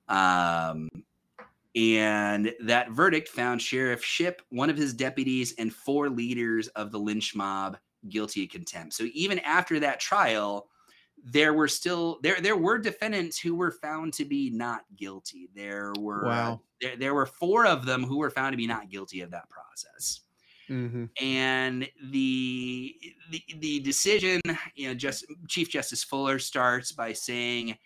Um, 0.09 0.89
and 1.75 2.53
that 2.61 2.91
verdict 2.91 3.29
found 3.29 3.61
Sheriff 3.61 4.03
Shipp, 4.03 4.41
one 4.49 4.69
of 4.69 4.77
his 4.77 4.93
deputies, 4.93 5.55
and 5.57 5.73
four 5.73 6.09
leaders 6.09 6.67
of 6.69 6.91
the 6.91 6.99
lynch 6.99 7.35
mob 7.35 7.77
guilty 8.09 8.43
of 8.43 8.49
contempt. 8.51 8.93
So 8.93 9.05
even 9.13 9.39
after 9.39 9.79
that 9.79 9.99
trial, 9.99 10.67
there 11.25 11.53
were 11.53 11.69
still 11.69 12.19
there 12.21 12.39
there 12.41 12.57
were 12.57 12.77
defendants 12.77 13.39
who 13.39 13.55
were 13.55 13.71
found 13.71 14.13
to 14.13 14.25
be 14.25 14.49
not 14.49 14.81
guilty. 14.97 15.49
There 15.55 15.93
were 15.97 16.25
Wow. 16.25 16.61
there, 16.81 16.97
there 16.97 17.13
were 17.13 17.25
four 17.25 17.65
of 17.65 17.85
them 17.85 18.03
who 18.03 18.17
were 18.17 18.29
found 18.29 18.53
to 18.53 18.57
be 18.57 18.67
not 18.67 18.89
guilty 18.89 19.21
of 19.21 19.31
that 19.31 19.49
process 19.49 20.19
Mm-hmm. 20.69 21.05
and 21.21 21.89
the, 22.11 22.95
the 23.31 23.43
the 23.59 23.79
decision 23.81 24.39
you 24.75 24.87
know 24.87 24.93
just 24.93 25.25
chief 25.49 25.69
justice 25.69 26.05
fuller 26.05 26.39
starts 26.39 26.93
by 26.93 27.11
saying 27.11 27.77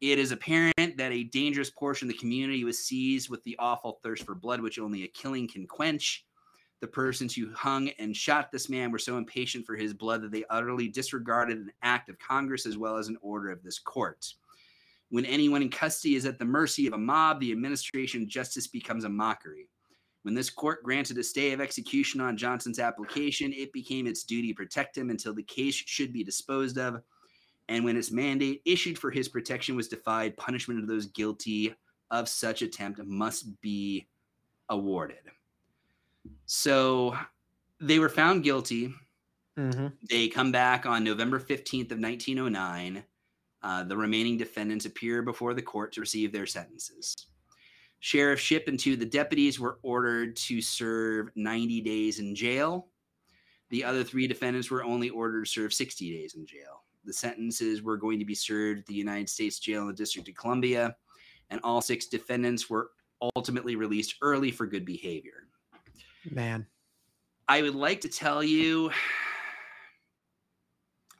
it 0.00 0.18
is 0.18 0.30
apparent 0.30 0.74
that 0.76 1.12
a 1.12 1.24
dangerous 1.24 1.70
portion 1.70 2.08
of 2.08 2.14
the 2.14 2.18
community 2.18 2.64
was 2.64 2.78
seized 2.78 3.28
with 3.28 3.42
the 3.42 3.56
awful 3.58 3.98
thirst 4.02 4.24
for 4.24 4.34
blood 4.34 4.60
which 4.60 4.78
only 4.78 5.04
a 5.04 5.08
killing 5.08 5.48
can 5.48 5.66
quench. 5.66 6.24
The 6.80 6.86
persons 6.86 7.34
who 7.34 7.52
hung 7.52 7.88
and 7.98 8.16
shot 8.16 8.52
this 8.52 8.68
man 8.68 8.92
were 8.92 9.00
so 9.00 9.18
impatient 9.18 9.66
for 9.66 9.74
his 9.74 9.92
blood 9.92 10.22
that 10.22 10.30
they 10.30 10.44
utterly 10.48 10.86
disregarded 10.86 11.58
an 11.58 11.72
act 11.82 12.08
of 12.08 12.18
congress 12.20 12.66
as 12.66 12.78
well 12.78 12.96
as 12.96 13.08
an 13.08 13.18
order 13.20 13.50
of 13.50 13.64
this 13.64 13.80
court. 13.80 14.34
When 15.10 15.24
anyone 15.24 15.62
in 15.62 15.70
custody 15.70 16.14
is 16.14 16.26
at 16.26 16.38
the 16.38 16.44
mercy 16.44 16.86
of 16.86 16.92
a 16.92 16.98
mob 16.98 17.40
the 17.40 17.50
administration 17.50 18.22
of 18.22 18.28
justice 18.28 18.68
becomes 18.68 19.04
a 19.04 19.08
mockery. 19.08 19.68
When 20.22 20.34
this 20.34 20.50
court 20.50 20.82
granted 20.84 21.18
a 21.18 21.24
stay 21.24 21.52
of 21.52 21.60
execution 21.60 22.20
on 22.20 22.36
Johnson's 22.36 22.78
application, 22.78 23.52
it 23.52 23.72
became 23.72 24.06
its 24.06 24.24
duty 24.24 24.48
to 24.48 24.54
protect 24.54 24.96
him 24.96 25.10
until 25.10 25.34
the 25.34 25.42
case 25.42 25.74
should 25.74 26.12
be 26.12 26.22
disposed 26.22 26.78
of. 26.78 27.02
And 27.68 27.84
when 27.84 27.96
its 27.96 28.10
mandate 28.10 28.62
issued 28.64 28.98
for 28.98 29.10
his 29.10 29.28
protection 29.28 29.76
was 29.76 29.88
defied, 29.88 30.36
punishment 30.36 30.80
of 30.80 30.86
those 30.86 31.06
guilty 31.06 31.74
of 32.10 32.28
such 32.28 32.62
attempt 32.62 33.00
must 33.04 33.60
be 33.60 34.08
awarded. 34.70 35.18
So 36.46 37.16
they 37.80 37.98
were 37.98 38.08
found 38.08 38.42
guilty. 38.42 38.94
Mm-hmm. 39.58 39.88
They 40.08 40.28
come 40.28 40.52
back 40.52 40.86
on 40.86 41.04
November 41.04 41.38
15th 41.38 41.92
of 41.92 41.98
1909. 41.98 43.04
Uh, 43.62 43.84
the 43.84 43.96
remaining 43.96 44.36
defendants 44.36 44.86
appear 44.86 45.20
before 45.22 45.52
the 45.52 45.62
court 45.62 45.92
to 45.92 46.00
receive 46.00 46.32
their 46.32 46.46
sentences. 46.46 47.26
Sheriff 48.00 48.38
Shipp 48.38 48.68
and 48.68 48.78
two 48.78 48.92
of 48.92 49.00
the 49.00 49.06
deputies 49.06 49.58
were 49.58 49.80
ordered 49.82 50.36
to 50.36 50.60
serve 50.62 51.30
90 51.34 51.80
days 51.80 52.20
in 52.20 52.34
jail. 52.34 52.86
The 53.70 53.84
other 53.84 54.04
three 54.04 54.28
defendants 54.28 54.70
were 54.70 54.84
only 54.84 55.10
ordered 55.10 55.44
to 55.44 55.50
serve 55.50 55.74
60 55.74 56.16
days 56.16 56.34
in 56.34 56.46
jail. 56.46 56.84
The 57.08 57.14
sentences 57.14 57.82
were 57.82 57.96
going 57.96 58.18
to 58.18 58.26
be 58.26 58.34
served 58.34 58.80
at 58.80 58.86
the 58.86 58.92
United 58.92 59.30
States 59.30 59.58
Jail 59.58 59.80
in 59.80 59.86
the 59.88 59.94
District 59.94 60.28
of 60.28 60.34
Columbia, 60.34 60.94
and 61.48 61.58
all 61.64 61.80
six 61.80 62.04
defendants 62.06 62.68
were 62.68 62.90
ultimately 63.34 63.76
released 63.76 64.16
early 64.20 64.50
for 64.50 64.66
good 64.66 64.84
behavior. 64.84 65.48
Man, 66.30 66.66
I 67.48 67.62
would 67.62 67.74
like 67.74 68.02
to 68.02 68.08
tell 68.10 68.44
you, 68.44 68.90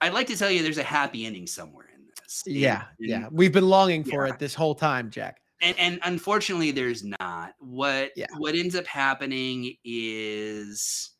I'd 0.02 0.12
like 0.12 0.26
to 0.26 0.36
tell 0.36 0.50
you 0.50 0.62
there's 0.62 0.76
a 0.76 0.82
happy 0.82 1.24
ending 1.24 1.46
somewhere 1.46 1.88
in 1.94 2.04
this. 2.04 2.42
Yeah, 2.46 2.84
And- 3.00 3.08
yeah. 3.08 3.28
We've 3.32 3.52
been 3.52 3.66
longing 3.70 4.04
for 4.04 4.26
Yeah. 4.26 4.34
it 4.34 4.38
this 4.38 4.52
whole 4.54 4.74
time, 4.74 5.10
Jack. 5.10 5.40
and 5.62 5.76
and 5.78 5.98
unfortunately 6.04 6.70
there's 6.70 7.02
not 7.02 7.54
what 7.60 8.12
Yeah. 8.14 8.26
what 8.36 8.54
ends 8.54 8.74
up 8.76 8.86
happening 8.86 9.74
is 9.84 11.12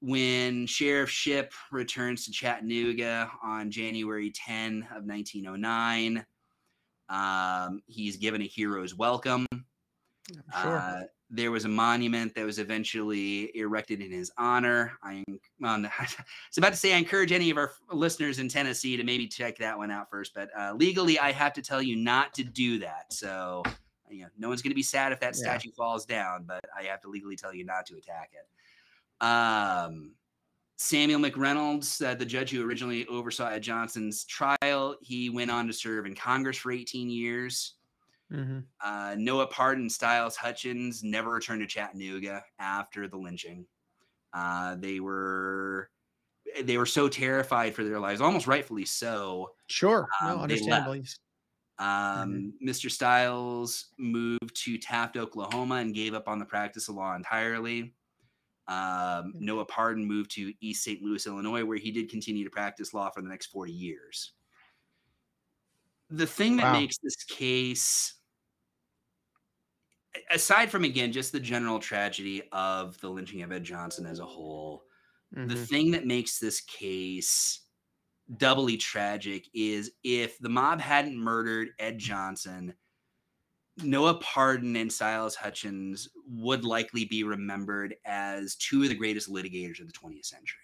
when 0.00 0.66
sheriff 0.66 1.10
shipp 1.10 1.52
returns 1.72 2.24
to 2.24 2.32
chattanooga 2.32 3.30
on 3.42 3.70
january 3.70 4.30
10 4.30 4.82
of 4.94 5.04
1909 5.04 6.24
um, 7.08 7.80
he's 7.86 8.16
given 8.16 8.42
a 8.42 8.46
hero's 8.46 8.94
welcome 8.94 9.46
sure. 10.52 10.78
uh, 10.78 11.02
there 11.30 11.50
was 11.50 11.64
a 11.64 11.68
monument 11.68 12.34
that 12.34 12.44
was 12.44 12.58
eventually 12.58 13.56
erected 13.56 14.00
in 14.00 14.10
his 14.12 14.30
honor. 14.38 14.92
I, 15.02 15.24
on 15.64 15.82
the, 15.82 15.88
I 15.98 16.02
was 16.02 16.58
about 16.58 16.70
to 16.70 16.76
say, 16.76 16.94
I 16.94 16.98
encourage 16.98 17.32
any 17.32 17.50
of 17.50 17.56
our 17.56 17.72
listeners 17.92 18.38
in 18.38 18.48
Tennessee 18.48 18.96
to 18.96 19.04
maybe 19.04 19.26
check 19.26 19.58
that 19.58 19.76
one 19.76 19.90
out 19.90 20.08
first. 20.10 20.32
But 20.34 20.50
uh, 20.58 20.74
legally, 20.74 21.18
I 21.18 21.32
have 21.32 21.52
to 21.54 21.62
tell 21.62 21.82
you 21.82 21.96
not 21.96 22.32
to 22.34 22.44
do 22.44 22.78
that. 22.78 23.12
So, 23.12 23.62
you 24.08 24.22
know, 24.22 24.28
no 24.38 24.48
one's 24.48 24.62
going 24.62 24.70
to 24.70 24.76
be 24.76 24.82
sad 24.82 25.12
if 25.12 25.20
that 25.20 25.34
Yeah. 25.36 25.50
statue 25.50 25.72
falls 25.72 26.06
down, 26.06 26.44
but 26.46 26.64
I 26.76 26.84
have 26.84 27.00
to 27.00 27.08
legally 27.08 27.36
tell 27.36 27.54
you 27.54 27.64
not 27.64 27.86
to 27.86 27.96
attack 27.96 28.30
it. 28.32 28.48
Um, 29.20 30.14
Samuel 30.78 31.20
McReynolds, 31.20 32.04
uh, 32.04 32.14
the 32.14 32.26
judge 32.26 32.50
who 32.50 32.64
originally 32.66 33.06
oversaw 33.06 33.48
Ed 33.48 33.60
Johnson's 33.62 34.24
trial, 34.26 34.96
he 35.02 35.30
went 35.30 35.50
on 35.50 35.66
to 35.68 35.72
serve 35.72 36.06
in 36.06 36.14
Congress 36.14 36.58
for 36.58 36.72
18 36.72 37.10
years. 37.10 37.74
Mhm. 38.32 38.66
Uh, 38.80 39.14
Noah 39.18 39.48
Parden, 39.48 39.90
Styles 39.90 40.36
Hutchins 40.36 41.02
never 41.04 41.30
returned 41.32 41.60
to 41.62 41.66
Chattanooga 41.66 42.44
after 42.58 43.08
the 43.08 43.16
lynching. 43.16 43.66
Uh, 44.32 44.76
they 44.76 45.00
were 45.00 45.90
they 46.62 46.78
were 46.78 46.86
so 46.86 47.08
terrified 47.08 47.74
for 47.74 47.84
their 47.84 48.00
lives, 48.00 48.20
almost 48.20 48.46
rightfully 48.46 48.84
so. 48.84 49.54
Sure. 49.68 50.08
No, 50.22 50.28
Um, 50.28 50.36
they 50.38 50.42
understandably. 50.44 51.04
Um, 51.78 52.54
Mr. 52.62 52.90
Styles 52.90 53.92
moved 53.98 54.54
to 54.64 54.78
Taft, 54.78 55.16
Oklahoma, 55.16 55.76
and 55.76 55.94
gave 55.94 56.14
up 56.14 56.28
on 56.28 56.38
the 56.38 56.46
practice 56.46 56.88
of 56.88 56.94
law 56.96 57.14
entirely. 57.16 57.94
Um, 58.68 59.34
Noah 59.38 59.66
Parden 59.66 60.04
moved 60.06 60.30
to 60.32 60.52
East 60.60 60.82
St. 60.84 61.02
Louis, 61.02 61.26
Illinois, 61.26 61.64
where 61.64 61.78
he 61.78 61.90
did 61.92 62.10
continue 62.10 62.44
to 62.44 62.50
practice 62.50 62.92
law 62.94 63.10
for 63.10 63.22
the 63.22 63.28
next 63.28 63.46
40 63.46 63.72
years. 63.72 64.32
The 66.10 66.26
thing 66.26 66.56
that 66.56 66.68
Wow. 66.68 66.70
makes 66.70 66.98
this 66.98 67.16
case, 67.24 68.14
aside 70.30 70.70
from 70.70 70.84
again 70.84 71.12
just 71.12 71.32
the 71.32 71.40
general 71.40 71.78
tragedy 71.78 72.42
of 72.52 72.98
the 73.00 73.10
lynching 73.10 73.42
of 73.42 73.52
Ed 73.52 73.64
Johnson 73.64 74.06
as 74.06 74.18
a 74.18 74.26
whole, 74.26 74.84
the 75.44 75.56
Mhm. 75.56 75.56
thing 75.56 75.92
that 75.92 76.06
makes 76.06 76.38
this 76.38 76.60
case 76.60 77.62
doubly 78.38 78.76
tragic 78.76 79.48
is 79.54 79.92
if 80.04 80.38
the 80.40 80.48
mob 80.48 80.80
hadn't 80.80 81.18
murdered 81.18 81.70
Ed 81.78 81.98
Johnson, 81.98 82.74
Noah 83.82 84.18
Parden 84.20 84.80
and 84.80 84.90
Silas 84.90 85.34
Hutchins 85.34 86.08
would 86.28 86.64
likely 86.64 87.04
be 87.04 87.24
remembered 87.24 87.94
as 88.04 88.56
two 88.56 88.82
of 88.82 88.88
the 88.88 88.94
greatest 88.94 89.30
litigators 89.30 89.80
of 89.80 89.86
the 89.86 89.92
20th 89.92 90.24
century. 90.24 90.60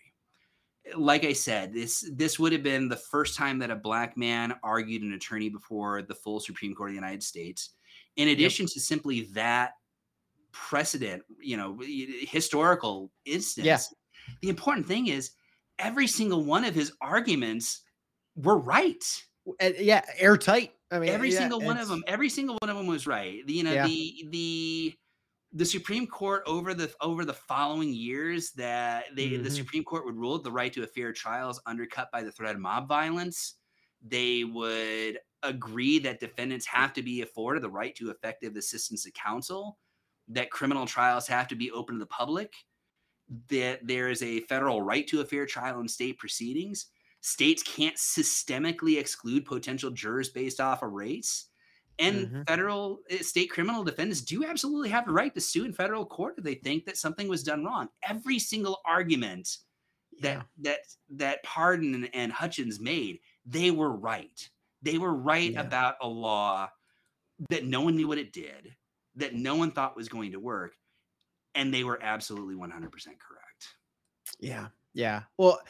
Like 0.97 1.25
I 1.25 1.33
said, 1.33 1.73
this 1.73 2.11
this 2.13 2.39
would 2.39 2.53
have 2.53 2.63
been 2.65 2.89
the 2.89 2.97
first 2.97 3.37
time 3.37 3.59
that 3.61 3.71
a 3.71 3.77
black 3.77 4.17
man 4.17 4.55
argued 4.65 5.03
an 5.03 5.13
attorney 5.13 5.49
before 5.49 6.03
the 6.03 6.15
full 6.15 6.41
Supreme 6.41 6.75
Court 6.75 6.91
of 6.91 6.95
the 6.95 7.01
United 7.01 7.23
States. 7.23 7.71
In 8.17 8.29
addition 8.29 8.67
to 8.67 8.81
simply 8.81 9.29
that 9.35 9.73
precedent, 10.51 11.23
you 11.41 11.57
know, 11.57 11.79
historical 12.23 13.13
instance, 13.25 13.95
the 14.41 14.49
important 14.49 14.87
thing 14.87 15.07
is 15.07 15.31
every 15.79 16.07
single 16.07 16.45
one 16.45 16.65
of 16.65 16.75
his 16.75 16.93
arguments 17.01 17.83
were 18.37 18.59
right. 18.59 19.05
Yeah, 19.79 20.05
airtight. 20.19 20.73
I 20.93 20.99
mean, 21.01 21.09
every 21.11 21.33
yeah, 21.33 21.39
single 21.39 21.61
one 21.61 21.79
of 21.79 21.89
them, 21.89 22.05
every 22.07 22.29
single 22.29 22.59
one 22.61 22.71
of 22.71 22.77
them 22.77 22.87
was 22.87 23.07
right. 23.07 23.47
The- 23.47 23.53
You 23.55 23.65
know, 23.65 23.73
Yeah. 23.75 23.87
the 23.87 24.29
the 24.31 24.95
the 25.55 25.67
Supreme 25.67 26.07
Court 26.07 26.43
over 26.47 26.75
the 26.75 26.95
over 27.01 27.25
the 27.25 27.35
following 27.35 27.93
years 27.93 28.53
that 28.53 29.07
they 29.17 29.37
the 29.37 29.49
Mhm. 29.49 29.53
Supreme 29.53 29.85
Court 29.85 30.05
would 30.07 30.17
rule 30.17 30.39
the 30.39 30.53
right 30.53 30.73
to 30.75 30.83
a 30.85 30.87
fair 30.87 31.13
trial 31.13 31.51
is 31.51 31.61
undercut 31.67 32.11
by 32.13 32.23
the 32.23 32.33
threat 32.33 32.55
of 32.55 32.61
mob 32.61 32.89
violence. 32.89 33.57
They 34.03 34.45
would 34.45 35.21
agree 35.43 35.99
that 36.01 36.21
defendants 36.21 36.67
have 36.67 36.93
to 36.95 37.03
be 37.03 37.23
afforded 37.23 37.63
the 37.63 37.71
right 37.71 37.95
to 37.97 38.11
effective 38.11 38.57
assistance 38.57 39.07
of 39.07 39.13
counsel, 39.15 39.79
that 40.29 40.51
criminal 40.51 40.87
trials 40.87 41.27
have 41.29 41.49
to 41.49 41.57
be 41.57 41.71
open 41.73 41.97
to 41.97 42.01
the 42.01 42.07
public, 42.07 42.55
that 43.49 43.87
there 43.87 44.09
is 44.11 44.23
a 44.23 44.41
federal 44.43 44.83
right 44.83 45.07
to 45.09 45.21
a 45.21 45.25
fair 45.27 45.47
trial 45.47 45.81
in 45.81 45.89
state 45.89 46.19
proceedings. 46.19 46.87
States 47.23 47.63
can't 47.63 47.97
systemically 47.97 48.99
exclude 48.99 49.47
potential 49.47 49.91
jurors 49.91 50.29
based 50.29 50.61
off 50.61 50.83
of 50.83 50.93
race. 50.93 51.47
And 51.99 52.27
Mhm. 52.29 52.47
federal 52.49 53.01
uh, 53.11 53.19
state 53.19 53.49
criminal 53.51 53.85
defendants 53.85 54.23
do 54.23 54.45
absolutely 54.45 54.89
have 54.91 55.07
the 55.07 55.13
right 55.13 55.33
to 55.35 55.41
sue 55.41 55.65
in 55.65 55.73
federal 55.73 56.05
court 56.05 56.35
if 56.39 56.45
they 56.45 56.57
think 56.57 56.85
that 56.87 56.97
something 56.97 57.29
was 57.29 57.45
done 57.45 57.65
wrong. 57.65 57.89
Every 58.03 58.39
single 58.39 58.81
argument 58.85 59.59
that 60.21 60.39
yeah. 60.39 60.43
that 60.59 60.81
that 61.11 61.45
Parden 61.45 61.95
and, 61.95 62.11
and 62.15 62.33
Hutchins 62.33 62.81
made, 62.81 63.21
they 63.47 63.71
were 63.71 63.93
right. 63.97 64.51
They 64.83 64.99
were 64.99 65.15
right 65.15 65.53
Yeah. 65.53 65.61
about 65.61 65.97
a 66.01 66.09
law 66.09 66.71
that 67.51 67.65
no 67.65 67.83
one 67.83 67.97
knew 67.97 68.09
what 68.09 68.19
it 68.19 68.33
did, 68.33 68.77
that 69.17 69.35
no 69.35 69.55
one 69.57 69.71
thought 69.71 69.97
was 69.97 70.09
going 70.09 70.33
to 70.33 70.41
work, 70.41 70.77
and 71.55 71.73
they 71.73 71.85
were 71.85 72.03
absolutely 72.03 72.55
100% 72.57 73.21
correct. 73.21 73.77
Yeah. 74.41 74.69
Yeah. 74.95 75.25
Well, 75.39 75.61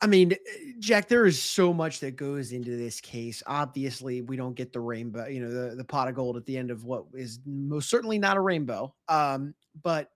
I 0.00 0.06
mean, 0.06 0.32
eh, 0.32 0.36
Jack, 0.78 1.08
there 1.08 1.26
is 1.26 1.40
so 1.40 1.72
much 1.72 2.00
that 2.00 2.16
goes 2.16 2.52
into 2.52 2.76
this 2.76 3.00
case. 3.00 3.42
Obviously, 3.46 4.22
we 4.22 4.36
don't 4.36 4.54
get 4.54 4.72
the 4.72 4.80
rainbow, 4.80 5.26
you 5.26 5.40
know, 5.40 5.50
the, 5.50 5.76
the 5.76 5.84
pot 5.84 6.08
of 6.08 6.14
gold 6.14 6.36
at 6.36 6.46
the 6.46 6.56
end 6.56 6.70
of 6.70 6.84
what 6.84 7.04
is 7.14 7.40
most 7.46 7.88
certainly 7.90 8.18
not 8.18 8.36
a 8.36 8.40
rainbow. 8.40 8.94
Um, 9.08 9.54
but 9.82 10.10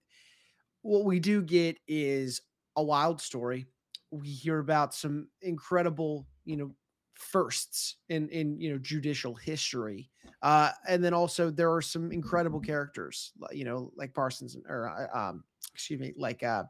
what 0.83 1.05
we 1.05 1.21
do 1.21 1.43
get 1.43 1.79
is 1.89 2.41
a 2.77 2.83
wild 2.83 3.21
story. 3.21 3.67
We 4.11 4.29
hear 4.29 4.59
about 4.59 4.95
some 4.95 5.29
incredible, 5.43 6.27
you 6.45 6.57
know, 6.57 6.75
firsts 7.15 7.97
in 8.09 8.29
in 8.29 8.61
you 8.61 8.73
know 8.73 8.79
judicial 8.79 9.35
history. 9.35 10.11
Uh, 10.43 10.71
and 10.89 11.03
then 11.03 11.15
also 11.15 11.51
there 11.51 11.73
are 11.73 11.83
some 11.83 12.13
incredible 12.13 12.61
characters, 12.61 13.33
you 13.51 13.65
know, 13.65 13.91
like 13.97 14.13
Parsons 14.13 14.57
or 14.69 14.89
uh, 14.89 15.19
um, 15.19 15.45
excuse 15.73 16.01
me, 16.01 16.13
like 16.17 16.43
uh 16.43 16.65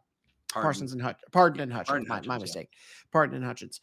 Parden. 0.52 0.62
Parsons 0.62 0.92
and 0.92 1.02
Hutch, 1.02 1.18
Parden 1.32 1.60
and 1.60 1.72
Hutchins, 1.72 1.88
Pardon 1.88 2.08
my, 2.08 2.14
Hutchins, 2.16 2.28
my 2.28 2.34
yeah. 2.34 2.40
mistake. 2.40 2.68
Parden 3.12 3.34
and 3.34 3.44
Hutchins. 3.44 3.80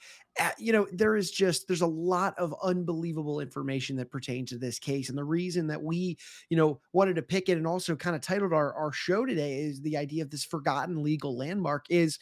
You 0.58 0.72
know, 0.72 0.88
there 0.94 1.16
is 1.18 1.30
just 1.30 1.68
there's 1.68 1.82
a 1.82 1.88
lot 1.88 2.38
of 2.40 2.56
unbelievable 2.64 3.42
information 3.42 3.98
that 3.98 4.10
pertains 4.12 4.50
to 4.52 4.58
this 4.58 4.80
case, 4.80 5.10
and 5.10 5.18
the 5.18 5.24
reason 5.26 5.68
that 5.68 5.84
we, 5.84 6.18
you 6.50 6.56
know, 6.58 6.80
wanted 6.94 7.18
to 7.18 7.22
pick 7.22 7.50
it 7.50 7.58
and 7.58 7.68
also 7.68 7.96
kind 7.96 8.16
of 8.16 8.22
titled 8.22 8.54
our 8.54 8.74
our 8.74 8.94
show 8.94 9.26
today 9.26 9.60
is 9.60 9.82
the 9.82 9.98
idea 9.98 10.24
of 10.24 10.30
this 10.30 10.46
forgotten 10.46 11.04
legal 11.04 11.38
landmark 11.38 11.86
is. 11.90 12.18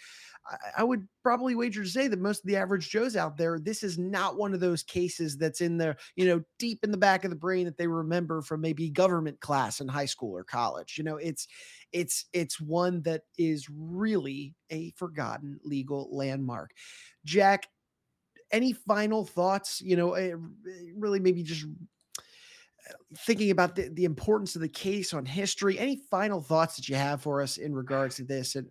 I- 0.50 0.58
I 0.80 0.84
would 0.84 1.08
probably 1.22 1.54
wager 1.54 1.84
to 1.84 1.90
say 1.90 2.08
that 2.08 2.20
most 2.20 2.40
of 2.44 2.48
the 2.48 2.56
average 2.56 2.90
Joes 2.90 3.16
out 3.16 3.38
there, 3.38 3.60
this 3.60 3.84
is 3.84 3.98
not 4.00 4.38
one 4.38 4.54
of 4.54 4.60
those 4.60 4.82
cases 4.84 5.38
that's 5.38 5.62
in 5.62 5.78
there, 5.78 5.98
you 6.16 6.26
know, 6.26 6.42
deep 6.58 6.80
in 6.84 6.92
the 6.92 6.98
back 6.98 7.24
of 7.24 7.30
the 7.30 7.36
brain 7.36 7.66
that 7.66 7.78
they 7.78 7.88
remember 7.88 8.42
from 8.42 8.62
maybe 8.62 8.90
government 8.90 9.40
class 9.42 9.80
in 9.82 9.88
high 9.88 10.06
school 10.06 10.36
or 10.36 10.44
college. 10.44 10.98
You 10.98 11.04
know, 11.04 11.18
it's 11.18 11.48
it's 11.92 12.26
it's 12.34 12.60
one 12.60 13.02
that 13.04 13.24
is 13.38 13.68
really 13.70 14.56
a 14.72 14.92
forgotten 14.92 15.60
legal 15.64 16.10
landmark. 16.16 16.72
Jack, 17.26 17.68
any 18.52 18.74
final 18.74 19.26
thoughts? 19.26 19.82
You 19.82 19.96
know, 19.96 20.14
eh, 20.14 20.34
eh, 20.34 20.92
really 20.96 21.20
maybe 21.20 21.44
just 21.44 21.66
uh, 21.66 22.94
thinking 23.20 23.52
about 23.52 23.76
the, 23.76 23.90
the 23.90 24.06
importance 24.06 24.56
of 24.56 24.62
the 24.62 24.70
case 24.70 25.14
on 25.14 25.26
history. 25.26 25.78
Any 25.80 25.98
final 26.10 26.42
thoughts 26.42 26.76
that 26.78 26.90
you 26.90 26.96
have 26.96 27.22
for 27.22 27.42
us 27.42 27.58
in 27.58 27.74
regards 27.74 28.16
to 28.18 28.24
this? 28.24 28.56
And 28.56 28.70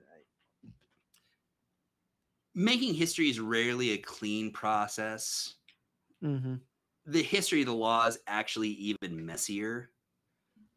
Making 2.54 2.94
history 2.94 3.30
is 3.30 3.38
rarely 3.40 3.90
a 3.92 3.98
clean 3.98 4.52
process. 4.52 5.54
Mhm. 6.22 6.60
the 7.06 7.22
history 7.22 7.60
of 7.60 7.66
the 7.66 7.74
law 7.74 8.06
is 8.06 8.18
actually 8.26 8.68
even 8.70 9.24
messier. 9.24 9.92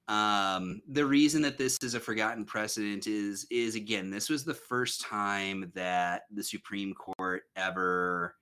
Um, 0.08 0.82
the 0.88 1.06
reason 1.06 1.42
that 1.44 1.58
this 1.58 1.78
is 1.82 1.94
a 1.94 2.00
forgotten 2.00 2.46
precedent 2.46 3.08
is 3.08 3.46
is 3.50 3.76
again, 3.76 4.10
this 4.10 4.30
was 4.30 4.44
the 4.44 4.54
first 4.54 5.02
time 5.02 5.72
that 5.76 6.24
the 6.32 6.44
Supreme 6.44 6.94
Court 6.94 7.44
ever 7.56 8.36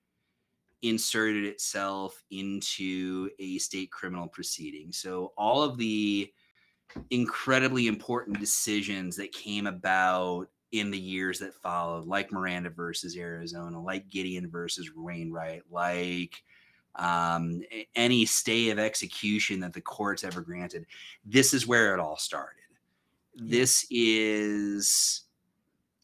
inserted 0.82 1.45
itself 1.45 2.23
into 2.32 3.30
a 3.39 3.57
state 3.57 3.91
criminal 3.91 4.27
proceeding. 4.27 4.91
So 4.91 5.34
all 5.38 5.61
of 5.61 5.77
the 5.77 6.32
incredibly 7.09 7.88
important 7.88 8.39
decisions 8.39 9.15
that 9.17 9.32
came 9.32 9.67
about 9.67 10.47
in 10.71 10.91
the 10.91 10.99
years 10.99 11.39
that 11.39 11.53
followed, 11.53 12.05
like 12.05 12.32
Miranda 12.32 12.69
versus 12.69 13.17
Arizona, 13.17 13.82
like 13.82 14.09
Gideon 14.09 14.49
versus 14.49 14.91
Wainwright, 14.95 15.63
like 15.71 16.43
um, 16.95 17.61
any 17.95 18.25
stay 18.25 18.69
of 18.69 18.80
execution 18.80 19.59
that 19.61 19.73
the 19.73 19.82
courts 19.82 20.23
ever 20.23 20.41
granted. 20.41 20.86
This 21.25 21.53
is 21.53 21.67
where 21.67 21.93
it 21.93 21.99
all 21.99 22.17
started. 22.17 22.55
This 23.36 23.86
is 23.89 25.21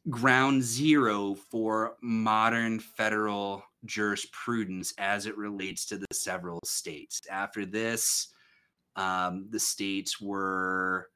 ground 0.10 0.64
zero 0.64 1.36
for 1.36 1.98
modern 2.02 2.80
federal 2.80 3.64
jurisprudence 3.86 4.94
as 4.98 5.26
it 5.26 5.38
relates 5.38 5.86
to 5.86 5.98
the 5.98 6.08
several 6.14 6.60
states. 6.66 7.22
After 7.30 7.66
this, 7.66 8.30
um, 8.96 9.48
the 9.50 9.60
states 9.60 10.22
were 10.22 11.10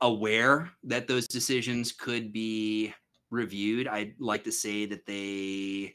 aware 0.00 0.70
that 0.84 1.06
those 1.06 1.28
decisions 1.28 1.92
could 1.92 2.32
be 2.32 2.92
reviewed. 3.30 3.88
I'd 3.88 4.14
like 4.18 4.44
to 4.44 4.52
say 4.52 4.86
that 4.86 5.06
they 5.06 5.94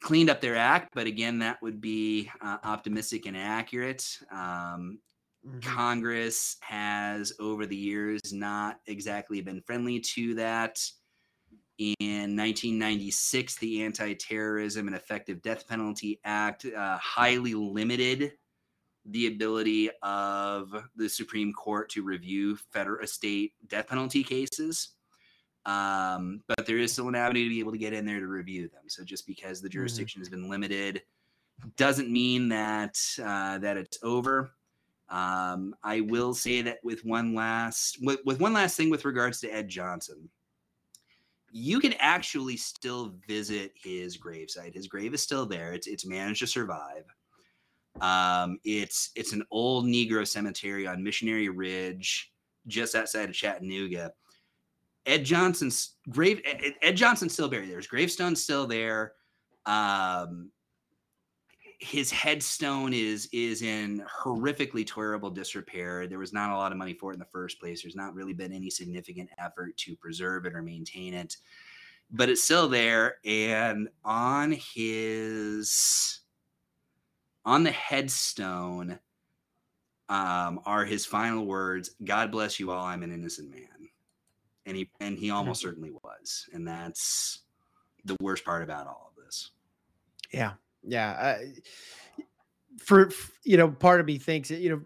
cleaned 0.00 0.30
up 0.30 0.40
their 0.40 0.56
act, 0.56 0.90
but 0.94 1.06
again, 1.06 1.38
that 1.38 1.62
would 1.62 1.80
be 1.80 2.30
uh, 2.40 2.58
optimistic 2.64 3.26
and 3.26 3.36
accurate. 3.36 4.18
Um, 4.32 4.98
mm-hmm. 5.46 5.60
Congress 5.60 6.56
has, 6.60 7.32
over 7.38 7.66
the 7.66 7.76
years, 7.76 8.32
not 8.32 8.80
exactly 8.86 9.40
been 9.40 9.62
friendly 9.62 10.00
to 10.00 10.34
that. 10.34 10.84
In 11.82 12.36
1996, 12.36 13.56
the 13.56 13.82
Anti 13.82 14.14
Terrorism 14.14 14.86
and 14.86 14.94
Effective 14.94 15.42
Death 15.42 15.66
Penalty 15.66 16.20
Act 16.24 16.64
uh, 16.64 16.96
highly 16.98 17.54
limited 17.54 18.34
the 19.06 19.26
ability 19.26 19.90
of 20.02 20.72
the 20.94 21.08
Supreme 21.08 21.52
Court 21.52 21.88
to 21.90 22.04
review 22.04 22.56
federal 22.72 23.04
state 23.08 23.54
death 23.66 23.88
penalty 23.88 24.22
cases. 24.22 24.90
Um, 25.66 26.42
but 26.46 26.66
there 26.66 26.78
is 26.78 26.92
still 26.92 27.08
an 27.08 27.16
avenue 27.16 27.44
to 27.44 27.50
be 27.50 27.58
able 27.58 27.72
to 27.72 27.78
get 27.78 27.92
in 27.92 28.06
there 28.06 28.20
to 28.20 28.28
review 28.28 28.68
them. 28.68 28.82
So 28.86 29.02
just 29.02 29.26
because 29.26 29.60
the 29.60 29.68
mm-hmm. 29.68 29.78
jurisdiction 29.78 30.20
mm-hmm. 30.20 30.32
has 30.32 30.40
been 30.40 30.48
limited 30.48 31.02
doesn't 31.76 32.12
mean 32.12 32.48
that 32.50 32.96
uh, 33.20 33.58
that 33.58 33.76
it's 33.76 33.98
over. 34.04 34.52
Um, 35.08 35.74
I 35.82 36.00
will 36.02 36.32
say 36.32 36.62
that 36.62 36.78
with 36.84 37.04
one 37.04 37.34
last 37.34 37.98
with, 38.02 38.20
with 38.24 38.38
one 38.38 38.52
last 38.52 38.76
thing 38.76 38.88
with 38.88 39.04
regards 39.04 39.40
to 39.40 39.52
Ed 39.52 39.68
Johnson, 39.68 40.28
you 41.52 41.80
can 41.80 41.92
actually 41.98 42.56
still 42.56 43.14
visit 43.28 43.72
his 43.76 44.16
gravesite. 44.16 44.74
His 44.74 44.88
grave 44.88 45.12
is 45.12 45.22
still 45.22 45.44
there. 45.44 45.74
It's 45.74 45.86
it's 45.86 46.06
managed 46.06 46.40
to 46.40 46.46
survive. 46.46 47.04
Um, 48.00 48.58
it's 48.64 49.10
it's 49.14 49.34
an 49.34 49.44
old 49.50 49.84
Negro 49.84 50.26
cemetery 50.26 50.86
on 50.86 51.04
Missionary 51.04 51.50
Ridge, 51.50 52.32
just 52.66 52.94
outside 52.94 53.28
of 53.28 53.34
Chattanooga. 53.34 54.12
Ed 55.04 55.24
Johnson's 55.24 55.96
grave. 56.08 56.40
Ed, 56.46 56.74
Ed 56.80 56.92
Johnson's 56.92 57.34
still 57.34 57.48
buried 57.48 57.68
there. 57.68 57.76
His 57.76 57.86
gravestone's 57.86 58.42
still 58.42 58.66
there. 58.66 59.12
Um, 59.66 60.50
his 61.82 62.12
headstone 62.12 62.92
is 62.92 63.28
is 63.32 63.60
in 63.60 64.04
horrifically 64.08 64.86
terrible 64.86 65.30
disrepair. 65.30 66.06
There 66.06 66.20
was 66.20 66.32
not 66.32 66.50
a 66.50 66.56
lot 66.56 66.70
of 66.70 66.78
money 66.78 66.94
for 66.94 67.10
it 67.10 67.14
in 67.14 67.18
the 67.18 67.26
first 67.26 67.58
place. 67.58 67.82
There's 67.82 67.96
not 67.96 68.14
really 68.14 68.32
been 68.32 68.52
any 68.52 68.70
significant 68.70 69.30
effort 69.36 69.76
to 69.78 69.96
preserve 69.96 70.46
it 70.46 70.54
or 70.54 70.62
maintain 70.62 71.12
it, 71.12 71.36
but 72.12 72.28
it's 72.28 72.42
still 72.42 72.68
there. 72.68 73.16
And 73.24 73.88
on 74.04 74.52
his 74.52 76.20
on 77.44 77.64
the 77.64 77.72
headstone 77.72 79.00
um, 80.08 80.60
are 80.64 80.84
his 80.84 81.04
final 81.04 81.44
words 81.44 81.90
god 82.04 82.30
bless 82.30 82.60
you 82.60 82.70
all 82.70 82.84
i'm 82.84 83.02
an 83.02 83.12
innocent 83.12 83.50
man 83.50 83.88
and 84.66 84.76
he 84.76 84.88
and 85.00 85.18
he 85.18 85.30
almost 85.30 85.60
mm-hmm. 85.60 85.68
certainly 85.70 85.90
was 85.90 86.48
and 86.52 86.68
that's 86.68 87.40
the 88.04 88.16
worst 88.20 88.44
part 88.44 88.62
about 88.62 88.86
all 88.86 89.10
of 89.16 89.24
this 89.24 89.50
yeah 90.30 90.52
yeah 90.82 91.10
uh, 91.12 91.38
for 92.78 93.10
you 93.44 93.56
know 93.56 93.68
part 93.68 94.00
of 94.00 94.06
me 94.06 94.18
thinks 94.18 94.50
you 94.50 94.70
know 94.70 94.80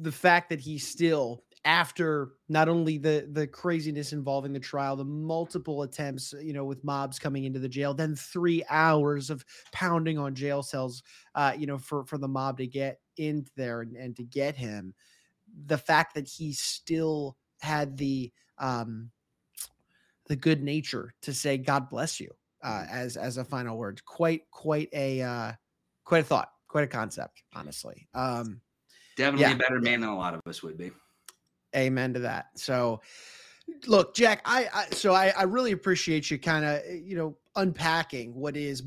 the 0.00 0.12
fact 0.12 0.48
that 0.50 0.60
he 0.60 0.78
still 0.78 1.42
after 1.64 2.34
not 2.48 2.68
only 2.68 2.96
the 2.96 3.28
the 3.32 3.46
craziness 3.46 4.12
involving 4.12 4.52
the 4.52 4.60
trial 4.60 4.94
the 4.94 5.04
multiple 5.04 5.82
attempts 5.82 6.32
you 6.40 6.52
know 6.52 6.64
with 6.64 6.84
mobs 6.84 7.18
coming 7.18 7.44
into 7.44 7.58
the 7.58 7.68
jail 7.68 7.92
then 7.92 8.14
three 8.14 8.62
hours 8.70 9.30
of 9.30 9.44
pounding 9.72 10.16
on 10.16 10.34
jail 10.34 10.62
cells 10.62 11.02
uh 11.34 11.52
you 11.56 11.66
know 11.66 11.76
for 11.76 12.04
for 12.04 12.18
the 12.18 12.28
mob 12.28 12.56
to 12.56 12.66
get 12.66 13.00
in 13.16 13.44
there 13.56 13.80
and, 13.80 13.96
and 13.96 14.14
to 14.14 14.22
get 14.22 14.54
him 14.54 14.94
the 15.66 15.78
fact 15.78 16.14
that 16.14 16.28
he 16.28 16.52
still 16.52 17.36
had 17.60 17.96
the 17.96 18.32
um 18.58 19.10
the 20.26 20.36
good 20.36 20.62
nature 20.62 21.14
to 21.20 21.34
say 21.34 21.58
god 21.58 21.88
bless 21.90 22.20
you 22.20 22.30
uh 22.66 22.84
as 22.90 23.16
as 23.16 23.38
a 23.38 23.44
final 23.44 23.78
word 23.78 24.04
quite 24.04 24.42
quite 24.50 24.90
a 24.92 25.22
uh 25.22 25.52
quite 26.04 26.20
a 26.20 26.24
thought 26.24 26.50
quite 26.68 26.84
a 26.84 26.88
concept 26.88 27.42
honestly 27.54 28.06
um 28.14 28.60
definitely 29.16 29.46
yeah. 29.46 29.54
a 29.54 29.58
better 29.58 29.80
man 29.80 30.02
than 30.02 30.10
a 30.10 30.16
lot 30.16 30.34
of 30.34 30.40
us 30.46 30.62
would 30.62 30.76
be 30.76 30.90
Amen 31.76 32.14
to 32.14 32.20
that. 32.20 32.46
So, 32.54 33.00
look, 33.86 34.14
Jack, 34.14 34.40
I, 34.44 34.68
I 34.72 34.86
so 34.94 35.12
I, 35.12 35.32
I 35.36 35.42
really 35.42 35.72
appreciate 35.72 36.30
you 36.30 36.38
kind 36.38 36.64
of 36.64 36.80
you 36.86 37.16
know 37.16 37.36
unpacking 37.54 38.34
what 38.34 38.56
is 38.56 38.82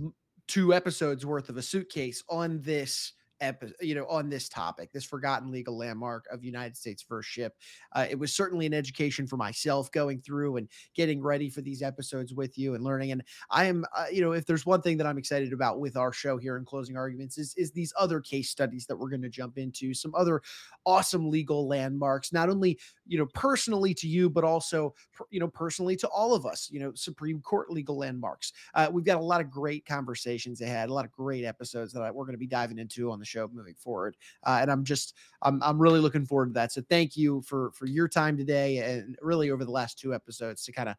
two 0.48 0.74
episodes 0.74 1.26
worth 1.26 1.50
of 1.50 1.58
a 1.58 1.62
suitcase 1.62 2.24
on 2.30 2.62
this 2.62 3.14
episode, 3.42 3.76
you 3.82 3.96
know, 3.96 4.06
on 4.08 4.30
this 4.30 4.50
topic, 4.50 4.92
this 4.92 5.06
forgotten 5.06 5.52
legal 5.52 5.78
landmark 5.78 6.26
of 6.32 6.44
United 6.44 6.76
States 6.76 7.02
first 7.02 7.30
Shipp. 7.30 7.56
Uh, 7.94 8.06
it 8.10 8.18
was 8.18 8.34
certainly 8.34 8.66
an 8.66 8.74
education 8.74 9.28
for 9.28 9.38
myself 9.38 9.92
going 9.92 10.22
through 10.22 10.58
and 10.58 10.68
getting 10.96 11.22
ready 11.22 11.50
for 11.50 11.62
these 11.62 11.82
episodes 11.82 12.34
with 12.34 12.58
you 12.58 12.76
and 12.76 12.84
learning. 12.84 13.12
And 13.12 13.24
I 13.50 13.66
am, 13.66 13.86
uh, 13.96 14.06
you 14.12 14.22
know, 14.22 14.34
if 14.34 14.46
there's 14.46 14.66
one 14.66 14.82
thing 14.82 14.98
that 14.98 15.08
I'm 15.08 15.18
excited 15.18 15.54
about 15.54 15.80
with 15.80 15.98
our 15.98 16.12
show 16.12 16.38
here 16.38 16.58
in 16.58 16.66
closing 16.66 16.98
arguments 16.98 17.38
is 17.38 17.54
is 17.56 17.72
these 17.72 17.94
other 17.98 18.20
case 18.20 18.50
studies 18.50 18.86
that 18.88 18.96
we're 18.96 19.10
going 19.10 19.22
to 19.22 19.30
jump 19.30 19.58
into, 19.58 19.94
some 19.94 20.14
other 20.16 20.42
awesome 20.86 21.30
legal 21.30 21.68
landmarks, 21.68 22.34
not 22.34 22.50
only 22.50 22.80
you 23.06 23.18
know 23.18 23.28
personally 23.34 23.94
to 23.94 24.08
you, 24.08 24.30
but 24.30 24.44
also 24.44 24.94
you 25.30 25.40
know 25.40 25.48
personally 25.48 25.96
to 25.96 26.08
all 26.10 26.34
of 26.34 26.46
us. 26.46 26.70
You 26.72 26.80
know, 26.80 26.92
Supreme 26.96 27.42
Court 27.42 27.72
legal 27.72 27.98
landmarks. 27.98 28.54
Uh, 28.74 28.90
we've 28.92 29.06
got 29.06 29.20
a 29.20 29.24
lot 29.24 29.42
of 29.42 29.50
great 29.50 29.86
conversations 29.86 30.62
ahead, 30.62 30.90
a 30.90 30.94
lot 30.94 31.06
of 31.06 31.12
great 31.12 31.46
episodes 31.46 31.94
that 31.94 32.14
we're 32.14 32.26
going 32.26 32.34
to 32.34 32.40
be 32.40 32.48
diving 32.48 32.80
into 32.80 33.12
on 33.12 33.20
the 33.20 33.26
show 33.30 33.50
moving 33.54 33.76
forward. 33.76 34.18
Uh, 34.46 34.60
and 34.62 34.72
I'm 34.72 34.84
just 34.84 35.16
I'm 35.42 35.62
I'm 35.64 35.80
really 35.80 36.00
looking 36.00 36.26
forward 36.26 36.48
to 36.48 36.54
that. 36.54 36.72
So 36.72 36.82
thank 36.90 37.16
you 37.16 37.42
for 37.42 37.72
for 37.72 37.86
your 37.86 38.08
time 38.08 38.38
today 38.38 38.78
and 38.78 39.18
really 39.22 39.52
over 39.52 39.66
the 39.66 39.72
last 39.72 40.00
two 40.00 40.14
episodes 40.14 40.64
to 40.66 40.72
kind 40.72 40.90
of 40.90 40.96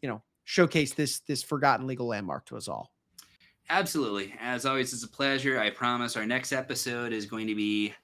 you 0.00 0.08
know 0.08 0.22
showcase 0.44 0.94
this 0.94 1.20
this 1.20 1.42
forgotten 1.42 1.86
legal 1.86 2.06
landmark 2.06 2.46
to 2.46 2.56
us 2.56 2.68
all. 2.68 2.92
Absolutely. 3.70 4.34
As 4.40 4.66
always, 4.66 4.92
it's 4.92 5.04
a 5.04 5.08
pleasure. 5.08 5.58
I 5.58 5.70
promise 5.70 6.16
our 6.16 6.26
next 6.26 6.52
episode 6.52 7.12
is 7.12 7.26
going 7.26 7.46
to 7.46 7.54
be 7.54 7.94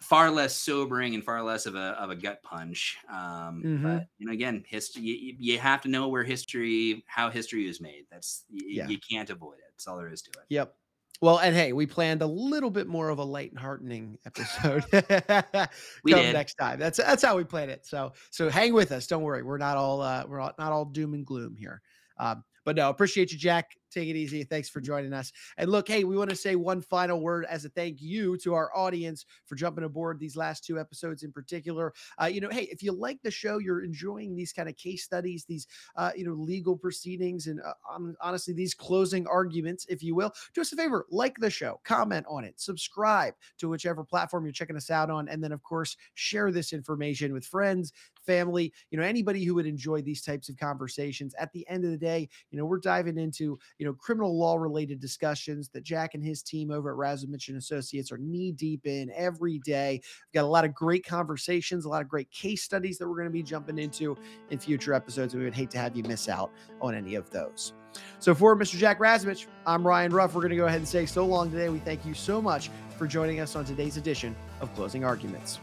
far 0.00 0.30
less 0.30 0.54
sobering 0.54 1.14
and 1.14 1.24
far 1.24 1.42
less 1.42 1.66
of 1.66 1.74
a 1.74 1.96
of 1.98 2.10
a 2.10 2.16
gut 2.16 2.42
punch. 2.42 2.96
Um, 3.10 3.62
mm-hmm. 3.64 3.82
But 3.82 4.06
you 4.18 4.26
know, 4.26 4.32
again, 4.32 4.64
history. 4.66 5.02
You, 5.02 5.34
you, 5.38 5.58
have 5.58 5.80
to 5.82 5.88
know 5.88 6.08
where 6.08 6.24
history, 6.24 7.04
how 7.06 7.30
history 7.30 7.68
is 7.68 7.80
made. 7.80 8.04
That's 8.10 8.44
you, 8.50 8.66
yeah. 8.68 8.88
you 8.88 8.98
can't 8.98 9.30
avoid 9.30 9.58
it. 9.58 9.64
That's 9.72 9.86
all 9.86 9.96
there 9.96 10.08
is 10.08 10.22
to 10.22 10.30
it. 10.30 10.46
Yep. 10.48 10.74
Well, 11.20 11.38
and 11.38 11.54
hey, 11.54 11.72
we 11.72 11.86
planned 11.86 12.22
a 12.22 12.26
little 12.26 12.70
bit 12.70 12.86
more 12.86 13.08
of 13.08 13.18
a 13.18 13.24
light 13.24 13.50
and 13.50 13.58
heartening 13.58 14.18
episode. 14.24 14.84
we 16.04 16.12
Come 16.12 16.22
did. 16.22 16.32
next 16.32 16.54
time. 16.54 16.78
That's 16.78 16.98
that's 16.98 17.24
how 17.24 17.36
we 17.36 17.44
planned 17.44 17.72
it. 17.72 17.84
So 17.86 18.12
so 18.30 18.48
hang 18.48 18.72
with 18.72 18.92
us. 18.92 19.06
Don't 19.08 19.22
worry. 19.22 19.42
We're 19.42 19.58
not 19.58 19.76
all 19.76 20.00
uh, 20.00 20.24
we're 20.28 20.40
all, 20.40 20.52
not 20.58 20.70
all 20.70 20.84
doom 20.84 21.14
and 21.14 21.26
gloom 21.26 21.56
here. 21.56 21.82
Um, 22.18 22.44
but 22.68 22.76
no, 22.76 22.90
appreciate 22.90 23.32
you, 23.32 23.38
Jack. 23.38 23.78
Take 23.90 24.10
it 24.10 24.16
easy. 24.16 24.44
Thanks 24.44 24.68
for 24.68 24.82
joining 24.82 25.14
us. 25.14 25.32
And 25.56 25.70
look, 25.70 25.88
hey, 25.88 26.04
we 26.04 26.18
want 26.18 26.28
to 26.28 26.36
say 26.36 26.54
one 26.54 26.82
final 26.82 27.18
word 27.18 27.46
as 27.48 27.64
a 27.64 27.70
thank 27.70 28.02
you 28.02 28.36
to 28.40 28.52
our 28.52 28.70
audience 28.76 29.24
for 29.46 29.54
jumping 29.54 29.84
aboard 29.84 30.20
these 30.20 30.36
last 30.36 30.66
two 30.66 30.78
episodes 30.78 31.22
in 31.22 31.32
particular. 31.32 31.94
Uh, 32.20 32.26
you 32.26 32.42
know, 32.42 32.50
hey, 32.50 32.68
if 32.70 32.82
you 32.82 32.92
like 32.92 33.22
the 33.22 33.30
show, 33.30 33.56
you're 33.56 33.82
enjoying 33.82 34.36
these 34.36 34.52
kind 34.52 34.68
of 34.68 34.76
case 34.76 35.02
studies, 35.02 35.46
these 35.46 35.66
uh, 35.96 36.10
you 36.14 36.26
know 36.26 36.34
legal 36.34 36.76
proceedings, 36.76 37.46
and 37.46 37.58
uh, 37.62 37.72
honestly, 38.20 38.52
these 38.52 38.74
closing 38.74 39.26
arguments, 39.26 39.86
if 39.88 40.02
you 40.02 40.14
will, 40.14 40.34
do 40.52 40.60
us 40.60 40.70
a 40.74 40.76
favor, 40.76 41.06
like 41.10 41.38
the 41.38 41.48
show, 41.48 41.80
comment 41.84 42.26
on 42.28 42.44
it, 42.44 42.60
subscribe 42.60 43.32
to 43.56 43.70
whichever 43.70 44.04
platform 44.04 44.44
you're 44.44 44.52
checking 44.52 44.76
us 44.76 44.90
out 44.90 45.08
on, 45.08 45.26
and 45.28 45.42
then 45.42 45.52
of 45.52 45.62
course 45.62 45.96
share 46.12 46.52
this 46.52 46.74
information 46.74 47.32
with 47.32 47.46
friends, 47.46 47.94
family, 48.28 48.70
you 48.90 48.98
know, 48.98 49.04
anybody 49.04 49.42
who 49.42 49.54
would 49.54 49.66
enjoy 49.66 50.02
these 50.02 50.20
types 50.20 50.50
of 50.50 50.56
conversations. 50.58 51.34
At 51.38 51.50
the 51.52 51.66
end 51.66 51.84
of 51.86 51.90
the 51.90 51.96
day, 51.96 52.28
you 52.50 52.58
know, 52.58 52.66
we're 52.66 52.78
diving 52.78 53.16
into 53.16 53.58
you 53.78 53.86
know, 53.86 53.94
criminal 53.94 54.38
law 54.38 54.56
related 54.56 55.00
discussions 55.00 55.70
that 55.70 55.82
Jack 55.82 56.14
and 56.14 56.22
his 56.22 56.42
team 56.42 56.70
over 56.70 56.90
at 56.90 56.98
Razumich 56.98 57.48
and 57.48 57.56
Associates 57.56 58.12
are 58.12 58.18
knee 58.18 58.52
deep 58.52 58.86
in 58.86 59.10
every 59.16 59.58
day. 59.60 60.00
We've 60.02 60.34
got 60.34 60.44
a 60.44 60.48
lot 60.48 60.66
of 60.66 60.74
great 60.74 61.06
conversations, 61.06 61.86
a 61.86 61.88
lot 61.88 62.02
of 62.02 62.08
great 62.08 62.30
case 62.30 62.62
studies 62.62 62.98
that 62.98 63.08
we're 63.08 63.16
going 63.16 63.28
to 63.28 63.30
be 63.30 63.42
jumping 63.42 63.78
into 63.78 64.16
in 64.50 64.58
future 64.58 64.92
episodes. 64.92 65.34
We 65.34 65.44
would 65.44 65.54
hate 65.54 65.70
to 65.70 65.78
have 65.78 65.96
you 65.96 66.02
miss 66.02 66.28
out 66.28 66.50
on 66.82 66.94
any 66.94 67.14
of 67.14 67.30
those. 67.30 67.72
So 68.18 68.34
for 68.34 68.54
Mr. 68.54 68.76
Jack 68.76 69.00
Razumich, 69.00 69.46
I'm 69.66 69.86
Ryan 69.86 70.12
Ruff. 70.12 70.34
We're 70.34 70.42
going 70.42 70.50
to 70.50 70.56
go 70.56 70.66
ahead 70.66 70.78
and 70.78 70.88
say 70.88 71.06
so 71.06 71.24
long 71.24 71.50
today. 71.50 71.70
We 71.70 71.78
thank 71.78 72.04
you 72.04 72.12
so 72.12 72.42
much 72.42 72.70
for 72.98 73.06
joining 73.06 73.40
us 73.40 73.56
on 73.56 73.64
today's 73.64 73.96
edition 73.96 74.36
of 74.60 74.74
Closing 74.74 75.04
Arguments. 75.04 75.60